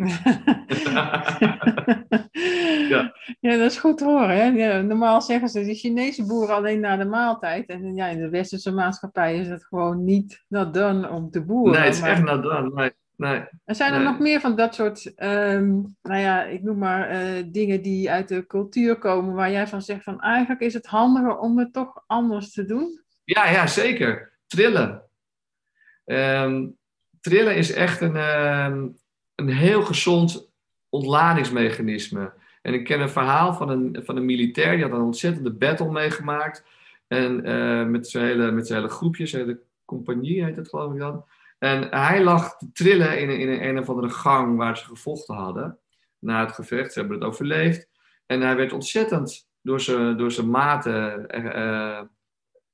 ja. 2.89 3.15
ja, 3.41 3.57
dat 3.57 3.71
is 3.71 3.79
goed 3.79 3.99
te 3.99 4.05
horen. 4.05 4.37
Hè? 4.37 4.45
Ja, 4.45 4.81
normaal 4.81 5.23
zeggen 5.23 5.49
ze 5.49 5.65
de 5.65 5.75
Chinese 5.75 6.27
boeren 6.27 6.55
alleen 6.55 6.81
na 6.81 6.97
de 6.97 7.05
maaltijd. 7.05 7.67
En 7.67 7.95
ja, 7.95 8.07
in 8.07 8.19
de 8.19 8.29
westerse 8.29 8.73
maatschappij 8.73 9.39
is 9.39 9.49
het 9.49 9.65
gewoon 9.65 10.05
niet 10.05 10.45
done 10.49 11.11
om 11.11 11.31
te 11.31 11.45
boeren. 11.45 11.73
Nee, 11.73 11.85
het 11.85 11.95
is 11.95 12.01
echt. 12.01 12.23
Nee. 12.75 12.93
Nee, 13.17 13.45
er 13.65 13.75
zijn 13.75 13.93
er 13.93 14.03
nog 14.03 14.19
meer 14.19 14.41
van 14.41 14.57
dat 14.57 14.75
soort, 14.75 15.15
ehm, 15.15 15.71
nou 16.03 16.21
ja, 16.21 16.45
ik 16.45 16.63
noem 16.63 16.79
maar 16.79 17.13
uh, 17.13 17.45
dingen 17.47 17.83
die 17.83 18.11
uit 18.11 18.29
de 18.29 18.47
cultuur 18.47 18.99
komen, 18.99 19.35
waar 19.35 19.51
jij 19.51 19.67
van 19.67 19.83
zegt 19.83 20.05
van 20.05 20.21
eigenlijk 20.21 20.61
is 20.61 20.75
het 20.75 20.87
handiger 20.87 21.39
om 21.39 21.59
het 21.59 21.73
toch 21.73 22.05
anders 22.07 22.53
te 22.53 22.65
doen? 22.65 23.01
Ja, 23.25 23.51
ja 23.51 23.67
zeker. 23.67 24.33
Trillen. 24.47 25.03
Ehm, 26.05 26.67
trillen 27.21 27.57
is 27.57 27.73
echt 27.73 28.01
een, 28.01 28.17
ehm, 28.17 28.89
een 29.35 29.49
heel 29.49 29.83
gezond 29.83 30.51
ontladingsmechanisme. 30.89 32.33
En 32.63 32.75
ik 32.75 32.85
ken 32.85 33.01
een 33.01 33.09
verhaal 33.09 33.55
van 33.55 33.69
een, 33.69 34.01
van 34.05 34.17
een 34.17 34.25
militair, 34.25 34.75
die 34.75 34.85
had 34.85 34.93
een 34.93 35.05
ontzettende 35.05 35.53
battle 35.53 35.91
meegemaakt. 35.91 36.65
En 37.09 37.49
uh, 37.49 37.87
met 37.87 38.09
zijn 38.09 38.25
hele, 38.25 38.51
met 38.51 38.67
zijn 38.67 38.81
hele 38.81 38.93
groepje, 38.93 39.27
zijn 39.27 39.43
hele 39.43 39.61
compagnie 39.85 40.45
heet 40.45 40.57
het 40.57 40.69
geloof 40.69 40.93
ik 40.93 40.99
dan. 40.99 41.25
En 41.63 41.89
hij 41.91 42.23
lag 42.23 42.57
te 42.57 42.73
trillen 42.73 43.21
in 43.21 43.29
een, 43.29 43.39
in 43.39 43.49
een, 43.49 43.69
een 43.69 43.79
of 43.79 43.89
andere 43.89 44.11
gang 44.11 44.57
waar 44.57 44.79
ze 44.79 44.85
gevochten 44.85 45.35
hadden. 45.35 45.79
Na 46.19 46.41
het 46.41 46.53
gevecht, 46.53 46.93
ze 46.93 46.99
hebben 46.99 47.19
het 47.19 47.27
overleefd. 47.27 47.89
En 48.27 48.41
hij 48.41 48.57
werd 48.57 48.73
ontzettend 48.73 49.49
door 49.61 49.81
zijn, 49.81 50.17
door 50.17 50.33
zijn 50.33 50.51
maten 50.51 51.27
uh, 51.45 52.01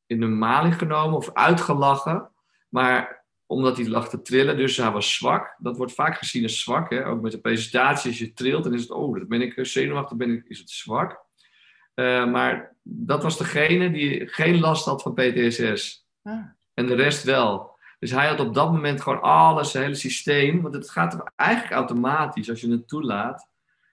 in 0.06 0.20
de 0.20 0.26
maling 0.26 0.78
genomen 0.78 1.16
of 1.16 1.32
uitgelachen. 1.32 2.30
Maar 2.68 3.24
omdat 3.46 3.76
hij 3.76 3.88
lag 3.88 4.08
te 4.08 4.22
trillen, 4.22 4.56
dus 4.56 4.76
hij 4.76 4.90
was 4.90 5.14
zwak. 5.14 5.54
Dat 5.58 5.76
wordt 5.76 5.94
vaak 5.94 6.16
gezien 6.16 6.42
als 6.42 6.60
zwak. 6.60 6.90
Hè? 6.90 7.06
Ook 7.06 7.20
met 7.20 7.32
de 7.32 7.40
presentatie, 7.40 8.10
als 8.10 8.18
je 8.18 8.32
trilt, 8.32 8.64
dan 8.64 8.74
is 8.74 8.82
het, 8.82 8.90
oh, 8.90 9.18
dan 9.18 9.28
ben 9.28 9.42
ik 9.42 9.66
zenuwachtig, 9.66 10.16
ben 10.16 10.30
ik, 10.30 10.44
is 10.44 10.58
het 10.58 10.70
zwak. 10.70 11.26
Uh, 11.94 12.30
maar 12.30 12.76
dat 12.82 13.22
was 13.22 13.38
degene 13.38 13.90
die 13.90 14.26
geen 14.26 14.60
last 14.60 14.84
had 14.84 15.02
van 15.02 15.14
PTSS. 15.14 16.06
Ah. 16.22 16.44
En 16.74 16.86
de 16.86 16.94
rest 16.94 17.24
wel. 17.24 17.67
Dus 17.98 18.10
hij 18.10 18.26
had 18.26 18.40
op 18.40 18.54
dat 18.54 18.72
moment 18.72 19.00
gewoon 19.00 19.20
alles, 19.20 19.72
het 19.72 19.82
hele 19.82 19.94
systeem. 19.94 20.62
Want 20.62 20.74
het 20.74 20.90
gaat 20.90 21.32
eigenlijk 21.36 21.72
automatisch 21.72 22.50
als 22.50 22.60
je 22.60 22.70
het 22.70 22.88
toelaat. 22.88 23.48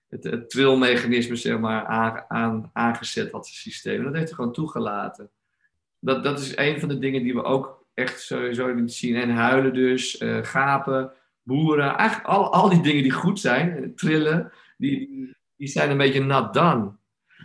Het, 0.09 0.23
het 0.23 0.49
trilmechanisme, 0.49 1.35
zeg 1.35 1.59
maar, 1.59 1.85
aan, 1.85 2.25
aan, 2.27 2.69
aangezet 2.73 3.31
had 3.31 3.45
het 3.45 3.55
systeem. 3.55 3.97
En 3.97 4.03
dat 4.03 4.13
heeft 4.13 4.25
hij 4.25 4.35
gewoon 4.35 4.53
toegelaten. 4.53 5.29
Dat, 5.99 6.23
dat 6.23 6.39
is 6.39 6.57
een 6.57 6.79
van 6.79 6.89
de 6.89 6.99
dingen 6.99 7.23
die 7.23 7.33
we 7.33 7.43
ook 7.43 7.85
echt 7.93 8.21
sowieso 8.21 8.81
zien. 8.85 9.15
En 9.15 9.29
huilen 9.29 9.73
dus, 9.73 10.21
uh, 10.21 10.43
gapen, 10.43 11.11
boeren. 11.43 11.95
Eigenlijk 11.95 12.29
al, 12.29 12.53
al 12.53 12.69
die 12.69 12.81
dingen 12.81 13.03
die 13.03 13.11
goed 13.11 13.39
zijn, 13.39 13.83
eh, 13.83 13.89
trillen, 13.95 14.51
die, 14.77 15.35
die 15.55 15.67
zijn 15.67 15.89
een 15.89 15.97
beetje 15.97 16.23
nat. 16.23 16.55
Ja. 16.55 16.93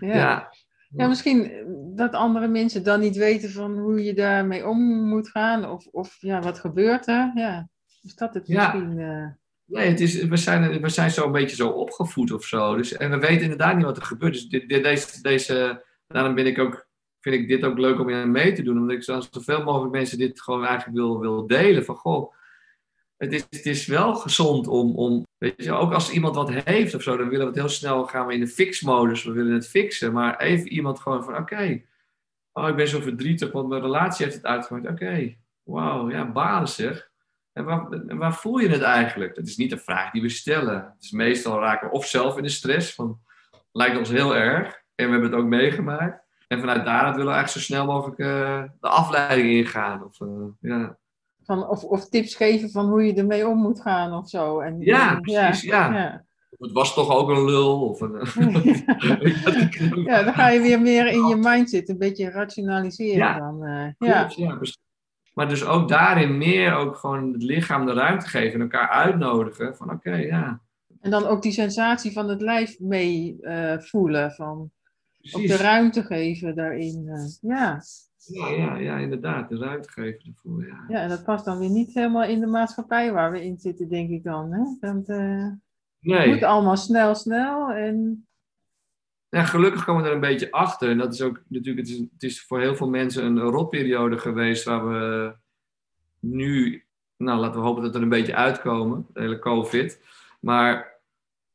ja. 0.01 0.50
Ja, 0.97 1.09
misschien 1.09 1.51
dat 1.97 2.13
andere 2.13 2.49
mensen 2.49 2.83
dan 2.83 3.01
niet 3.01 3.17
weten 3.17 3.51
van 3.51 3.79
hoe 3.79 4.05
je 4.05 4.15
daarmee 4.15 4.69
om 4.69 5.09
moet 5.09 5.29
gaan. 5.29 5.71
Of, 5.71 5.87
of 5.87 6.17
ja, 6.21 6.41
wat 6.41 6.59
gebeurt 6.59 7.09
er? 7.09 7.33
Ja, 7.35 7.69
is 8.03 8.15
dat 8.15 8.35
het 8.35 8.49
misschien... 8.49 8.99
Uh... 8.99 9.27
Nee, 9.65 9.89
het 9.89 10.01
is, 10.01 10.25
we, 10.25 10.37
zijn, 10.37 10.81
we 10.81 10.89
zijn 10.89 11.11
zo 11.11 11.27
een 11.27 11.33
beetje 11.33 11.57
zo 11.57 11.69
opgevoed 11.69 12.33
of 12.33 12.45
zo. 12.45 12.77
Dus, 12.77 12.97
en 12.97 13.11
we 13.11 13.19
weten 13.19 13.43
inderdaad 13.43 13.77
niet 13.77 13.85
wat 13.85 13.97
er 13.97 14.03
gebeurt. 14.03 14.33
Dus 14.33 14.49
dit, 14.49 14.69
deze, 14.69 15.23
deze, 15.23 15.85
daarom 16.07 16.35
ben 16.35 16.47
ik 16.47 16.59
ook, 16.59 16.89
vind 17.21 17.35
ik 17.35 17.49
dit 17.49 17.65
ook 17.65 17.79
leuk 17.79 18.01
om 18.01 18.31
mee 18.31 18.53
te 18.53 18.63
doen. 18.63 18.79
Omdat 18.79 18.97
ik 18.97 19.03
zo, 19.03 19.21
zoveel 19.31 19.63
mogelijk 19.65 19.93
mensen 19.93 20.19
dit 20.19 20.41
gewoon 20.41 20.65
eigenlijk 20.65 20.97
wil, 20.97 21.21
wil 21.21 21.47
delen. 21.47 21.85
Van 21.85 21.97
goh, 21.97 22.33
het 23.21 23.67
is, 23.67 23.87
wel 23.87 24.15
gezond 24.15 24.67
om, 24.69 24.95
om, 24.95 25.27
weet 25.39 25.65
je, 25.65 25.73
ook 25.73 25.93
als 25.93 26.11
iemand 26.11 26.35
wat 26.35 26.51
heeft 26.51 26.95
of 26.95 27.03
zo, 27.03 27.17
dan 27.17 27.29
willen 27.29 27.45
we 27.45 27.51
het 27.51 27.61
heel 27.61 27.69
snel, 27.69 28.07
gaan 28.07 28.27
we 28.27 28.35
in 28.35 28.41
de 28.41 28.47
fix-modus, 28.47 29.25
we 29.25 29.33
willen 29.33 29.53
het 29.53 29.69
fixen. 29.69 30.13
Maar 30.13 30.39
even 30.39 30.69
iemand 30.69 31.01
gewoon 31.01 31.25
van, 31.25 31.37
oké, 31.37 31.83
oh, 32.53 32.69
ik 32.69 32.77
ben 32.77 32.89
zo 32.89 33.01
verdrietig, 33.01 33.53
want 33.53 33.69
mijn 33.69 33.83
relatie 33.83 34.25
heeft 34.25 34.37
het 34.37 34.47
uitgemaakt. 34.47 34.89
Oké, 34.89 35.37
wauw, 35.63 36.11
ja, 36.11 36.33
balen 36.33 36.69
zeg. 36.69 37.11
En 37.53 37.65
waar, 37.65 38.17
waar, 38.17 38.35
voel 38.35 38.59
je 38.59 38.69
het 38.69 38.83
eigenlijk? 38.83 39.35
Dat 39.35 39.47
is 39.47 39.57
niet 39.57 39.73
een 39.73 39.79
vraag 39.79 40.11
die 40.11 40.23
we 40.23 40.29
stellen. 40.29 40.97
Is 41.01 41.11
meestal 41.11 41.61
raken 41.61 41.89
we 41.89 41.95
of 41.95 42.07
zelf 42.07 42.37
in 42.37 42.43
de 42.43 42.49
stress, 42.49 42.95
van, 42.95 43.21
lijkt 43.73 43.99
ons 43.99 44.09
heel 44.09 44.37
erg, 44.37 44.67
en 44.95 45.07
we 45.07 45.13
hebben 45.13 45.31
het 45.31 45.41
ook 45.41 45.47
meegemaakt. 45.47 46.29
En 46.49 46.61
vanuit 46.61 46.85
daaruit 46.85 47.17
willen 47.17 47.31
we 47.31 47.39
eigenlijk 47.39 47.67
zo 47.67 47.73
snel 47.73 47.87
mogelijk 47.87 48.19
uh, 48.19 48.63
de 48.81 48.89
afleiding 48.89 49.51
ingaan. 49.51 50.05
Of, 50.05 50.21
uh, 50.21 50.29
ja. 50.61 50.99
Van, 51.51 51.69
of, 51.69 51.85
of 51.85 52.09
tips 52.09 52.35
geven 52.35 52.71
van 52.71 52.89
hoe 52.89 53.07
je 53.07 53.15
ermee 53.15 53.49
om 53.49 53.59
moet 53.59 53.81
gaan 53.81 54.13
of 54.13 54.29
zo. 54.29 54.61
En, 54.61 54.77
ja, 54.81 55.21
precies. 55.21 55.63
Ja. 55.63 55.95
ja. 55.95 56.25
Het 56.59 56.73
was 56.73 56.95
toch 56.95 57.11
ook 57.11 57.29
een 57.29 57.45
lul. 57.45 57.89
Of 57.89 58.01
een, 58.01 58.13
ja, 60.11 60.23
dan 60.23 60.35
ga 60.35 60.49
je 60.49 60.61
weer 60.61 60.81
meer 60.81 61.07
in 61.07 61.27
je 61.27 61.37
mind 61.37 61.71
zitten. 61.71 61.95
Een 61.95 62.01
beetje 62.01 62.31
rationaliseren 62.31 63.17
ja. 63.17 63.39
dan. 63.39 63.65
Uh, 63.65 63.87
ja. 63.99 64.31
ja, 64.37 64.59
maar 65.35 65.49
dus 65.49 65.65
ook 65.65 65.89
daarin 65.89 66.39
meer 66.39 66.75
ook 66.75 66.97
gewoon 66.97 67.33
het 67.33 67.43
lichaam 67.43 67.87
de 67.87 67.93
ruimte 67.93 68.29
geven 68.29 68.55
en 68.55 68.61
elkaar 68.61 68.89
uitnodigen. 68.89 69.77
Van 69.77 69.91
oké, 69.91 70.15
ja. 70.15 70.61
En 71.01 71.11
dan 71.11 71.27
ook 71.27 71.43
die 71.43 71.53
sensatie 71.53 72.13
van 72.13 72.29
het 72.29 72.41
lijf 72.41 72.79
mee 72.81 73.37
uh, 73.41 73.79
voelen. 73.79 74.33
Van, 74.33 74.71
ook 75.31 75.47
de 75.47 75.57
ruimte 75.57 76.03
geven 76.03 76.55
daarin. 76.55 77.05
Uh, 77.07 77.51
ja. 77.57 77.83
Ja, 78.25 78.49
ja, 78.49 78.77
ja, 78.77 78.97
inderdaad, 78.97 79.49
de 79.49 79.59
ruimte 79.59 79.91
geven 79.91 80.21
ervoor. 80.25 80.67
Ja. 80.67 80.85
ja, 80.89 81.01
en 81.01 81.09
dat 81.09 81.25
past 81.25 81.45
dan 81.45 81.59
weer 81.59 81.71
niet 81.71 81.95
helemaal 81.95 82.25
in 82.25 82.41
de 82.41 82.47
maatschappij 82.47 83.13
waar 83.13 83.33
we 83.33 83.45
in 83.45 83.59
zitten, 83.59 83.89
denk 83.89 84.11
ik 84.11 84.25
dan. 84.25 84.53
Hè? 84.53 84.63
Want 84.81 85.09
uh, 85.09 85.47
nee. 86.01 86.19
het 86.19 86.27
moet 86.27 86.43
allemaal 86.43 86.77
snel, 86.77 87.15
snel. 87.15 87.71
En... 87.71 88.27
Ja, 89.29 89.45
gelukkig 89.45 89.85
komen 89.85 90.03
we 90.03 90.09
er 90.09 90.15
een 90.15 90.21
beetje 90.21 90.51
achter. 90.51 90.91
En 90.91 90.99
dat 90.99 91.13
is 91.13 91.23
ook 91.23 91.43
natuurlijk, 91.49 91.87
het 91.87 91.97
is, 91.97 92.05
het 92.13 92.23
is 92.23 92.43
voor 92.43 92.61
heel 92.61 92.75
veel 92.75 92.89
mensen 92.89 93.25
een 93.25 93.39
rotperiode 93.39 94.19
geweest 94.19 94.65
waar 94.65 94.89
we 94.89 95.35
nu, 96.19 96.85
nou 97.17 97.41
laten 97.41 97.61
we 97.61 97.67
hopen 97.67 97.83
dat 97.83 97.93
we 97.93 97.97
er 97.97 98.03
een 98.03 98.09
beetje 98.09 98.35
uitkomen, 98.35 99.07
de 99.13 99.21
hele 99.21 99.39
COVID. 99.39 100.01
Maar 100.41 101.01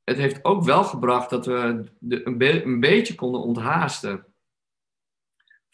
het 0.03 0.17
heeft 0.17 0.45
ook 0.45 0.63
wel 0.63 0.83
gebracht 0.83 1.29
dat 1.29 1.45
we 1.45 1.83
de, 1.99 2.27
een, 2.27 2.65
een 2.65 2.79
beetje 2.79 3.15
konden 3.15 3.41
onthaasten 3.41 4.25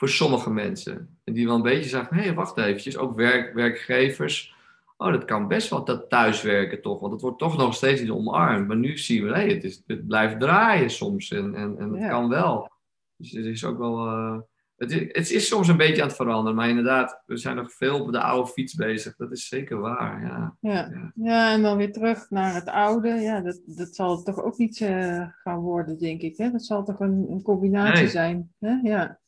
voor 0.01 0.09
sommige 0.09 0.49
mensen. 0.49 1.17
En 1.23 1.33
die 1.33 1.45
wel 1.45 1.55
een 1.55 1.61
beetje 1.61 1.89
zagen, 1.89 2.15
hé, 2.15 2.23
hey, 2.23 2.33
wacht 2.33 2.57
eventjes, 2.57 2.97
ook 2.97 3.15
werk, 3.15 3.53
werkgevers. 3.53 4.55
Oh, 4.97 5.11
dat 5.11 5.25
kan 5.25 5.47
best 5.47 5.69
wel 5.69 5.85
dat 5.85 6.09
thuiswerken 6.09 6.81
toch, 6.81 6.99
want 6.99 7.11
het 7.11 7.21
wordt 7.21 7.39
toch 7.39 7.57
nog 7.57 7.73
steeds 7.73 8.01
niet 8.01 8.09
omarmd. 8.09 8.67
Maar 8.67 8.77
nu 8.77 8.97
zien 8.97 9.23
we, 9.23 9.33
hé, 9.33 9.53
het, 9.53 9.63
is, 9.63 9.83
het 9.87 10.07
blijft 10.07 10.39
draaien 10.39 10.89
soms 10.89 11.31
en, 11.31 11.55
en, 11.55 11.75
en 11.79 11.93
het 11.93 12.09
kan 12.09 12.29
wel. 12.29 12.71
Dus 13.15 13.31
het 13.31 13.45
is 13.45 13.65
ook 13.65 13.77
wel... 13.77 14.07
Uh, 14.07 14.37
het, 14.77 14.91
is, 14.91 14.99
het 14.99 15.31
is 15.31 15.47
soms 15.47 15.67
een 15.67 15.77
beetje 15.77 16.01
aan 16.01 16.07
het 16.07 16.17
veranderen, 16.17 16.55
maar 16.55 16.69
inderdaad, 16.69 17.23
we 17.25 17.37
zijn 17.37 17.55
nog 17.55 17.73
veel 17.73 18.01
op 18.01 18.11
de 18.11 18.21
oude 18.21 18.51
fiets 18.51 18.73
bezig. 18.73 19.15
Dat 19.15 19.31
is 19.31 19.47
zeker 19.47 19.79
waar, 19.79 20.21
ja. 20.21 20.55
Ja, 20.59 20.71
ja. 20.71 21.11
ja 21.15 21.53
en 21.53 21.61
dan 21.61 21.77
weer 21.77 21.91
terug 21.91 22.29
naar 22.29 22.53
het 22.53 22.67
oude. 22.67 23.09
Ja, 23.09 23.41
dat, 23.41 23.61
dat 23.65 23.95
zal 23.95 24.23
toch 24.23 24.43
ook 24.43 24.57
niet 24.57 24.79
uh, 24.79 25.27
gaan 25.43 25.59
worden, 25.59 25.97
denk 25.97 26.21
ik. 26.21 26.37
Hè? 26.37 26.51
Dat 26.51 26.63
zal 26.65 26.83
toch 26.83 26.99
een, 26.99 27.25
een 27.29 27.41
combinatie 27.41 28.07
zijn. 28.07 28.53
Hè? 28.59 28.79
Ja. 28.83 29.19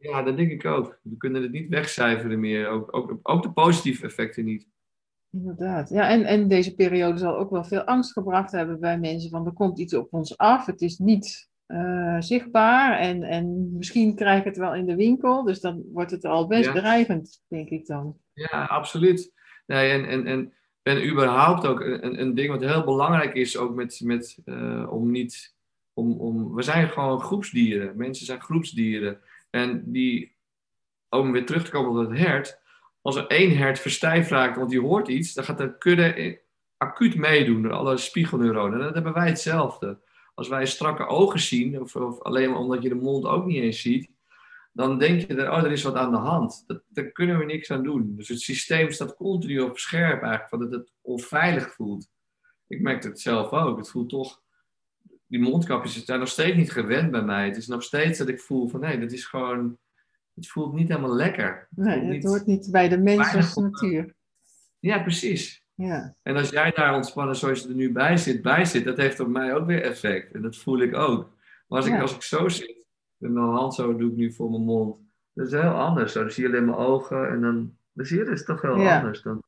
Ja, 0.00 0.22
dat 0.22 0.36
denk 0.36 0.50
ik 0.50 0.64
ook. 0.64 0.98
We 1.02 1.16
kunnen 1.16 1.42
het 1.42 1.52
niet 1.52 1.68
wegcijferen 1.68 2.40
meer. 2.40 2.68
Ook, 2.68 2.96
ook, 2.96 3.18
ook 3.22 3.42
de 3.42 3.52
positieve 3.52 4.04
effecten 4.04 4.44
niet. 4.44 4.66
Inderdaad. 5.32 5.88
Ja, 5.88 6.08
en, 6.08 6.24
en 6.24 6.48
deze 6.48 6.74
periode 6.74 7.18
zal 7.18 7.36
ook 7.36 7.50
wel 7.50 7.64
veel 7.64 7.82
angst 7.82 8.12
gebracht 8.12 8.52
hebben 8.52 8.80
bij 8.80 8.98
mensen. 8.98 9.30
Want 9.30 9.46
er 9.46 9.52
komt 9.52 9.78
iets 9.78 9.94
op 9.94 10.12
ons 10.12 10.36
af. 10.36 10.66
Het 10.66 10.80
is 10.80 10.98
niet 10.98 11.48
uh, 11.66 12.20
zichtbaar. 12.20 12.98
En, 12.98 13.22
en 13.22 13.76
misschien 13.76 14.14
krijg 14.14 14.38
ik 14.38 14.44
het 14.44 14.56
wel 14.56 14.74
in 14.74 14.86
de 14.86 14.96
winkel. 14.96 15.44
Dus 15.44 15.60
dan 15.60 15.82
wordt 15.92 16.10
het 16.10 16.24
al 16.24 16.46
best 16.46 16.72
dreigend, 16.72 17.42
denk 17.48 17.68
ik 17.68 17.86
dan. 17.86 18.16
Ja, 18.32 18.64
absoluut. 18.64 19.32
Nee, 19.66 19.90
en, 19.90 20.04
en, 20.04 20.26
en, 20.26 20.52
en 20.82 21.08
überhaupt 21.10 21.66
ook 21.66 21.80
een, 21.80 22.20
een 22.20 22.34
ding 22.34 22.50
wat 22.50 22.60
heel 22.60 22.84
belangrijk 22.84 23.34
is, 23.34 23.56
ook 23.56 23.74
met, 23.74 24.00
met 24.04 24.38
uh, 24.44 24.92
om 24.92 25.10
niet. 25.10 25.54
Om, 25.92 26.12
om, 26.12 26.54
we 26.54 26.62
zijn 26.62 26.88
gewoon 26.88 27.20
groepsdieren. 27.20 27.96
Mensen 27.96 28.26
zijn 28.26 28.40
groepsdieren. 28.40 29.20
En 29.50 29.92
die, 29.92 30.36
om 31.08 31.32
weer 31.32 31.46
terug 31.46 31.64
te 31.64 31.70
komen 31.70 32.04
op 32.04 32.10
het 32.10 32.18
hert. 32.18 32.60
Als 33.02 33.16
er 33.16 33.26
één 33.26 33.56
hert 33.56 33.78
verstijfd 33.78 34.30
raakt, 34.30 34.56
want 34.56 34.70
die 34.70 34.80
hoort 34.80 35.08
iets, 35.08 35.32
dan 35.32 35.44
gaat 35.44 35.58
de 35.58 35.78
kudde 35.78 36.40
acuut 36.76 37.14
meedoen 37.14 37.62
door 37.62 37.72
alle 37.72 37.96
spiegelneuronen. 37.96 38.72
En 38.72 38.84
dan 38.84 38.94
hebben 38.94 39.12
wij 39.12 39.28
hetzelfde 39.28 40.00
als 40.34 40.48
wij 40.48 40.66
strakke 40.66 41.06
ogen 41.06 41.40
zien, 41.40 41.80
of, 41.80 41.96
of, 41.96 42.20
alleen 42.20 42.50
maar 42.50 42.58
omdat 42.58 42.82
je 42.82 42.88
de 42.88 42.94
mond 42.94 43.24
ook 43.24 43.46
niet 43.46 43.62
eens 43.62 43.80
ziet, 43.80 44.10
dan 44.72 44.98
denk 44.98 45.20
je, 45.20 45.34
er, 45.34 45.50
oh, 45.50 45.64
er 45.64 45.72
is 45.72 45.82
wat 45.82 45.94
aan 45.94 46.10
de 46.10 46.16
hand. 46.16 46.64
Dat, 46.66 46.82
daar 46.88 47.10
kunnen 47.10 47.38
we 47.38 47.44
niks 47.44 47.70
aan 47.70 47.82
doen. 47.82 48.16
Dus 48.16 48.28
het 48.28 48.40
systeem 48.40 48.90
staat 48.90 49.16
continu 49.16 49.60
op 49.60 49.78
scherp 49.78 50.22
eigenlijk, 50.22 50.70
dat 50.70 50.80
het 50.80 50.92
onveilig 51.00 51.72
voelt. 51.72 52.08
Ik 52.66 52.80
merk 52.80 53.02
het 53.02 53.20
zelf 53.20 53.50
ook. 53.50 53.78
Het 53.78 53.90
voelt 53.90 54.08
toch, 54.08 54.42
die 55.30 55.40
mondkapjes 55.40 56.04
zijn 56.04 56.18
nog 56.18 56.28
steeds 56.28 56.56
niet 56.56 56.72
gewend 56.72 57.10
bij 57.10 57.22
mij. 57.22 57.46
Het 57.46 57.56
is 57.56 57.66
nog 57.66 57.82
steeds 57.82 58.18
dat 58.18 58.28
ik 58.28 58.40
voel 58.40 58.68
van, 58.68 58.80
nee, 58.80 58.98
dat 58.98 59.12
is 59.12 59.26
gewoon, 59.26 59.78
het 60.34 60.48
voelt 60.48 60.74
niet 60.74 60.88
helemaal 60.88 61.14
lekker. 61.14 61.68
Het 61.74 61.84
nee, 61.84 62.14
het 62.14 62.24
hoort 62.24 62.46
niet 62.46 62.68
bij 62.70 62.88
de 62.88 62.98
menselijke 62.98 63.60
natuur. 63.60 64.14
Ja, 64.78 65.02
precies. 65.02 65.64
Ja. 65.74 66.14
En 66.22 66.36
als 66.36 66.50
jij 66.50 66.70
daar 66.70 66.94
ontspannen 66.94 67.36
zoals 67.36 67.62
je 67.62 67.68
er 67.68 67.74
nu 67.74 67.92
bij 67.92 68.16
zit, 68.16 68.42
bij 68.42 68.64
zit, 68.64 68.84
dat 68.84 68.96
heeft 68.96 69.20
op 69.20 69.28
mij 69.28 69.54
ook 69.54 69.66
weer 69.66 69.82
effect. 69.82 70.32
En 70.32 70.42
dat 70.42 70.56
voel 70.56 70.80
ik 70.80 70.94
ook. 70.94 71.32
Maar 71.66 71.78
als 71.78 71.86
ik, 71.86 72.00
als 72.00 72.14
ik 72.14 72.22
zo 72.22 72.48
zit, 72.48 72.86
met 73.16 73.30
mijn 73.30 73.46
hand 73.46 73.74
zo 73.74 73.96
doe 73.96 74.10
ik 74.10 74.16
nu 74.16 74.32
voor 74.32 74.50
mijn 74.50 74.64
mond, 74.64 75.00
dat 75.32 75.46
is 75.46 75.52
heel 75.52 75.70
anders. 75.70 76.12
Dan 76.12 76.30
zie 76.30 76.42
je 76.42 76.48
alleen 76.48 76.64
mijn 76.64 76.78
ogen 76.78 77.28
en 77.28 77.40
dan, 77.40 77.76
dan 77.92 78.06
zie 78.06 78.18
je 78.18 78.30
het 78.30 78.46
toch 78.46 78.62
heel 78.62 78.88
anders. 78.88 79.22
Dan, 79.22 79.42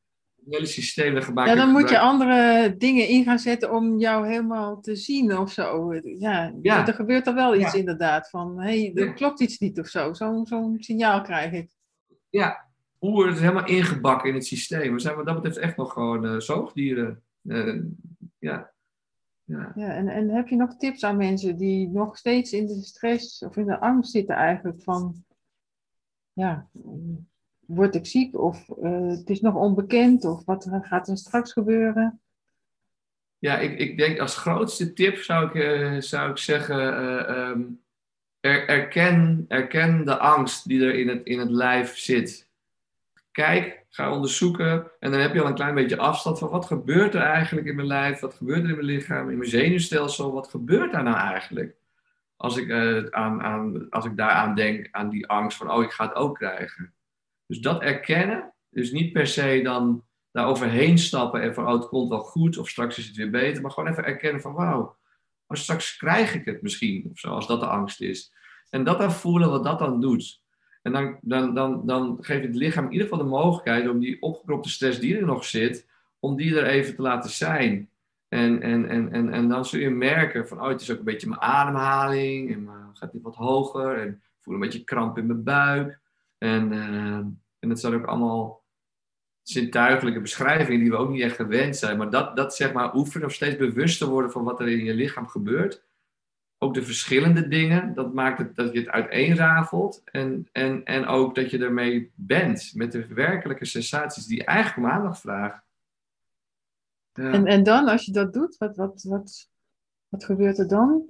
hele 0.48 0.66
systeem 0.66 1.22
gemaakt. 1.22 1.48
Ja, 1.48 1.54
dan 1.54 1.70
moet 1.70 1.90
je 1.90 1.98
andere 1.98 2.74
dingen 2.76 3.08
in 3.08 3.24
gaan 3.24 3.38
zetten 3.38 3.72
om 3.72 3.98
jou 3.98 4.26
helemaal 4.28 4.80
te 4.80 4.96
zien 4.96 5.38
of 5.38 5.52
zo. 5.52 5.94
Ja, 6.02 6.52
ja. 6.62 6.86
er 6.86 6.94
gebeurt 6.94 7.26
er 7.26 7.34
wel 7.34 7.56
iets 7.56 7.74
inderdaad 7.74 8.30
van, 8.30 8.60
hé, 8.60 8.82
hey, 8.82 8.92
er 8.94 9.12
klopt 9.12 9.40
iets 9.40 9.58
niet 9.58 9.78
of 9.78 9.86
zo. 9.86 10.12
Zo'n 10.12 10.46
zo'n 10.46 10.76
signaal 10.78 11.22
krijg 11.22 11.52
ik. 11.52 11.70
Ja, 12.30 12.66
oer 13.00 13.28
is 13.28 13.40
helemaal 13.40 13.66
ingebakken 13.66 14.28
in 14.28 14.34
het 14.34 14.46
systeem. 14.46 14.92
We 14.92 15.00
zijn 15.00 15.16
wat 15.16 15.26
dat 15.26 15.34
betreft 15.34 15.56
echt 15.56 15.76
nog 15.76 15.92
gewoon 15.92 16.24
uh, 16.24 16.40
zoogdieren. 16.40 17.22
Uh, 17.42 17.82
ja. 18.38 18.70
Ja. 19.44 19.72
ja 19.74 19.88
en, 19.88 20.08
en 20.08 20.28
heb 20.28 20.48
je 20.48 20.56
nog 20.56 20.76
tips 20.76 21.04
aan 21.04 21.16
mensen 21.16 21.56
die 21.56 21.88
nog 21.88 22.16
steeds 22.16 22.52
in 22.52 22.66
de 22.66 22.82
stress 22.82 23.42
of 23.42 23.56
in 23.56 23.66
de 23.66 23.80
angst 23.80 24.10
zitten 24.10 24.34
eigenlijk 24.34 24.82
van, 24.82 25.24
ja, 26.32 26.68
word 27.74 27.94
ik 27.94 28.06
ziek 28.06 28.38
of 28.38 28.68
uh, 28.82 29.08
het 29.08 29.30
is 29.30 29.40
nog 29.40 29.54
onbekend 29.54 30.24
of 30.24 30.44
wat 30.44 30.68
gaat 30.82 31.08
er 31.08 31.16
straks 31.16 31.52
gebeuren? 31.52 32.20
Ja, 33.38 33.58
ik, 33.58 33.78
ik 33.78 33.98
denk 33.98 34.18
als 34.18 34.36
grootste 34.36 34.92
tip 34.92 35.16
zou 35.16 35.58
ik, 35.58 36.02
zou 36.02 36.30
ik 36.30 36.38
zeggen, 36.38 36.80
um, 37.38 37.80
er, 38.40 38.68
erken, 38.68 39.44
erken 39.48 40.04
de 40.04 40.18
angst 40.18 40.68
die 40.68 40.84
er 40.84 40.94
in 40.94 41.08
het, 41.08 41.24
in 41.24 41.38
het 41.38 41.50
lijf 41.50 41.98
zit 41.98 42.50
kijk, 43.32 43.84
ga 43.88 44.12
onderzoeken. 44.12 44.90
En 44.98 45.10
dan 45.10 45.20
heb 45.20 45.34
je 45.34 45.40
al 45.40 45.46
een 45.46 45.54
klein 45.54 45.74
beetje 45.74 45.96
afstand 45.96 46.38
van 46.38 46.48
wat 46.48 46.66
gebeurt 46.66 47.14
er 47.14 47.22
eigenlijk 47.22 47.66
in 47.66 47.74
mijn 47.74 47.86
lijf? 47.86 48.20
Wat 48.20 48.34
gebeurt 48.34 48.62
er 48.62 48.68
in 48.68 48.74
mijn 48.74 48.86
lichaam, 48.86 49.30
in 49.30 49.38
mijn 49.38 49.50
zenuwstelsel? 49.50 50.32
Wat 50.32 50.48
gebeurt 50.48 50.92
daar 50.92 51.02
nou 51.02 51.16
eigenlijk? 51.16 51.74
Als 52.36 52.56
ik, 52.56 52.66
uh, 52.66 53.04
aan, 53.10 53.42
aan, 53.42 53.90
als 53.90 54.04
ik 54.04 54.16
daaraan 54.16 54.54
denk, 54.54 54.88
aan 54.90 55.08
die 55.08 55.26
angst 55.26 55.56
van, 55.56 55.70
oh, 55.70 55.82
ik 55.82 55.90
ga 55.90 56.06
het 56.06 56.14
ook 56.14 56.36
krijgen. 56.36 56.92
Dus 57.52 57.60
dat 57.60 57.82
erkennen, 57.82 58.52
dus 58.70 58.92
niet 58.92 59.12
per 59.12 59.26
se 59.26 59.60
dan 59.62 60.04
daar 60.30 60.46
overheen 60.46 60.98
stappen 60.98 61.42
en 61.42 61.54
van, 61.54 61.66
oh, 61.66 61.72
het 61.72 61.88
komt 61.88 62.08
wel 62.08 62.18
goed 62.18 62.58
of 62.58 62.68
straks 62.68 62.98
is 62.98 63.06
het 63.06 63.16
weer 63.16 63.30
beter. 63.30 63.62
Maar 63.62 63.70
gewoon 63.70 63.90
even 63.90 64.04
erkennen 64.04 64.40
van, 64.40 64.52
wauw, 64.52 64.96
oh, 65.46 65.56
straks 65.56 65.96
krijg 65.96 66.34
ik 66.34 66.44
het 66.44 66.62
misschien. 66.62 67.08
Of 67.10 67.18
zo, 67.18 67.28
als 67.28 67.46
dat 67.46 67.60
de 67.60 67.66
angst 67.66 68.00
is. 68.00 68.32
En 68.70 68.84
dat 68.84 68.98
dan 68.98 69.12
voelen 69.12 69.50
wat 69.50 69.64
dat 69.64 69.78
dan 69.78 70.00
doet. 70.00 70.40
En 70.82 70.92
dan, 70.92 71.18
dan, 71.20 71.54
dan, 71.54 71.86
dan 71.86 72.18
geeft 72.20 72.44
het 72.44 72.54
lichaam 72.54 72.84
in 72.84 72.92
ieder 72.92 73.08
geval 73.08 73.24
de 73.24 73.30
mogelijkheid 73.30 73.88
om 73.88 73.98
die 73.98 74.22
opgekropte 74.22 74.70
stress 74.70 75.00
die 75.00 75.16
er 75.16 75.26
nog 75.26 75.44
zit, 75.44 75.88
om 76.18 76.36
die 76.36 76.58
er 76.58 76.66
even 76.66 76.94
te 76.94 77.02
laten 77.02 77.30
zijn. 77.30 77.88
En, 78.28 78.62
en, 78.62 78.88
en, 78.88 79.12
en, 79.12 79.32
en 79.32 79.48
dan 79.48 79.64
zul 79.64 79.80
je 79.80 79.90
merken 79.90 80.48
van, 80.48 80.60
oh, 80.60 80.68
het 80.68 80.80
is 80.80 80.90
ook 80.90 80.98
een 80.98 81.04
beetje 81.04 81.28
mijn 81.28 81.40
ademhaling. 81.40 82.52
En 82.52 82.62
uh, 82.62 82.72
gaat 82.92 83.12
dit 83.12 83.22
wat 83.22 83.34
hoger. 83.34 83.98
En 83.98 84.22
voel 84.40 84.54
een 84.54 84.60
beetje 84.60 84.84
kramp 84.84 85.18
in 85.18 85.26
mijn 85.26 85.42
buik. 85.42 86.00
En, 86.38 86.72
uh, 86.72 87.18
en 87.62 87.68
dat 87.68 87.80
zijn 87.80 87.94
ook 87.94 88.06
allemaal 88.06 88.62
zintuigelijke 89.42 90.20
beschrijvingen 90.20 90.80
die 90.80 90.90
we 90.90 90.96
ook 90.96 91.10
niet 91.10 91.22
echt 91.22 91.36
gewend 91.36 91.76
zijn. 91.76 91.98
Maar 91.98 92.10
dat, 92.10 92.36
dat 92.36 92.54
zeg 92.54 92.72
maar 92.72 92.94
oefenen 92.94 93.26
of 93.26 93.32
steeds 93.32 93.56
bewuster 93.56 94.08
worden 94.08 94.30
van 94.30 94.44
wat 94.44 94.60
er 94.60 94.68
in 94.68 94.84
je 94.84 94.94
lichaam 94.94 95.26
gebeurt 95.26 95.82
ook 96.62 96.74
de 96.74 96.82
verschillende 96.82 97.48
dingen, 97.48 97.94
dat 97.94 98.14
maakt 98.14 98.38
het 98.38 98.56
dat 98.56 98.72
je 98.72 98.78
het 98.78 98.88
uiteenrafelt. 98.88 100.02
En, 100.04 100.48
en, 100.52 100.84
en 100.84 101.06
ook 101.06 101.34
dat 101.34 101.50
je 101.50 101.58
ermee 101.58 102.12
bent 102.14 102.72
met 102.74 102.92
de 102.92 103.06
werkelijke 103.06 103.64
sensaties 103.64 104.26
die 104.26 104.44
eigenlijk 104.44 104.78
om 104.78 104.96
aandacht 104.96 105.20
vragen. 105.20 105.62
En, 107.12 107.46
en 107.46 107.62
dan, 107.62 107.88
als 107.88 108.04
je 108.04 108.12
dat 108.12 108.32
doet, 108.32 108.56
wat, 108.56 108.76
wat, 108.76 109.02
wat, 109.02 109.50
wat 110.08 110.24
gebeurt 110.24 110.58
er 110.58 110.68
dan? 110.68 111.02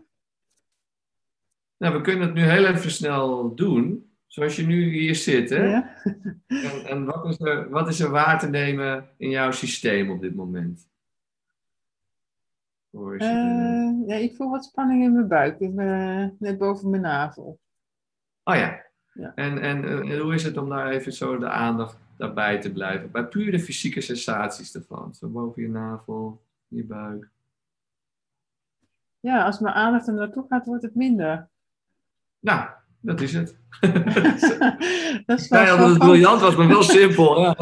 Nou, 1.76 1.94
we 1.96 2.00
kunnen 2.00 2.26
het 2.26 2.34
nu 2.34 2.42
heel 2.42 2.66
even 2.66 2.90
snel 2.90 3.54
doen. 3.54 4.11
Zoals 4.32 4.56
je 4.56 4.66
nu 4.66 4.90
hier 4.90 5.14
zit. 5.14 5.50
Hè? 5.50 5.64
Ja. 5.64 5.96
en, 6.46 6.86
en 6.86 7.04
wat, 7.04 7.26
is 7.26 7.40
er, 7.40 7.70
wat 7.70 7.88
is 7.88 8.00
er 8.00 8.10
waar 8.10 8.38
te 8.38 8.48
nemen 8.48 9.08
in 9.16 9.30
jouw 9.30 9.50
systeem 9.50 10.10
op 10.10 10.20
dit 10.20 10.34
moment? 10.34 10.88
Uh, 12.92 14.06
ja, 14.06 14.14
ik 14.14 14.34
voel 14.34 14.50
wat 14.50 14.64
spanning 14.64 15.02
in 15.02 15.12
mijn 15.12 15.28
buik, 15.28 15.60
in 15.60 15.74
mijn, 15.74 16.36
net 16.38 16.58
boven 16.58 16.90
mijn 16.90 17.02
navel. 17.02 17.58
Oh 18.44 18.54
ja. 18.54 18.84
ja. 19.12 19.32
En, 19.34 19.58
en, 19.58 19.84
en, 19.84 20.18
hoe 20.18 20.34
is 20.34 20.44
het 20.44 20.56
om 20.56 20.68
daar 20.68 20.90
even 20.90 21.12
zo 21.12 21.38
de 21.38 21.48
aandacht 21.48 21.96
daarbij 22.16 22.60
te 22.60 22.72
blijven? 22.72 23.10
Bij 23.10 23.24
pure 23.24 23.60
fysieke 23.60 24.00
sensaties 24.00 24.74
ervan. 24.74 25.14
Zo 25.14 25.28
boven 25.28 25.62
je 25.62 25.68
navel, 25.68 26.42
je 26.68 26.84
buik. 26.84 27.28
Ja, 29.20 29.44
als 29.44 29.58
mijn 29.58 29.74
aandacht 29.74 30.06
er 30.06 30.14
naartoe 30.14 30.44
gaat, 30.48 30.66
wordt 30.66 30.82
het 30.82 30.94
minder. 30.94 31.48
Nou, 32.38 32.68
dat 33.02 33.20
is 33.20 33.32
het. 33.32 33.56
dat 35.26 35.38
is 35.38 35.48
wel 35.48 35.62
ja, 35.62 35.76
dat 35.76 35.88
het 35.88 35.98
briljant 35.98 36.40
was, 36.40 36.56
maar 36.56 36.68
wel 36.68 36.82
simpel. 36.82 37.40
Ja. 37.40 37.54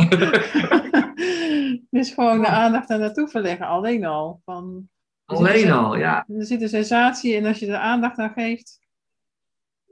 dus 1.90 2.10
gewoon 2.14 2.40
de 2.40 2.46
aandacht 2.46 2.90
er 2.90 2.98
naartoe 2.98 3.28
verleggen, 3.28 3.66
alleen 3.66 4.04
al. 4.04 4.40
Van, 4.44 4.88
Alleen 5.36 5.70
al, 5.70 5.96
ja. 5.96 6.24
Er 6.28 6.44
zit 6.44 6.62
een 6.62 6.68
sensatie 6.68 7.36
en 7.36 7.46
als 7.46 7.58
je 7.58 7.66
er 7.66 7.76
aandacht 7.76 8.18
aan 8.18 8.32
geeft, 8.32 8.80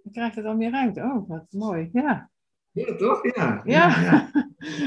dan 0.02 0.12
krijgt 0.12 0.34
het 0.34 0.44
dan 0.44 0.56
meer 0.56 0.70
ruimte. 0.70 1.00
Oh, 1.00 1.28
wat 1.28 1.46
mooi, 1.50 1.88
ja. 1.92 2.30
Ja, 2.72 2.96
toch? 2.96 3.34
Ja. 3.34 3.62
ja. 3.64 3.88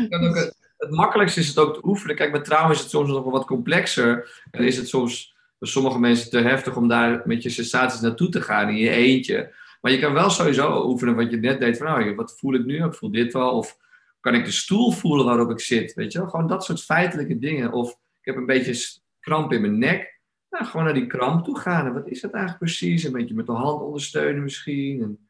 ja, 0.09 0.19
het, 0.19 0.55
het, 0.77 0.91
makkelijkste 0.91 1.39
is 1.39 1.47
het 1.47 1.57
ook 1.57 1.73
te 1.73 1.85
oefenen. 1.85 2.15
Kijk, 2.15 2.31
met 2.31 2.43
trauma 2.45 2.71
is 2.71 2.79
het 2.79 2.89
soms 2.89 3.09
nog 3.09 3.23
wel 3.23 3.31
wat 3.31 3.45
complexer. 3.45 4.43
En 4.51 4.63
is 4.63 4.77
het 4.77 4.87
soms 4.87 5.35
voor 5.59 5.67
sommige 5.67 5.99
mensen 5.99 6.29
te 6.29 6.39
heftig 6.39 6.75
om 6.75 6.87
daar 6.87 7.21
met 7.25 7.43
je 7.43 7.49
sensaties 7.49 8.01
naartoe 8.01 8.29
te 8.29 8.41
gaan 8.41 8.69
in 8.69 8.77
je 8.77 8.89
eentje. 8.89 9.53
Maar 9.81 9.91
je 9.91 9.99
kan 9.99 10.13
wel 10.13 10.29
sowieso 10.29 10.87
oefenen 10.87 11.15
wat 11.15 11.31
je 11.31 11.37
net 11.37 11.59
deed. 11.59 11.77
Van, 11.77 11.85
nou, 11.85 12.15
wat 12.15 12.37
voel 12.39 12.53
ik 12.53 12.65
nu? 12.65 12.85
Ik 12.85 12.93
voel 12.93 13.11
dit 13.11 13.33
wel. 13.33 13.51
Of 13.51 13.77
kan 14.19 14.35
ik 14.35 14.45
de 14.45 14.51
stoel 14.51 14.91
voelen 14.91 15.25
waarop 15.25 15.49
ik 15.49 15.59
zit? 15.59 15.93
Weet 15.93 16.11
je 16.11 16.19
wel? 16.19 16.29
Gewoon 16.29 16.47
dat 16.47 16.63
soort 16.63 16.83
feitelijke 16.83 17.39
dingen. 17.39 17.71
Of 17.71 17.91
ik 17.91 18.25
heb 18.25 18.35
een 18.35 18.45
beetje 18.45 18.99
kramp 19.19 19.51
in 19.51 19.61
mijn 19.61 19.77
nek. 19.77 20.19
Nou, 20.49 20.65
gewoon 20.65 20.85
naar 20.85 20.93
die 20.93 21.07
kramp 21.07 21.43
toe 21.43 21.59
gaan. 21.59 21.85
En 21.85 21.93
wat 21.93 22.07
is 22.07 22.21
dat 22.21 22.31
eigenlijk 22.31 22.63
precies? 22.63 23.03
Een 23.03 23.11
beetje 23.11 23.35
met 23.35 23.45
de 23.45 23.51
hand 23.51 23.81
ondersteunen 23.81 24.43
misschien. 24.43 25.01
En 25.01 25.29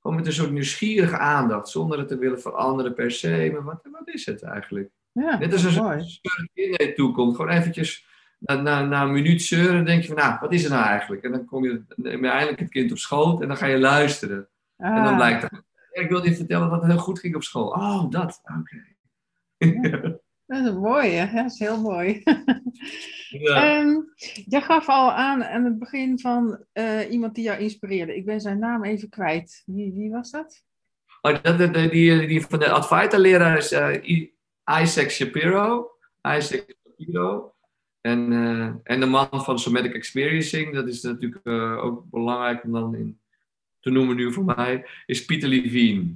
gewoon 0.00 0.16
met 0.16 0.26
een 0.26 0.32
soort 0.32 0.52
nieuwsgierige 0.52 1.18
aandacht, 1.18 1.68
zonder 1.68 1.98
het 1.98 2.08
te 2.08 2.18
willen 2.18 2.40
veranderen 2.40 2.94
per 2.94 3.10
se. 3.10 3.50
Maar 3.52 3.64
wat, 3.64 3.88
wat 3.90 4.08
is 4.08 4.26
het 4.26 4.42
eigenlijk? 4.42 4.90
Ja, 5.12 5.38
Net 5.38 5.52
als 5.52 5.64
een 5.64 6.06
in 6.54 6.70
je 6.70 6.92
toekomt. 6.94 7.36
Gewoon 7.36 7.50
eventjes 7.50 8.06
na, 8.42 8.54
na, 8.54 8.84
na, 8.84 9.02
een 9.02 9.12
minuut 9.12 9.42
zeuren, 9.42 9.84
denk 9.84 10.02
je 10.02 10.08
van, 10.08 10.16
nou, 10.16 10.36
wat 10.40 10.52
is 10.52 10.64
er 10.64 10.70
nou 10.70 10.84
eigenlijk? 10.84 11.22
En 11.22 11.30
dan 11.30 11.44
kom 11.44 11.64
je, 11.64 11.82
neem 11.96 12.24
je 12.24 12.30
eindelijk 12.30 12.60
het 12.60 12.70
kind 12.70 12.90
op 12.90 12.98
schoot 12.98 13.42
en 13.42 13.48
dan 13.48 13.56
ga 13.56 13.66
je 13.66 13.78
luisteren. 13.78 14.48
En 14.76 14.94
dan 14.94 15.06
ah. 15.06 15.16
blijkt 15.16 15.42
het, 15.42 15.62
ik 15.92 16.08
wil 16.08 16.24
je 16.24 16.34
vertellen 16.34 16.70
wat 16.70 16.84
heel 16.84 16.98
goed 16.98 17.18
ging 17.18 17.34
op 17.34 17.42
school. 17.42 17.68
Oh, 17.68 18.10
dat, 18.10 18.42
oké. 18.44 18.90
Dat 20.46 20.66
is 20.66 20.72
mooi, 20.72 21.10
hè? 21.10 21.34
dat 21.42 21.52
is 21.52 21.58
heel 21.58 21.80
mooi. 21.80 22.22
Ja. 23.28 23.78
Um, 23.78 24.12
jij 24.48 24.60
gaf 24.60 24.88
al 24.88 25.12
aan 25.12 25.44
aan 25.44 25.64
het 25.64 25.78
begin 25.78 26.18
van 26.18 26.64
uh, 26.72 27.10
iemand 27.10 27.34
die 27.34 27.44
jou 27.44 27.58
inspireerde. 27.58 28.16
Ik 28.16 28.24
ben 28.24 28.40
zijn 28.40 28.58
naam 28.58 28.84
even 28.84 29.08
kwijt. 29.08 29.62
Wie, 29.66 29.92
wie 29.92 30.10
was 30.10 30.30
dat? 30.30 30.64
Oh, 31.20 31.42
dat 31.42 31.74
die, 31.74 32.26
die 32.26 32.46
van 32.46 32.58
de 32.58 32.70
Advaita-leraar 32.70 33.56
is 33.56 33.72
uh, 33.72 34.26
Isaac 34.80 35.10
Shapiro. 35.10 35.90
Hij 36.20 36.36
is 36.36 36.46
Shapiro. 36.46 37.54
En, 38.02 38.32
uh, 38.32 38.74
en 38.82 39.00
de 39.00 39.06
man 39.06 39.28
van 39.44 39.58
Somatic 39.58 39.94
Experiencing, 39.94 40.74
dat 40.74 40.88
is 40.88 41.02
natuurlijk 41.02 41.40
uh, 41.44 41.84
ook 41.84 42.10
belangrijk 42.10 42.64
om 42.64 42.72
dan 42.72 42.94
in 42.94 43.20
te 43.80 43.90
noemen 43.90 44.16
nu 44.16 44.32
voor 44.32 44.44
mij, 44.44 44.86
is 45.06 45.24
Pieter 45.24 45.48
Levine. 45.48 46.14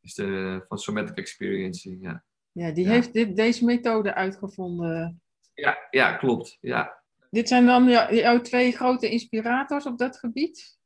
Is 0.00 0.14
de, 0.14 0.64
van 0.68 0.78
Somatic 0.78 1.16
Experiencing, 1.16 2.02
ja. 2.02 2.22
Ja, 2.52 2.70
die 2.70 2.88
heeft 2.88 3.12
dit, 3.12 3.36
deze 3.36 3.64
methode 3.64 4.14
uitgevonden. 4.14 5.20
Ja, 5.54 5.78
ja 5.90 6.12
klopt. 6.12 6.58
Ja. 6.60 7.02
Dit 7.30 7.48
zijn 7.48 7.66
dan 7.66 7.88
jouw 8.10 8.40
twee 8.40 8.72
grote 8.72 9.10
inspirators 9.10 9.86
op 9.86 9.98
dat 9.98 10.18
gebied? 10.18 10.78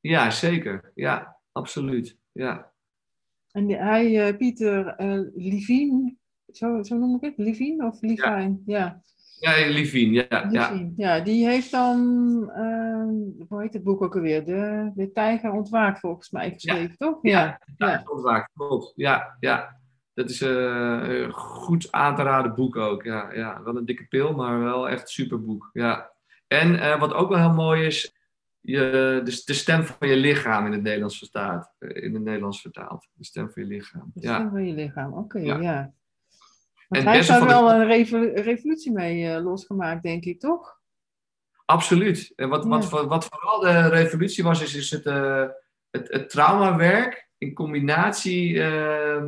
Ja, 0.00 0.30
zeker. 0.30 0.92
Ja, 0.94 1.36
absoluut. 1.52 2.16
Ja. 2.32 2.72
En 3.50 3.66
die, 3.66 3.76
hij, 3.76 4.28
uh, 4.28 4.36
Pieter 4.36 4.94
Levine, 5.34 6.14
zo, 6.52 6.82
zo 6.82 6.96
noem 6.96 7.14
ik 7.14 7.20
het? 7.20 7.34
Levine 7.36 7.86
of 7.86 8.00
Levine? 8.00 8.58
Ja. 8.66 8.66
Ja, 8.66 9.02
ja 9.42 9.70
Levine, 9.70 10.26
ja. 10.28 10.46
Ja. 10.50 10.90
ja, 10.96 11.20
die 11.20 11.46
heeft 11.46 11.70
dan, 11.70 11.98
uh, 12.56 13.46
hoe 13.48 13.62
heet 13.62 13.72
het 13.72 13.82
boek 13.82 14.02
ook 14.02 14.14
alweer? 14.14 14.44
De, 14.44 14.90
de 14.94 15.12
Tijger 15.12 15.50
ontwaakt 15.50 16.00
volgens 16.00 16.30
mij 16.30 16.50
geschreven, 16.50 16.96
toch? 16.96 17.18
Ja, 17.22 17.60
ja. 17.76 17.88
ja. 17.88 18.02
ontwaakt, 18.06 18.50
klopt. 18.54 18.92
Ja, 18.96 19.36
ja. 19.40 19.80
Dat 20.14 20.30
is 20.30 20.40
een 20.40 21.32
goed 21.32 21.92
aan 21.92 22.16
te 22.16 22.22
raden 22.22 22.54
boek 22.54 22.76
ook. 22.76 23.02
Ja, 23.02 23.32
ja, 23.32 23.62
wel 23.62 23.76
een 23.76 23.84
dikke 23.84 24.06
pil, 24.06 24.34
maar 24.34 24.60
wel 24.60 24.88
echt 24.88 25.08
super 25.08 25.44
boek. 25.44 25.70
Ja. 25.72 26.12
En 26.46 26.98
wat 26.98 27.14
ook 27.14 27.28
wel 27.28 27.38
heel 27.38 27.54
mooi 27.54 27.86
is, 27.86 28.14
je, 28.60 29.20
de, 29.24 29.42
de, 29.44 29.52
stem 29.52 29.84
van 29.84 30.08
je 30.08 30.16
lichaam 30.16 30.66
in 30.66 30.72
het 30.72 30.82
Nederlands 30.82 31.18
vertaald. 31.18 31.74
In 31.78 32.14
het 32.14 32.22
Nederlands 32.22 32.60
vertaald. 32.60 33.08
De 33.12 33.24
stem 33.24 33.50
van 33.50 33.62
je 33.62 33.68
lichaam. 33.68 34.10
De 34.14 34.20
stem 34.20 34.50
van 34.50 34.66
je 34.66 34.72
lichaam, 34.72 35.12
oké, 35.12 35.38
ja. 35.38 35.92
Ja. 36.96 37.02
hij 37.02 37.14
heeft 37.14 37.28
daar 37.28 37.46
wel 37.46 37.72
een 37.72 37.86
revolutie 38.34 38.92
mee 38.92 39.22
uh, 39.22 39.44
losgemaakt, 39.44 40.02
denk 40.02 40.24
ik, 40.24 40.40
toch? 40.40 40.80
Absoluut. 41.64 42.32
En 42.36 42.48
wat, 42.48 42.64
wat, 42.64 42.90
wat, 42.90 43.24
vooral 43.24 43.60
de 43.60 43.88
revolutie 43.88 44.44
was, 44.44 44.62
is, 44.62 44.74
is 44.74 44.90
het, 44.90 45.06
uh, 45.06 45.46
het, 45.90 46.08
het 46.08 46.30
traumawerk 46.30 47.28
in 47.38 47.54
combinatie 47.54 48.52
uh, 48.54 49.22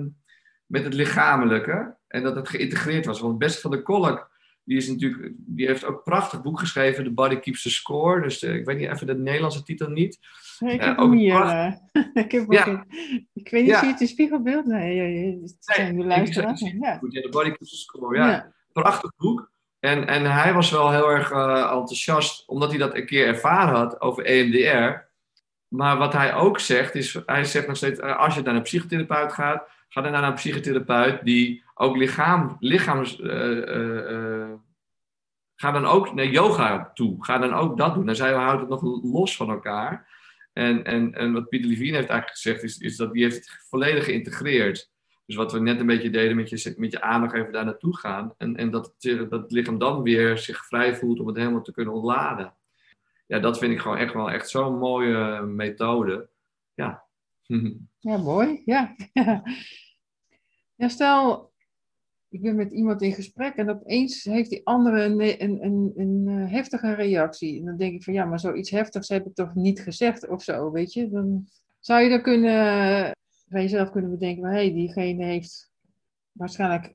met 0.67 0.85
het 0.85 0.95
lichamelijke. 0.95 1.97
En 2.09 2.23
dat 2.23 2.37
het 2.37 2.49
geïntegreerd 2.49 3.07
was. 3.07 3.21
Want 3.21 3.39
Best 3.39 3.61
van 3.61 3.71
de 3.71 3.83
Kolk 3.83 4.31
die, 4.65 4.77
is 4.77 4.89
natuurlijk, 4.89 5.33
die 5.37 5.67
heeft 5.67 5.85
ook 5.85 5.97
een 5.97 6.03
prachtig 6.03 6.43
boek 6.43 6.59
geschreven, 6.59 7.05
The 7.05 7.11
Body 7.11 7.37
Keeps 7.37 7.63
the 7.63 7.71
Score. 7.71 8.23
Dus 8.23 8.43
uh, 8.43 8.55
ik 8.55 8.65
weet 8.65 8.79
niet 8.79 8.91
even 8.91 9.07
de 9.07 9.15
Nederlandse 9.15 9.63
titel 9.63 9.89
niet. 9.89 10.19
Nee, 10.59 10.75
ik 10.75 10.81
heb 10.81 10.99
uh, 10.99 11.03
hem 11.03 11.13
hier. 11.13 11.35
Uh, 11.35 11.73
ik, 12.25 12.33
heb 12.33 12.53
ja. 12.53 12.87
ik 13.33 13.51
weet 13.51 13.63
niet, 13.63 13.71
ja. 13.71 13.79
zie 13.79 13.87
je 13.87 13.93
het 13.93 14.01
in 14.01 14.09
spiegelbeeld? 14.09 14.67
Nee, 14.67 15.41
het 15.43 15.57
zijn 15.59 16.07
luisteraars. 16.07 16.61
Ja. 16.61 16.97
Goed, 16.99 17.13
ja, 17.13 17.21
The 17.21 17.29
Body 17.29 17.49
Keeps 17.49 17.71
the 17.71 17.77
Score, 17.77 18.17
ja. 18.17 18.31
ja. 18.31 18.53
Prachtig 18.73 19.13
boek. 19.17 19.53
En, 19.81 20.07
en 20.07 20.33
hij 20.33 20.53
was 20.53 20.71
wel 20.71 20.91
heel 20.91 21.11
erg 21.11 21.31
enthousiast, 21.31 22.49
omdat 22.49 22.71
hij 22.71 22.79
dat 22.79 22.95
een 22.95 23.07
keer 23.07 23.27
ervaren 23.27 23.75
had 23.75 24.01
over 24.01 24.25
EMDR. 24.25 25.13
Maar 25.69 25.97
wat 25.97 26.13
hij 26.13 26.35
ook 26.35 26.61
zegt, 26.61 26.95
is, 26.95 27.19
hij 27.27 27.45
zegt 27.45 27.67
nog 27.67 27.77
steeds, 27.77 28.01
als 28.01 28.35
je 28.35 28.43
naar 28.43 28.55
een 28.55 28.63
psychotherapeut 28.63 29.33
gaat, 29.33 29.69
ga 29.89 30.01
dan 30.01 30.13
naar 30.13 30.23
een 30.23 30.35
psychotherapeut 30.35 31.25
die 31.25 31.64
ook 31.75 31.97
lichaam, 31.97 32.57
lichaams. 32.61 33.21
Uh, 33.21 34.53
ga 35.55 35.71
dan 35.71 35.85
ook 35.85 36.15
naar 36.15 36.27
yoga 36.27 36.91
toe. 36.95 37.25
Ga 37.25 37.39
dan 37.39 37.53
ook 37.53 37.79
dat 37.79 37.95
doen. 37.95 38.07
Dan 38.07 38.17
zei 38.17 38.35
houdt 38.35 38.61
het 38.61 38.69
nog 38.71 38.83
los 39.03 39.37
van 39.37 39.51
elkaar. 39.51 40.13
En, 40.53 40.85
en, 40.85 41.15
en 41.15 41.33
wat 41.33 41.49
Pieter 41.49 41.69
Levine 41.69 41.97
heeft 41.97 42.09
eigenlijk 42.09 42.41
gezegd, 42.41 42.63
is, 42.63 42.79
is 42.79 42.97
dat 42.97 43.13
die 43.13 43.23
heeft 43.23 43.37
het 43.37 43.67
volledig 43.69 44.05
geïntegreerd. 44.05 44.93
Dus 45.27 45.37
wat 45.37 45.53
we 45.53 45.61
net 45.61 45.81
een 45.81 45.87
beetje 45.87 46.11
deden 46.11 46.37
met 46.37 46.49
je, 46.49 46.75
met 46.77 46.93
je 46.93 47.01
aandacht 47.01 47.35
even 47.35 47.53
daar 47.53 47.65
naartoe 47.65 47.97
gaan. 47.97 48.35
En, 48.39 48.57
en 48.57 48.71
dat, 48.71 48.95
dat 48.99 49.31
het 49.31 49.53
lichaam 49.53 49.79
dan 49.79 50.03
weer 50.03 50.39
zich 50.39 50.67
vrij 50.67 50.97
voelt 50.97 51.21
om 51.21 51.27
het 51.27 51.37
helemaal 51.37 51.63
te 51.63 51.73
kunnen 51.73 51.95
ontladen. 51.95 52.55
Ja, 53.27 53.39
dat 53.39 53.59
vind 53.59 53.73
ik 53.73 53.81
gewoon 53.81 53.97
echt 53.97 54.15
wel 54.15 54.31
echt 54.31 54.49
zo'n 54.49 54.79
mooie 54.79 55.43
methode. 55.43 56.29
Ja. 56.75 57.03
Ja, 57.99 58.17
mooi. 58.17 58.63
Ja. 58.65 58.95
ja, 60.81 60.89
stel, 60.89 61.54
ik 62.35 62.43
ben 62.43 62.57
met 62.57 62.73
iemand 62.73 63.03
in 63.03 63.13
gesprek 63.13 63.55
en 63.55 63.71
opeens 63.71 64.25
heeft 64.25 64.51
die 64.51 64.67
andere 64.67 65.03
een, 65.03 65.43
een, 65.43 65.65
een, 65.65 65.93
een, 65.97 66.25
eh, 66.29 66.53
heftige 66.53 66.95
reactie. 66.95 67.59
En 67.59 67.65
dan 67.65 67.77
denk 67.77 67.95
ik 67.95 68.03
van 68.03 68.15
ja, 68.15 68.25
maar 68.25 68.41
zoiets 68.41 68.71
heftigs 68.71 69.09
heb 69.09 69.27
ik 69.27 69.35
toch 69.35 69.55
niet 69.55 69.81
gezegd 69.81 70.29
of 70.29 70.43
zo, 70.43 70.71
weet 70.71 70.93
je. 70.93 71.09
Dan 71.09 71.49
zou 71.81 72.03
je 72.03 72.09
dan 72.09 72.23
kunnen, 72.23 72.53
bij 73.47 73.63
jezelf 73.63 73.91
kunnen 73.91 74.11
bedenken, 74.11 74.45
hé, 74.45 74.51
hey, 74.51 74.73
diegene 74.73 75.25
heeft 75.25 75.71
waarschijnlijk, 76.33 76.95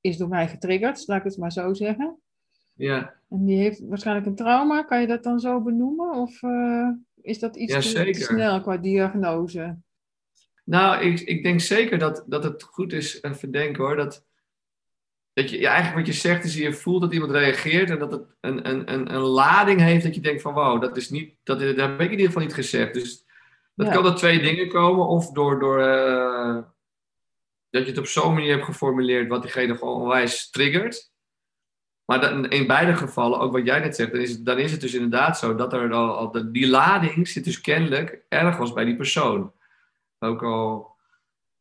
is 0.00 0.16
door 0.16 0.28
mij 0.28 0.48
getriggerd, 0.48 1.06
laat 1.06 1.18
ik 1.18 1.24
het 1.24 1.36
maar 1.36 1.52
zo 1.52 1.74
zeggen. 1.74 2.18
Ja. 2.72 3.14
En 3.28 3.44
die 3.44 3.58
heeft 3.58 3.80
waarschijnlijk 3.80 4.26
een 4.26 4.34
trauma, 4.34 4.82
kan 4.82 5.00
je 5.00 5.06
dat 5.06 5.22
dan 5.22 5.40
zo 5.40 5.60
benoemen? 5.60 6.10
Of 6.10 6.42
uh, 6.42 6.88
is 7.22 7.38
dat 7.38 7.56
iets 7.56 7.72
ja, 7.72 7.80
te, 8.04 8.10
te 8.10 8.20
snel 8.20 8.60
qua 8.60 8.76
diagnose? 8.76 9.78
Nou, 10.64 11.04
ik, 11.04 11.20
ik 11.20 11.42
denk 11.42 11.60
zeker 11.60 11.98
dat, 11.98 12.24
dat 12.26 12.44
het 12.44 12.62
goed 12.62 12.92
is, 12.92 13.22
even 13.22 13.50
denken 13.50 13.84
hoor, 13.84 13.96
dat, 13.96 14.24
dat 15.36 15.50
je 15.50 15.60
ja, 15.60 15.70
eigenlijk 15.70 16.06
wat 16.06 16.14
je 16.14 16.20
zegt 16.20 16.44
is, 16.44 16.54
je 16.54 16.72
voelt 16.72 17.00
dat 17.00 17.12
iemand 17.12 17.30
reageert 17.30 17.90
en 17.90 17.98
dat 17.98 18.12
het 18.12 18.22
een, 18.40 18.68
een, 18.68 18.92
een, 18.92 19.14
een 19.14 19.20
lading 19.20 19.80
heeft 19.80 20.04
dat 20.04 20.14
je 20.14 20.20
denkt 20.20 20.42
van 20.42 20.54
wauw, 20.54 20.78
dat 20.78 20.96
is 20.96 21.10
niet, 21.10 21.34
dat, 21.42 21.60
dat 21.60 21.76
heb 21.76 22.00
ik 22.00 22.06
in 22.06 22.10
ieder 22.10 22.26
geval 22.26 22.42
niet 22.42 22.54
gezegd. 22.54 22.94
Dus 22.94 23.24
dat 23.74 23.88
kan 23.88 24.02
door 24.02 24.14
twee 24.14 24.40
dingen 24.40 24.68
komen, 24.68 25.06
of 25.06 25.30
door, 25.30 25.58
door 25.60 25.80
uh, 25.80 26.56
dat 27.70 27.82
je 27.82 27.88
het 27.88 27.98
op 27.98 28.06
zo'n 28.06 28.34
manier 28.34 28.52
hebt 28.52 28.64
geformuleerd 28.64 29.28
wat 29.28 29.42
diegene 29.42 29.76
gewoon 29.76 30.00
onwijs 30.00 30.50
triggert. 30.50 31.12
Maar 32.04 32.20
dan, 32.20 32.48
in 32.48 32.66
beide 32.66 32.96
gevallen, 32.96 33.40
ook 33.40 33.52
wat 33.52 33.66
jij 33.66 33.78
net 33.78 33.96
zegt, 33.96 34.12
dan 34.12 34.20
is 34.20 34.30
het, 34.30 34.44
dan 34.44 34.58
is 34.58 34.72
het 34.72 34.80
dus 34.80 34.94
inderdaad 34.94 35.38
zo 35.38 35.54
dat 35.54 35.72
er 35.72 35.92
al, 35.92 36.16
al 36.16 36.52
die 36.52 36.68
lading 36.68 37.28
zit 37.28 37.44
dus 37.44 37.60
kennelijk 37.60 38.24
ergens 38.28 38.72
bij 38.72 38.84
die 38.84 38.96
persoon. 38.96 39.52
Ook 40.18 40.42
al, 40.42 40.95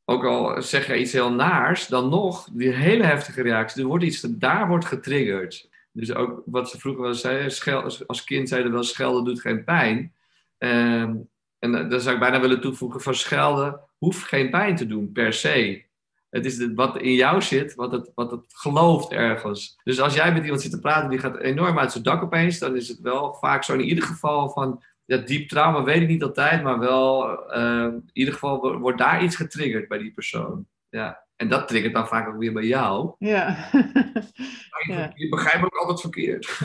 ook 0.05 0.25
al 0.25 0.61
zeg 0.61 0.87
je 0.87 0.99
iets 0.99 1.11
heel 1.11 1.31
naars, 1.31 1.87
dan 1.87 2.09
nog, 2.09 2.49
die 2.51 2.69
hele 2.69 3.03
heftige 3.03 3.41
reactie, 3.41 3.81
er 3.81 3.87
wordt 3.87 4.03
iets, 4.03 4.21
daar 4.21 4.67
wordt 4.67 4.85
getriggerd. 4.85 5.69
Dus 5.91 6.13
ook 6.13 6.41
wat 6.45 6.69
ze 6.69 6.79
vroeger 6.79 7.01
wel 7.01 7.13
zeiden, 7.13 8.07
als 8.07 8.23
kind 8.23 8.49
zeiden 8.49 8.71
wel 8.71 8.83
schelden 8.83 9.23
doet 9.23 9.41
geen 9.41 9.63
pijn. 9.63 10.13
Ehm, 10.57 11.15
en 11.59 11.89
dan 11.89 12.01
zou 12.01 12.13
ik 12.13 12.21
bijna 12.21 12.39
willen 12.39 12.61
toevoegen 12.61 13.01
van 13.01 13.15
schelden 13.15 13.79
hoeft 13.97 14.23
geen 14.23 14.49
pijn 14.49 14.75
te 14.75 14.87
doen 14.87 15.11
per 15.11 15.33
se. 15.33 15.83
Het 16.29 16.45
is 16.45 16.73
wat 16.73 16.97
in 16.97 17.13
jou 17.13 17.41
zit, 17.41 17.75
wat 17.75 17.91
het, 17.91 18.11
wat 18.15 18.31
het 18.31 18.43
gelooft 18.47 19.11
ergens. 19.11 19.79
Dus 19.83 19.99
als 19.99 20.13
jij 20.13 20.33
met 20.33 20.43
iemand 20.43 20.61
zit 20.61 20.71
te 20.71 20.79
praten 20.79 21.09
die 21.09 21.19
gaat 21.19 21.39
enorm 21.39 21.79
uit 21.79 21.91
zijn 21.91 22.03
dak 22.03 22.23
opeens, 22.23 22.59
dan 22.59 22.75
is 22.75 22.87
het 22.87 22.99
wel 22.99 23.33
vaak 23.33 23.63
zo 23.63 23.73
in 23.73 23.81
ieder 23.81 24.03
geval 24.03 24.49
van 24.49 24.83
ja, 25.05 25.17
diep 25.17 25.49
trauma 25.49 25.83
weet 25.83 26.01
ik 26.01 26.07
niet 26.07 26.23
altijd, 26.23 26.63
maar 26.63 26.79
wel 26.79 27.39
uh, 27.57 27.83
in 27.83 28.09
ieder 28.13 28.33
geval 28.33 28.79
wordt 28.79 28.97
daar 28.97 29.23
iets 29.23 29.35
getriggerd 29.35 29.87
bij 29.87 29.97
die 29.97 30.11
persoon. 30.11 30.67
Ja. 30.89 31.23
En 31.35 31.49
dat 31.49 31.67
triggert 31.67 31.93
dan 31.93 32.07
vaak 32.07 32.27
ook 32.27 32.37
weer 32.37 32.53
bij 32.53 32.65
jou. 32.65 33.15
Ja. 33.19 33.67
je, 33.71 34.93
ja. 34.93 35.11
je 35.15 35.29
begrijpt 35.29 35.63
ook 35.63 35.75
altijd 35.75 36.01
verkeerd. 36.01 36.59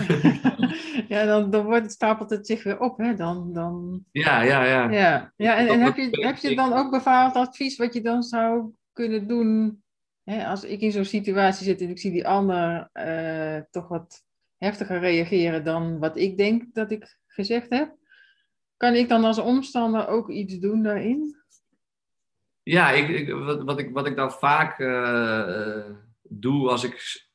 ja, 1.09 1.24
dan, 1.24 1.51
dan 1.51 1.64
wordt 1.64 1.82
het, 1.82 1.93
stapelt 1.93 2.30
het 2.30 2.47
zich 2.47 2.62
weer 2.62 2.80
op. 2.80 2.99
Hè? 2.99 3.14
Dan, 3.14 3.53
dan... 3.53 4.05
Ja, 4.11 4.43
ja, 4.43 4.64
ja. 4.64 4.91
ja. 4.91 5.32
ja 5.36 5.57
en, 5.57 5.68
en 5.68 5.80
heb, 5.80 5.97
je, 5.97 6.24
heb 6.26 6.36
je 6.36 6.55
dan 6.55 6.72
ook 6.72 6.91
bepaald 6.91 7.34
advies 7.34 7.76
wat 7.76 7.95
je 7.95 8.01
dan 8.01 8.22
zou 8.22 8.70
kunnen 8.93 9.26
doen? 9.26 9.82
Hè? 10.24 10.47
Als 10.47 10.64
ik 10.64 10.80
in 10.80 10.93
zo'n 10.93 11.05
situatie 11.05 11.64
zit 11.64 11.80
en 11.80 11.91
ik 11.91 11.99
zie 11.99 12.11
die 12.11 12.26
ander 12.26 12.91
uh, 12.93 13.62
toch 13.70 13.88
wat 13.88 14.24
heftiger 14.59 14.99
reageren 14.99 15.64
dan 15.64 15.99
wat 15.99 16.16
ik 16.16 16.36
denk 16.36 16.64
dat 16.72 16.91
ik 16.91 17.18
gezegd 17.26 17.70
heb. 17.70 17.99
Kan 18.81 18.95
ik 18.95 19.09
dan 19.09 19.24
als 19.24 19.39
omstander 19.39 20.09
ook 20.09 20.28
iets 20.28 20.59
doen 20.59 20.83
daarin? 20.83 21.37
Ja, 22.62 22.91
ik, 22.91 23.09
ik, 23.09 23.33
wat, 23.33 23.62
wat, 23.62 23.78
ik, 23.78 23.91
wat 23.93 24.07
ik 24.07 24.16
dan 24.16 24.33
vaak 24.33 24.78
uh, 24.78 25.85
doe 26.22 26.68
als 26.68 26.85
ik, 26.85 27.26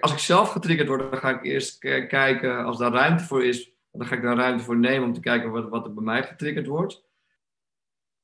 als 0.00 0.12
ik 0.12 0.18
zelf 0.18 0.50
getriggerd 0.50 0.88
word, 0.88 1.10
dan 1.10 1.20
ga 1.20 1.30
ik 1.30 1.44
eerst 1.44 1.78
kijken, 1.78 2.64
als 2.64 2.78
daar 2.78 2.92
ruimte 2.92 3.24
voor 3.24 3.44
is, 3.44 3.72
dan 3.92 4.06
ga 4.06 4.14
ik 4.14 4.22
daar 4.22 4.36
ruimte 4.36 4.64
voor 4.64 4.76
nemen 4.76 5.08
om 5.08 5.12
te 5.12 5.20
kijken 5.20 5.50
wat, 5.50 5.68
wat 5.68 5.86
er 5.86 5.94
bij 5.94 6.04
mij 6.04 6.22
getriggerd 6.22 6.66
wordt. 6.66 7.04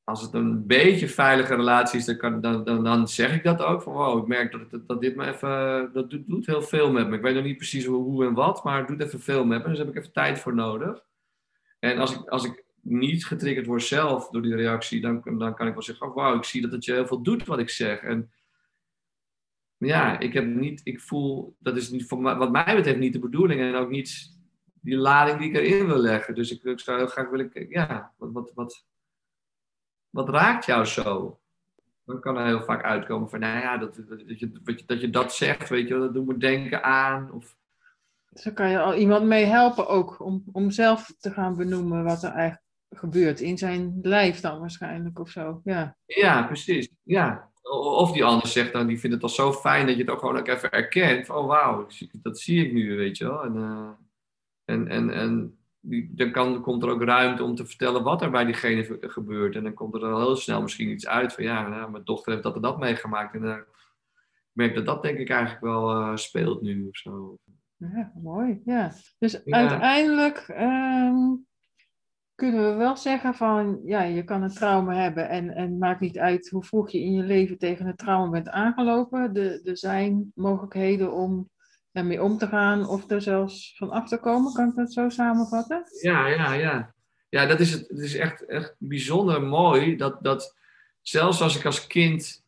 Als 0.05 0.23
het 0.23 0.33
een 0.33 0.66
beetje 0.66 1.09
veilige 1.09 1.55
relatie 1.55 1.99
is, 1.99 2.05
dan, 2.05 2.16
kan, 2.16 2.41
dan, 2.41 2.64
dan, 2.64 2.85
dan 2.85 3.09
zeg 3.09 3.35
ik 3.35 3.45
dat 3.45 3.62
ook. 3.62 3.83
Van 3.83 3.93
wow, 3.93 4.19
ik 4.19 4.27
merk 4.27 4.53
dat, 4.53 4.71
dat, 4.71 4.89
dat 4.89 5.01
dit 5.01 5.16
me 5.16 5.27
even, 5.27 5.91
dat 5.93 6.11
doet, 6.11 6.27
doet, 6.27 6.47
heel 6.47 6.62
veel 6.62 6.93
met 6.93 7.09
me. 7.09 7.16
Ik 7.16 7.23
weet 7.23 7.35
nog 7.35 7.45
niet 7.45 7.57
precies 7.57 7.85
hoe, 7.85 8.03
hoe 8.03 8.27
en 8.27 8.35
wat, 8.35 8.64
maar 8.64 8.79
het 8.79 8.89
doet 8.89 9.01
even 9.01 9.21
veel 9.21 9.45
met 9.45 9.62
me. 9.62 9.69
Dus 9.69 9.77
daar 9.77 9.87
heb 9.87 9.95
ik 9.95 10.01
even 10.01 10.12
tijd 10.12 10.39
voor 10.39 10.55
nodig. 10.55 11.07
En 11.79 11.99
als 11.99 12.14
ik, 12.14 12.29
als 12.29 12.45
ik 12.45 12.64
niet 12.81 13.26
getriggerd 13.26 13.66
word 13.66 13.83
zelf 13.83 14.29
door 14.29 14.43
die 14.43 14.55
reactie, 14.55 15.01
dan, 15.01 15.39
dan 15.39 15.55
kan 15.55 15.66
ik 15.66 15.72
wel 15.72 15.83
zeggen: 15.83 16.07
oh, 16.07 16.14
wauw, 16.14 16.37
ik 16.37 16.45
zie 16.45 16.62
dat 16.62 16.72
het 16.72 16.85
je 16.85 16.93
heel 16.93 17.07
veel 17.07 17.22
doet 17.22 17.45
wat 17.45 17.59
ik 17.59 17.70
zeg. 17.70 18.01
En 18.01 18.33
ja, 19.76 20.18
ik 20.18 20.33
heb 20.33 20.47
niet, 20.47 20.81
ik 20.85 21.01
voel, 21.01 21.57
dat 21.59 21.76
is 21.76 21.91
niet, 21.91 22.07
voor 22.07 22.22
wat 22.22 22.51
mij 22.51 22.76
betreft 22.76 22.99
niet 22.99 23.12
de 23.12 23.18
bedoeling 23.18 23.61
en 23.61 23.74
ook 23.74 23.91
niet 23.91 24.37
die 24.81 24.97
lading 24.97 25.39
die 25.39 25.49
ik 25.49 25.57
erin 25.57 25.87
wil 25.87 25.99
leggen. 25.99 26.35
Dus 26.35 26.51
ik, 26.51 26.62
ik 26.62 26.81
zou 26.81 26.99
heel 26.99 27.07
graag 27.07 27.31
willen, 27.31 27.51
ja, 27.68 28.14
wat, 28.16 28.33
wat, 28.33 28.53
wat, 28.55 28.87
wat 30.11 30.29
raakt 30.29 30.64
jou 30.64 30.85
zo? 30.85 31.41
dan 32.09 32.20
kan 32.20 32.37
er 32.37 32.47
heel 32.47 32.62
vaak 32.62 32.83
uitkomen 32.83 33.29
van, 33.29 33.41
nou 33.41 33.59
ja, 33.61 33.79
dat, 33.79 34.01
dat, 34.09 34.39
je, 34.39 34.83
dat 34.87 35.01
je 35.01 35.11
dat 35.11 35.35
zegt, 35.35 35.68
weet 35.68 35.89
je 35.89 35.99
dat 35.99 36.14
doet 36.14 36.26
me 36.26 36.37
denken 36.37 36.83
aan. 36.83 37.33
Of... 37.33 37.57
Dus 38.43 38.53
kan 38.53 38.70
je 38.70 38.78
al 38.78 38.95
iemand 38.95 39.24
mee 39.24 39.45
helpen 39.45 39.89
ook, 39.89 40.20
om, 40.20 40.45
om 40.53 40.70
zelf 40.70 41.14
te 41.18 41.30
gaan 41.30 41.57
benoemen 41.57 42.05
wat 42.05 42.22
er 42.22 42.30
eigenlijk 42.30 42.66
gebeurt. 42.91 43.41
In 43.41 43.59
zijn 43.59 43.99
lijf 44.03 44.41
dan 44.41 44.61
waarschijnlijk 44.61 45.18
of 45.18 45.30
zo, 45.30 45.61
ja. 45.64 45.97
Ja, 46.07 46.43
precies, 46.43 46.89
ja. 47.03 47.51
Of 47.70 48.12
die 48.12 48.24
anders 48.24 48.53
zegt 48.53 48.72
dan, 48.72 48.86
die 48.86 48.99
vindt 48.99 49.14
het 49.14 49.24
al 49.24 49.28
zo 49.28 49.53
fijn 49.53 49.86
dat 49.86 49.97
je 49.97 50.01
het 50.01 50.11
ook 50.11 50.18
gewoon 50.18 50.39
ook 50.39 50.49
even 50.49 50.70
erkent. 50.70 51.30
oh 51.30 51.47
wauw, 51.47 51.86
dat 52.12 52.39
zie 52.39 52.66
ik 52.66 52.72
nu, 52.72 52.97
weet 52.97 53.16
je 53.16 53.24
wel. 53.24 53.45
En, 53.45 53.55
uh, 53.57 53.91
en, 54.64 54.89
en, 54.89 55.11
en 55.11 55.59
dan 56.11 56.30
kan, 56.30 56.62
komt 56.62 56.82
er 56.82 56.89
ook 56.89 57.03
ruimte 57.03 57.43
om 57.43 57.55
te 57.55 57.66
vertellen 57.66 58.03
wat 58.03 58.22
er 58.22 58.30
bij 58.30 58.45
diegene 58.45 58.99
gebeurt. 59.01 59.57
En 59.57 59.62
dan 59.62 59.74
komt 59.74 59.95
er 59.95 60.05
al 60.05 60.20
heel 60.20 60.36
snel 60.36 60.62
misschien 60.62 60.91
iets 60.91 61.07
uit 61.07 61.32
van 61.32 61.45
ja, 61.45 61.68
nou, 61.68 61.91
mijn 61.91 62.05
dochter 62.05 62.32
heeft 62.32 62.45
dat 62.45 62.55
en 62.55 62.62
dat 62.62 62.78
meegemaakt. 62.78 63.34
En 63.34 63.43
uh, 63.43 63.57
ik 63.57 64.51
merk 64.53 64.74
dat 64.74 64.86
dat 64.86 65.03
denk 65.03 65.18
ik 65.18 65.30
eigenlijk 65.30 65.64
wel 65.64 66.01
uh, 66.01 66.16
speelt 66.16 66.62
nu 66.62 66.89
of 66.89 66.97
zo. 66.97 67.39
Ja, 67.79 68.12
mooi. 68.22 68.61
Ja. 68.64 68.93
Dus 69.18 69.45
uiteindelijk 69.45 70.49
um, 70.49 71.47
kunnen 72.35 72.70
we 72.70 72.74
wel 72.76 72.97
zeggen 72.97 73.35
van 73.35 73.81
ja, 73.85 74.03
je 74.03 74.24
kan 74.24 74.43
een 74.43 74.55
trauma 74.55 74.95
hebben 74.95 75.29
en, 75.29 75.55
en 75.55 75.79
maakt 75.79 76.01
niet 76.01 76.18
uit 76.18 76.49
hoe 76.49 76.64
vroeg 76.64 76.91
je 76.91 77.01
in 77.01 77.12
je 77.12 77.22
leven 77.22 77.59
tegen 77.59 77.87
het 77.87 77.99
trauma 77.99 78.31
bent 78.31 78.49
aangelopen. 78.49 79.35
Er, 79.35 79.66
er 79.66 79.79
zijn 79.79 80.33
mogelijkheden 80.35 81.12
om 81.12 81.51
ermee 81.93 82.22
om 82.22 82.39
te 82.39 82.47
gaan 82.47 82.89
of 82.89 83.11
er 83.11 83.22
zelfs 83.22 83.76
van 83.76 83.91
af 83.91 84.09
te 84.09 84.18
komen. 84.18 84.53
Kan 84.53 84.68
ik 84.68 84.74
dat 84.74 84.93
zo 84.93 85.09
samenvatten? 85.09 85.83
Ja, 86.01 86.26
ja, 86.26 86.53
ja. 86.53 86.95
Ja, 87.29 87.47
dat 87.47 87.61
is, 87.61 87.72
het, 87.72 87.89
het 87.89 87.99
is 87.99 88.14
echt, 88.14 88.47
echt 88.47 88.74
bijzonder 88.79 89.43
mooi 89.43 89.97
dat, 89.97 90.22
dat 90.22 90.57
zelfs 91.01 91.43
als 91.43 91.57
ik 91.57 91.64
als 91.64 91.87
kind 91.87 92.45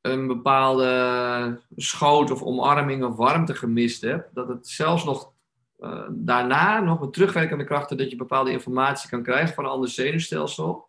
een 0.00 0.26
bepaalde 0.26 1.60
schoot 1.76 2.30
of 2.30 2.42
omarming 2.42 3.04
of 3.04 3.16
warmte 3.16 3.54
gemist 3.54 4.02
heb, 4.02 4.28
dat 4.32 4.48
het 4.48 4.68
zelfs 4.68 5.04
nog 5.04 5.32
uh, 5.78 6.06
daarna, 6.10 6.80
nog 6.80 7.00
met 7.00 7.12
terugwerkende 7.12 7.64
krachten, 7.64 7.96
dat 7.96 8.10
je 8.10 8.16
bepaalde 8.16 8.50
informatie 8.50 9.08
kan 9.08 9.22
krijgen 9.22 9.54
van 9.54 9.64
een 9.64 9.70
ander 9.70 9.88
zenuwstelsel. 9.88 10.88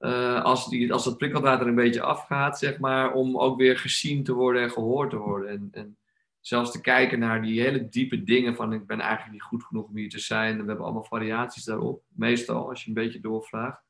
Uh, 0.00 0.42
als, 0.42 0.68
die, 0.68 0.92
als 0.92 1.04
dat 1.04 1.18
prikkeldraad 1.18 1.60
een 1.60 1.74
beetje 1.74 2.00
afgaat, 2.00 2.58
zeg 2.58 2.78
maar, 2.78 3.12
om 3.12 3.38
ook 3.38 3.58
weer 3.58 3.78
gezien 3.78 4.24
te 4.24 4.32
worden 4.32 4.62
en 4.62 4.70
gehoord 4.70 5.10
te 5.10 5.16
worden. 5.16 5.48
En, 5.48 5.68
en 5.72 5.96
zelfs 6.40 6.70
te 6.70 6.80
kijken 6.80 7.18
naar 7.18 7.42
die 7.42 7.60
hele 7.60 7.88
diepe 7.88 8.22
dingen 8.22 8.54
van 8.54 8.72
ik 8.72 8.86
ben 8.86 9.00
eigenlijk 9.00 9.32
niet 9.32 9.42
goed 9.42 9.64
genoeg 9.64 9.86
om 9.88 9.96
hier 9.96 10.08
te 10.08 10.18
zijn. 10.18 10.60
We 10.60 10.66
hebben 10.66 10.84
allemaal 10.84 11.04
variaties 11.04 11.64
daarop, 11.64 12.02
meestal 12.08 12.68
als 12.68 12.82
je 12.82 12.88
een 12.88 12.94
beetje 12.94 13.20
doorvraagt. 13.20 13.82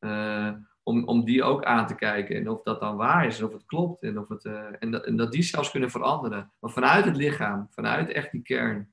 Uh, 0.00 0.52
om, 0.88 1.04
om 1.04 1.24
die 1.24 1.42
ook 1.42 1.64
aan 1.64 1.86
te 1.86 1.94
kijken 1.94 2.36
en 2.36 2.48
of 2.48 2.62
dat 2.62 2.80
dan 2.80 2.96
waar 2.96 3.26
is 3.26 3.38
en 3.38 3.44
of 3.44 3.52
het 3.52 3.66
klopt 3.66 4.02
en, 4.02 4.18
of 4.18 4.28
het, 4.28 4.44
uh, 4.44 4.62
en, 4.78 4.90
dat, 4.90 5.04
en 5.04 5.16
dat 5.16 5.32
die 5.32 5.42
zelfs 5.42 5.70
kunnen 5.70 5.90
veranderen. 5.90 6.52
Maar 6.60 6.70
vanuit 6.70 7.04
het 7.04 7.16
lichaam, 7.16 7.68
vanuit 7.70 8.10
echt 8.10 8.32
die 8.32 8.42
kern. 8.42 8.92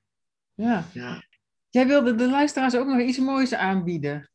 Ja. 0.53 0.85
ja. 0.93 1.23
Jij 1.69 1.87
wilde 1.87 2.15
de 2.15 2.29
luisteraars 2.29 2.75
ook 2.75 2.87
nog 2.87 2.99
iets 2.99 3.19
moois 3.19 3.53
aanbieden. 3.53 4.29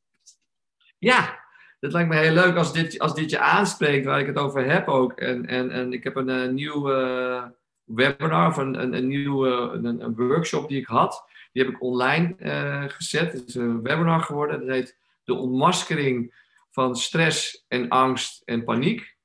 Ja, 0.99 1.39
dat 1.81 1.93
lijkt 1.93 2.09
me 2.09 2.17
heel 2.17 2.33
leuk 2.33 2.57
als 2.57 2.73
dit, 2.73 2.99
als 2.99 3.15
dit 3.15 3.31
je 3.31 3.39
aanspreekt, 3.39 4.05
waar 4.05 4.21
ik 4.21 4.27
het 4.27 4.39
over 4.39 4.71
heb 4.71 4.89
ook. 4.89 5.13
En, 5.13 5.47
en, 5.47 5.71
en 5.71 5.93
ik 5.93 6.05
heb 6.05 6.17
een, 6.17 6.29
een 6.29 6.55
nieuw 6.55 6.91
uh, 6.91 7.45
webinar 7.85 8.49
of 8.49 8.57
een, 8.57 8.83
een, 8.83 8.95
een 8.95 9.07
nieuwe 9.07 9.49
een, 9.49 9.85
een, 9.85 10.15
workshop 10.15 10.69
die 10.69 10.79
ik 10.79 10.87
had. 10.87 11.25
Die 11.53 11.65
heb 11.65 11.73
ik 11.73 11.83
online 11.83 12.37
uh, 12.39 12.85
gezet. 12.87 13.33
Het 13.33 13.49
is 13.49 13.55
een 13.55 13.83
webinar 13.83 14.21
geworden. 14.21 14.61
Dat 14.61 14.69
heet 14.69 14.99
De 15.25 15.35
ontmaskering 15.35 16.39
van 16.71 16.97
stress 16.97 17.64
en 17.68 17.89
angst 17.89 18.43
en 18.45 18.64
paniek. 18.64 19.16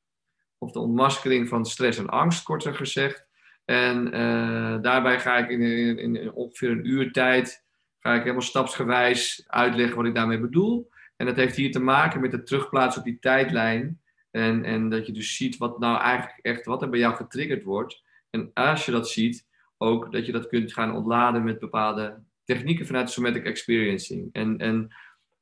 Of 0.58 0.72
de 0.72 0.80
ontmaskering 0.80 1.48
van 1.48 1.66
stress 1.66 1.98
en 1.98 2.10
angst, 2.10 2.44
korter 2.44 2.76
gezegd. 2.76 3.26
En 3.66 4.06
uh, 4.06 4.82
daarbij 4.82 5.20
ga 5.20 5.38
ik 5.38 5.50
in, 5.50 5.62
in, 5.62 6.16
in, 6.16 6.34
ongeveer 6.34 6.70
een 6.70 6.90
uur 6.90 7.12
tijd, 7.12 7.66
ga 8.00 8.14
ik 8.14 8.22
helemaal 8.22 8.42
stapsgewijs 8.42 9.44
uitleggen 9.48 9.96
wat 9.96 10.06
ik 10.06 10.16
daarmee 10.16 10.40
bedoel. 10.40 10.90
En 11.16 11.26
dat 11.26 11.36
heeft 11.36 11.56
hier 11.56 11.72
te 11.72 11.80
maken 11.80 12.22
met 12.22 12.32
het 12.32 12.46
terugplaatsen 12.46 13.02
op 13.02 13.08
die 13.08 13.20
tijdlijn. 13.20 14.02
En, 14.32 14.64
en 14.64 14.90
dat 14.90 15.06
je 15.06 15.12
dus 15.12 15.36
ziet 15.36 15.58
wat 15.58 15.80
nou 15.80 16.00
eigenlijk 16.00 16.40
echt, 16.42 16.66
wat 16.66 16.82
er 16.82 16.90
bij 16.90 17.00
jou 17.00 17.16
getriggerd 17.16 17.64
wordt. 17.64 18.04
En 18.30 18.52
als 18.54 18.86
je 18.86 18.92
dat 18.92 19.10
ziet, 19.10 19.48
ook 19.78 20.12
dat 20.12 20.26
je 20.26 20.32
dat 20.32 20.48
kunt 20.48 20.74
gaan 20.74 20.96
ontladen 20.96 21.44
met 21.44 21.60
bepaalde 21.60 22.24
technieken 22.44 22.86
vanuit 22.86 23.10
somatic 23.10 23.46
experiencing. 23.46 24.30
En, 24.32 24.58
en 24.58 24.96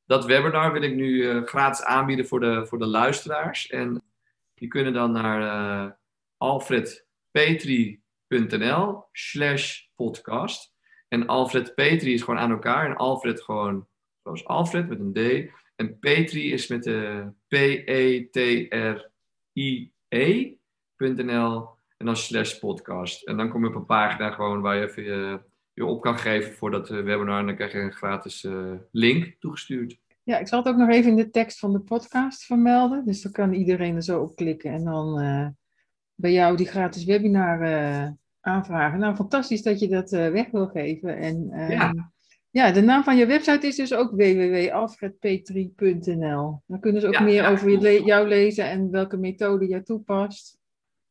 dat 0.06 0.24
webinar 0.24 0.72
wil 0.72 0.82
ik 0.82 0.94
nu 0.94 1.08
uh, 1.08 1.44
gratis 1.44 1.84
aanbieden 1.84 2.26
voor 2.26 2.40
de, 2.40 2.66
voor 2.66 2.78
de 2.78 2.86
luisteraars. 2.86 3.66
En 3.66 4.02
die 4.54 4.68
kunnen 4.68 4.92
dan 4.92 5.12
naar 5.12 5.40
uh, 5.40 5.90
alfredpetri.nl 6.36 9.04
slash 9.12 9.82
podcast. 9.94 10.72
En 11.08 11.26
Alfred 11.26 11.74
Petri 11.74 12.12
is 12.12 12.22
gewoon 12.22 12.40
aan 12.40 12.50
elkaar. 12.50 12.86
En 12.86 12.96
Alfred 12.96 13.42
gewoon 13.42 13.88
zoals 14.22 14.44
Alfred 14.44 14.88
met 14.88 15.00
een 15.00 15.12
D. 15.12 15.18
En 15.76 15.98
Petri 15.98 16.52
is 16.52 16.68
met 16.68 16.82
de 16.82 17.28
P-E-T-R-I-E.nl 17.48 18.32
en 21.96 22.06
dan 22.06 22.16
slash 22.16 22.58
podcast. 22.58 23.26
En 23.26 23.36
dan 23.36 23.48
kom 23.48 23.62
je 23.62 23.68
op 23.68 23.74
een 23.74 23.86
pagina 23.86 24.30
gewoon 24.30 24.60
waar 24.60 24.76
je 24.76 24.82
even 24.82 25.02
je, 25.02 25.40
je 25.74 25.84
op 25.84 26.00
kan 26.00 26.18
geven 26.18 26.52
voor 26.52 26.70
dat 26.70 26.90
eh, 26.90 27.00
webinar. 27.00 27.38
En 27.38 27.46
dan 27.46 27.54
krijg 27.54 27.72
je 27.72 27.78
een 27.78 27.92
gratis 27.92 28.44
uh, 28.44 28.72
link 28.90 29.36
toegestuurd. 29.38 29.98
Ja, 30.22 30.38
ik 30.38 30.48
zal 30.48 30.58
het 30.58 30.68
ook 30.68 30.76
nog 30.76 30.88
even 30.88 31.10
in 31.10 31.16
de 31.16 31.30
tekst 31.30 31.58
van 31.58 31.72
de 31.72 31.80
podcast 31.80 32.44
vermelden. 32.44 33.04
Dus 33.04 33.22
dan 33.22 33.32
kan 33.32 33.52
iedereen 33.52 33.96
er 33.96 34.02
zo 34.02 34.20
op 34.20 34.36
klikken 34.36 34.70
en 34.70 34.84
dan 34.84 35.20
uh, 35.20 35.46
bij 36.14 36.32
jou 36.32 36.56
die 36.56 36.66
gratis 36.66 37.04
webinar 37.04 37.58
aanvragen. 38.40 38.98
Nou, 38.98 39.14
fantastisch 39.14 39.62
dat 39.62 39.80
je 39.80 39.88
dat 39.88 40.10
weg 40.10 40.50
wil 40.50 40.66
geven. 40.66 41.16
En 41.16 41.48
ehm, 41.50 41.70
ja. 41.70 42.12
ja, 42.50 42.70
de 42.70 42.80
naam 42.80 43.04
van 43.04 43.16
je 43.16 43.26
website 43.26 43.66
is 43.66 43.76
dus 43.76 43.94
ook 43.94 44.10
www.alfredpetri.nl. 44.10 46.62
Dan 46.66 46.80
kunnen 46.80 47.00
ze 47.00 47.06
ook 47.06 47.20
meer 47.20 47.48
over 47.48 47.70
je 47.70 48.02
jou 48.04 48.28
lezen 48.28 48.70
en 48.70 48.90
welke 48.90 49.16
methode 49.16 49.66
jij 49.66 49.82
toepast. 49.82 50.58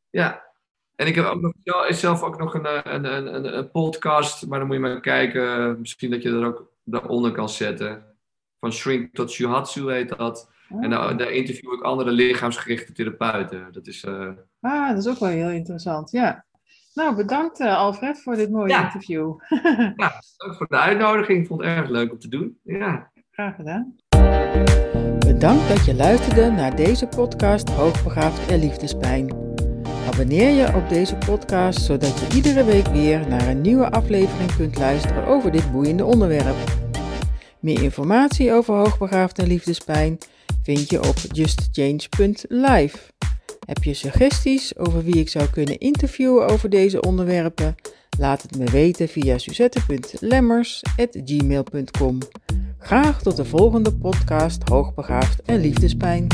Ja, 0.10 0.53
en 0.96 1.08
ik 1.08 1.16
heb 1.16 1.26
ook 1.26 1.42
nog, 1.42 1.54
zelf 1.90 2.22
ook 2.22 2.40
nog 2.40 2.54
een, 2.54 2.94
een, 2.94 3.36
een, 3.36 3.58
een, 3.58 3.72
podcast, 3.72 4.48
maar 4.48 4.60
dan 4.60 4.68
moet 4.68 4.76
je 4.76 4.82
maar 4.82 5.02
kijken. 5.02 5.80
Misschien 5.80 6.12
dat 6.12 6.22
je 6.22 6.30
er 6.30 6.46
ook 6.46 6.72
daaronder 6.84 7.32
kan 7.32 7.50
zetten. 7.50 8.04
Van 8.60 8.74
Shrink 8.74 9.14
tot 9.14 9.32
Shuhatsu 9.32 9.92
heet 9.92 10.18
dat. 10.18 10.52
En 10.82 10.90
daar, 10.90 11.18
daar, 11.18 11.32
interview 11.32 11.74
ik 11.74 11.82
andere 11.82 12.12
lichaamsgerichte 12.12 12.94
therapeuten. 12.94 13.68
Dat 13.72 13.88
is, 13.88 14.04
uh... 14.04 14.30
Ah, 14.62 14.90
dat 14.90 14.98
is 14.98 15.08
ook 15.08 15.20
wel 15.20 15.30
heel 15.30 15.50
interessant, 15.50 16.12
ja. 16.12 16.46
Nou, 16.94 17.16
bedankt 17.16 17.60
uh, 17.60 17.78
Alfred 17.78 18.22
voor 18.22 18.36
dit 18.36 18.50
mooie 18.50 18.74
interview. 18.74 19.36
ja, 19.96 20.22
dank 20.38 20.56
voor 20.56 20.68
de 20.68 20.78
uitnodiging. 20.78 21.42
Ik 21.42 21.48
vond 21.48 21.62
het 21.62 21.70
erg 21.70 21.90
leuk 21.90 22.12
om 22.12 22.20
te 22.20 22.28
doen. 22.28 22.60
Ja. 22.64 23.12
Graag 23.32 23.56
gedaan. 23.56 23.96
Bedankt 25.20 25.68
dat 25.68 25.86
je 25.86 25.94
luisterde 25.96 26.50
naar 26.50 26.76
deze 26.76 27.08
podcast 27.08 27.70
Hoogbegaafd 27.70 28.52
en 28.52 28.60
Liefdespijn. 28.60 29.43
Abonneer 30.14 30.50
je 30.50 30.76
op 30.76 30.90
deze 30.90 31.16
podcast 31.16 31.82
zodat 31.82 32.20
je 32.20 32.36
iedere 32.36 32.64
week 32.64 32.88
weer 32.88 33.28
naar 33.28 33.48
een 33.48 33.62
nieuwe 33.62 33.92
aflevering 33.92 34.56
kunt 34.56 34.78
luisteren 34.78 35.28
over 35.28 35.52
dit 35.52 35.72
boeiende 35.72 36.06
onderwerp. 36.06 36.56
Meer 37.60 37.84
informatie 37.84 38.52
over 38.52 38.76
hoogbegaafd 38.76 39.40
en 39.40 39.48
liefdespijn 39.48 40.18
vind 40.64 40.90
je 40.90 41.08
op 41.08 41.16
justchange.live. 41.32 42.98
Heb 43.66 43.84
je 43.84 43.94
suggesties 43.94 44.78
over 44.78 45.04
wie 45.04 45.18
ik 45.18 45.30
zou 45.30 45.50
kunnen 45.50 45.78
interviewen 45.78 46.48
over 46.48 46.70
deze 46.70 47.02
onderwerpen? 47.02 47.76
Laat 48.20 48.42
het 48.42 48.58
me 48.58 48.66
weten 48.66 49.08
via 49.08 49.38
suzette.lemmers.gmail.com. 49.38 52.18
Graag 52.78 53.22
tot 53.22 53.36
de 53.36 53.46
volgende 53.46 53.94
podcast 53.94 54.70
Hoogbegaafd 54.70 55.42
en 55.42 55.60
Liefdespijn. 55.60 56.28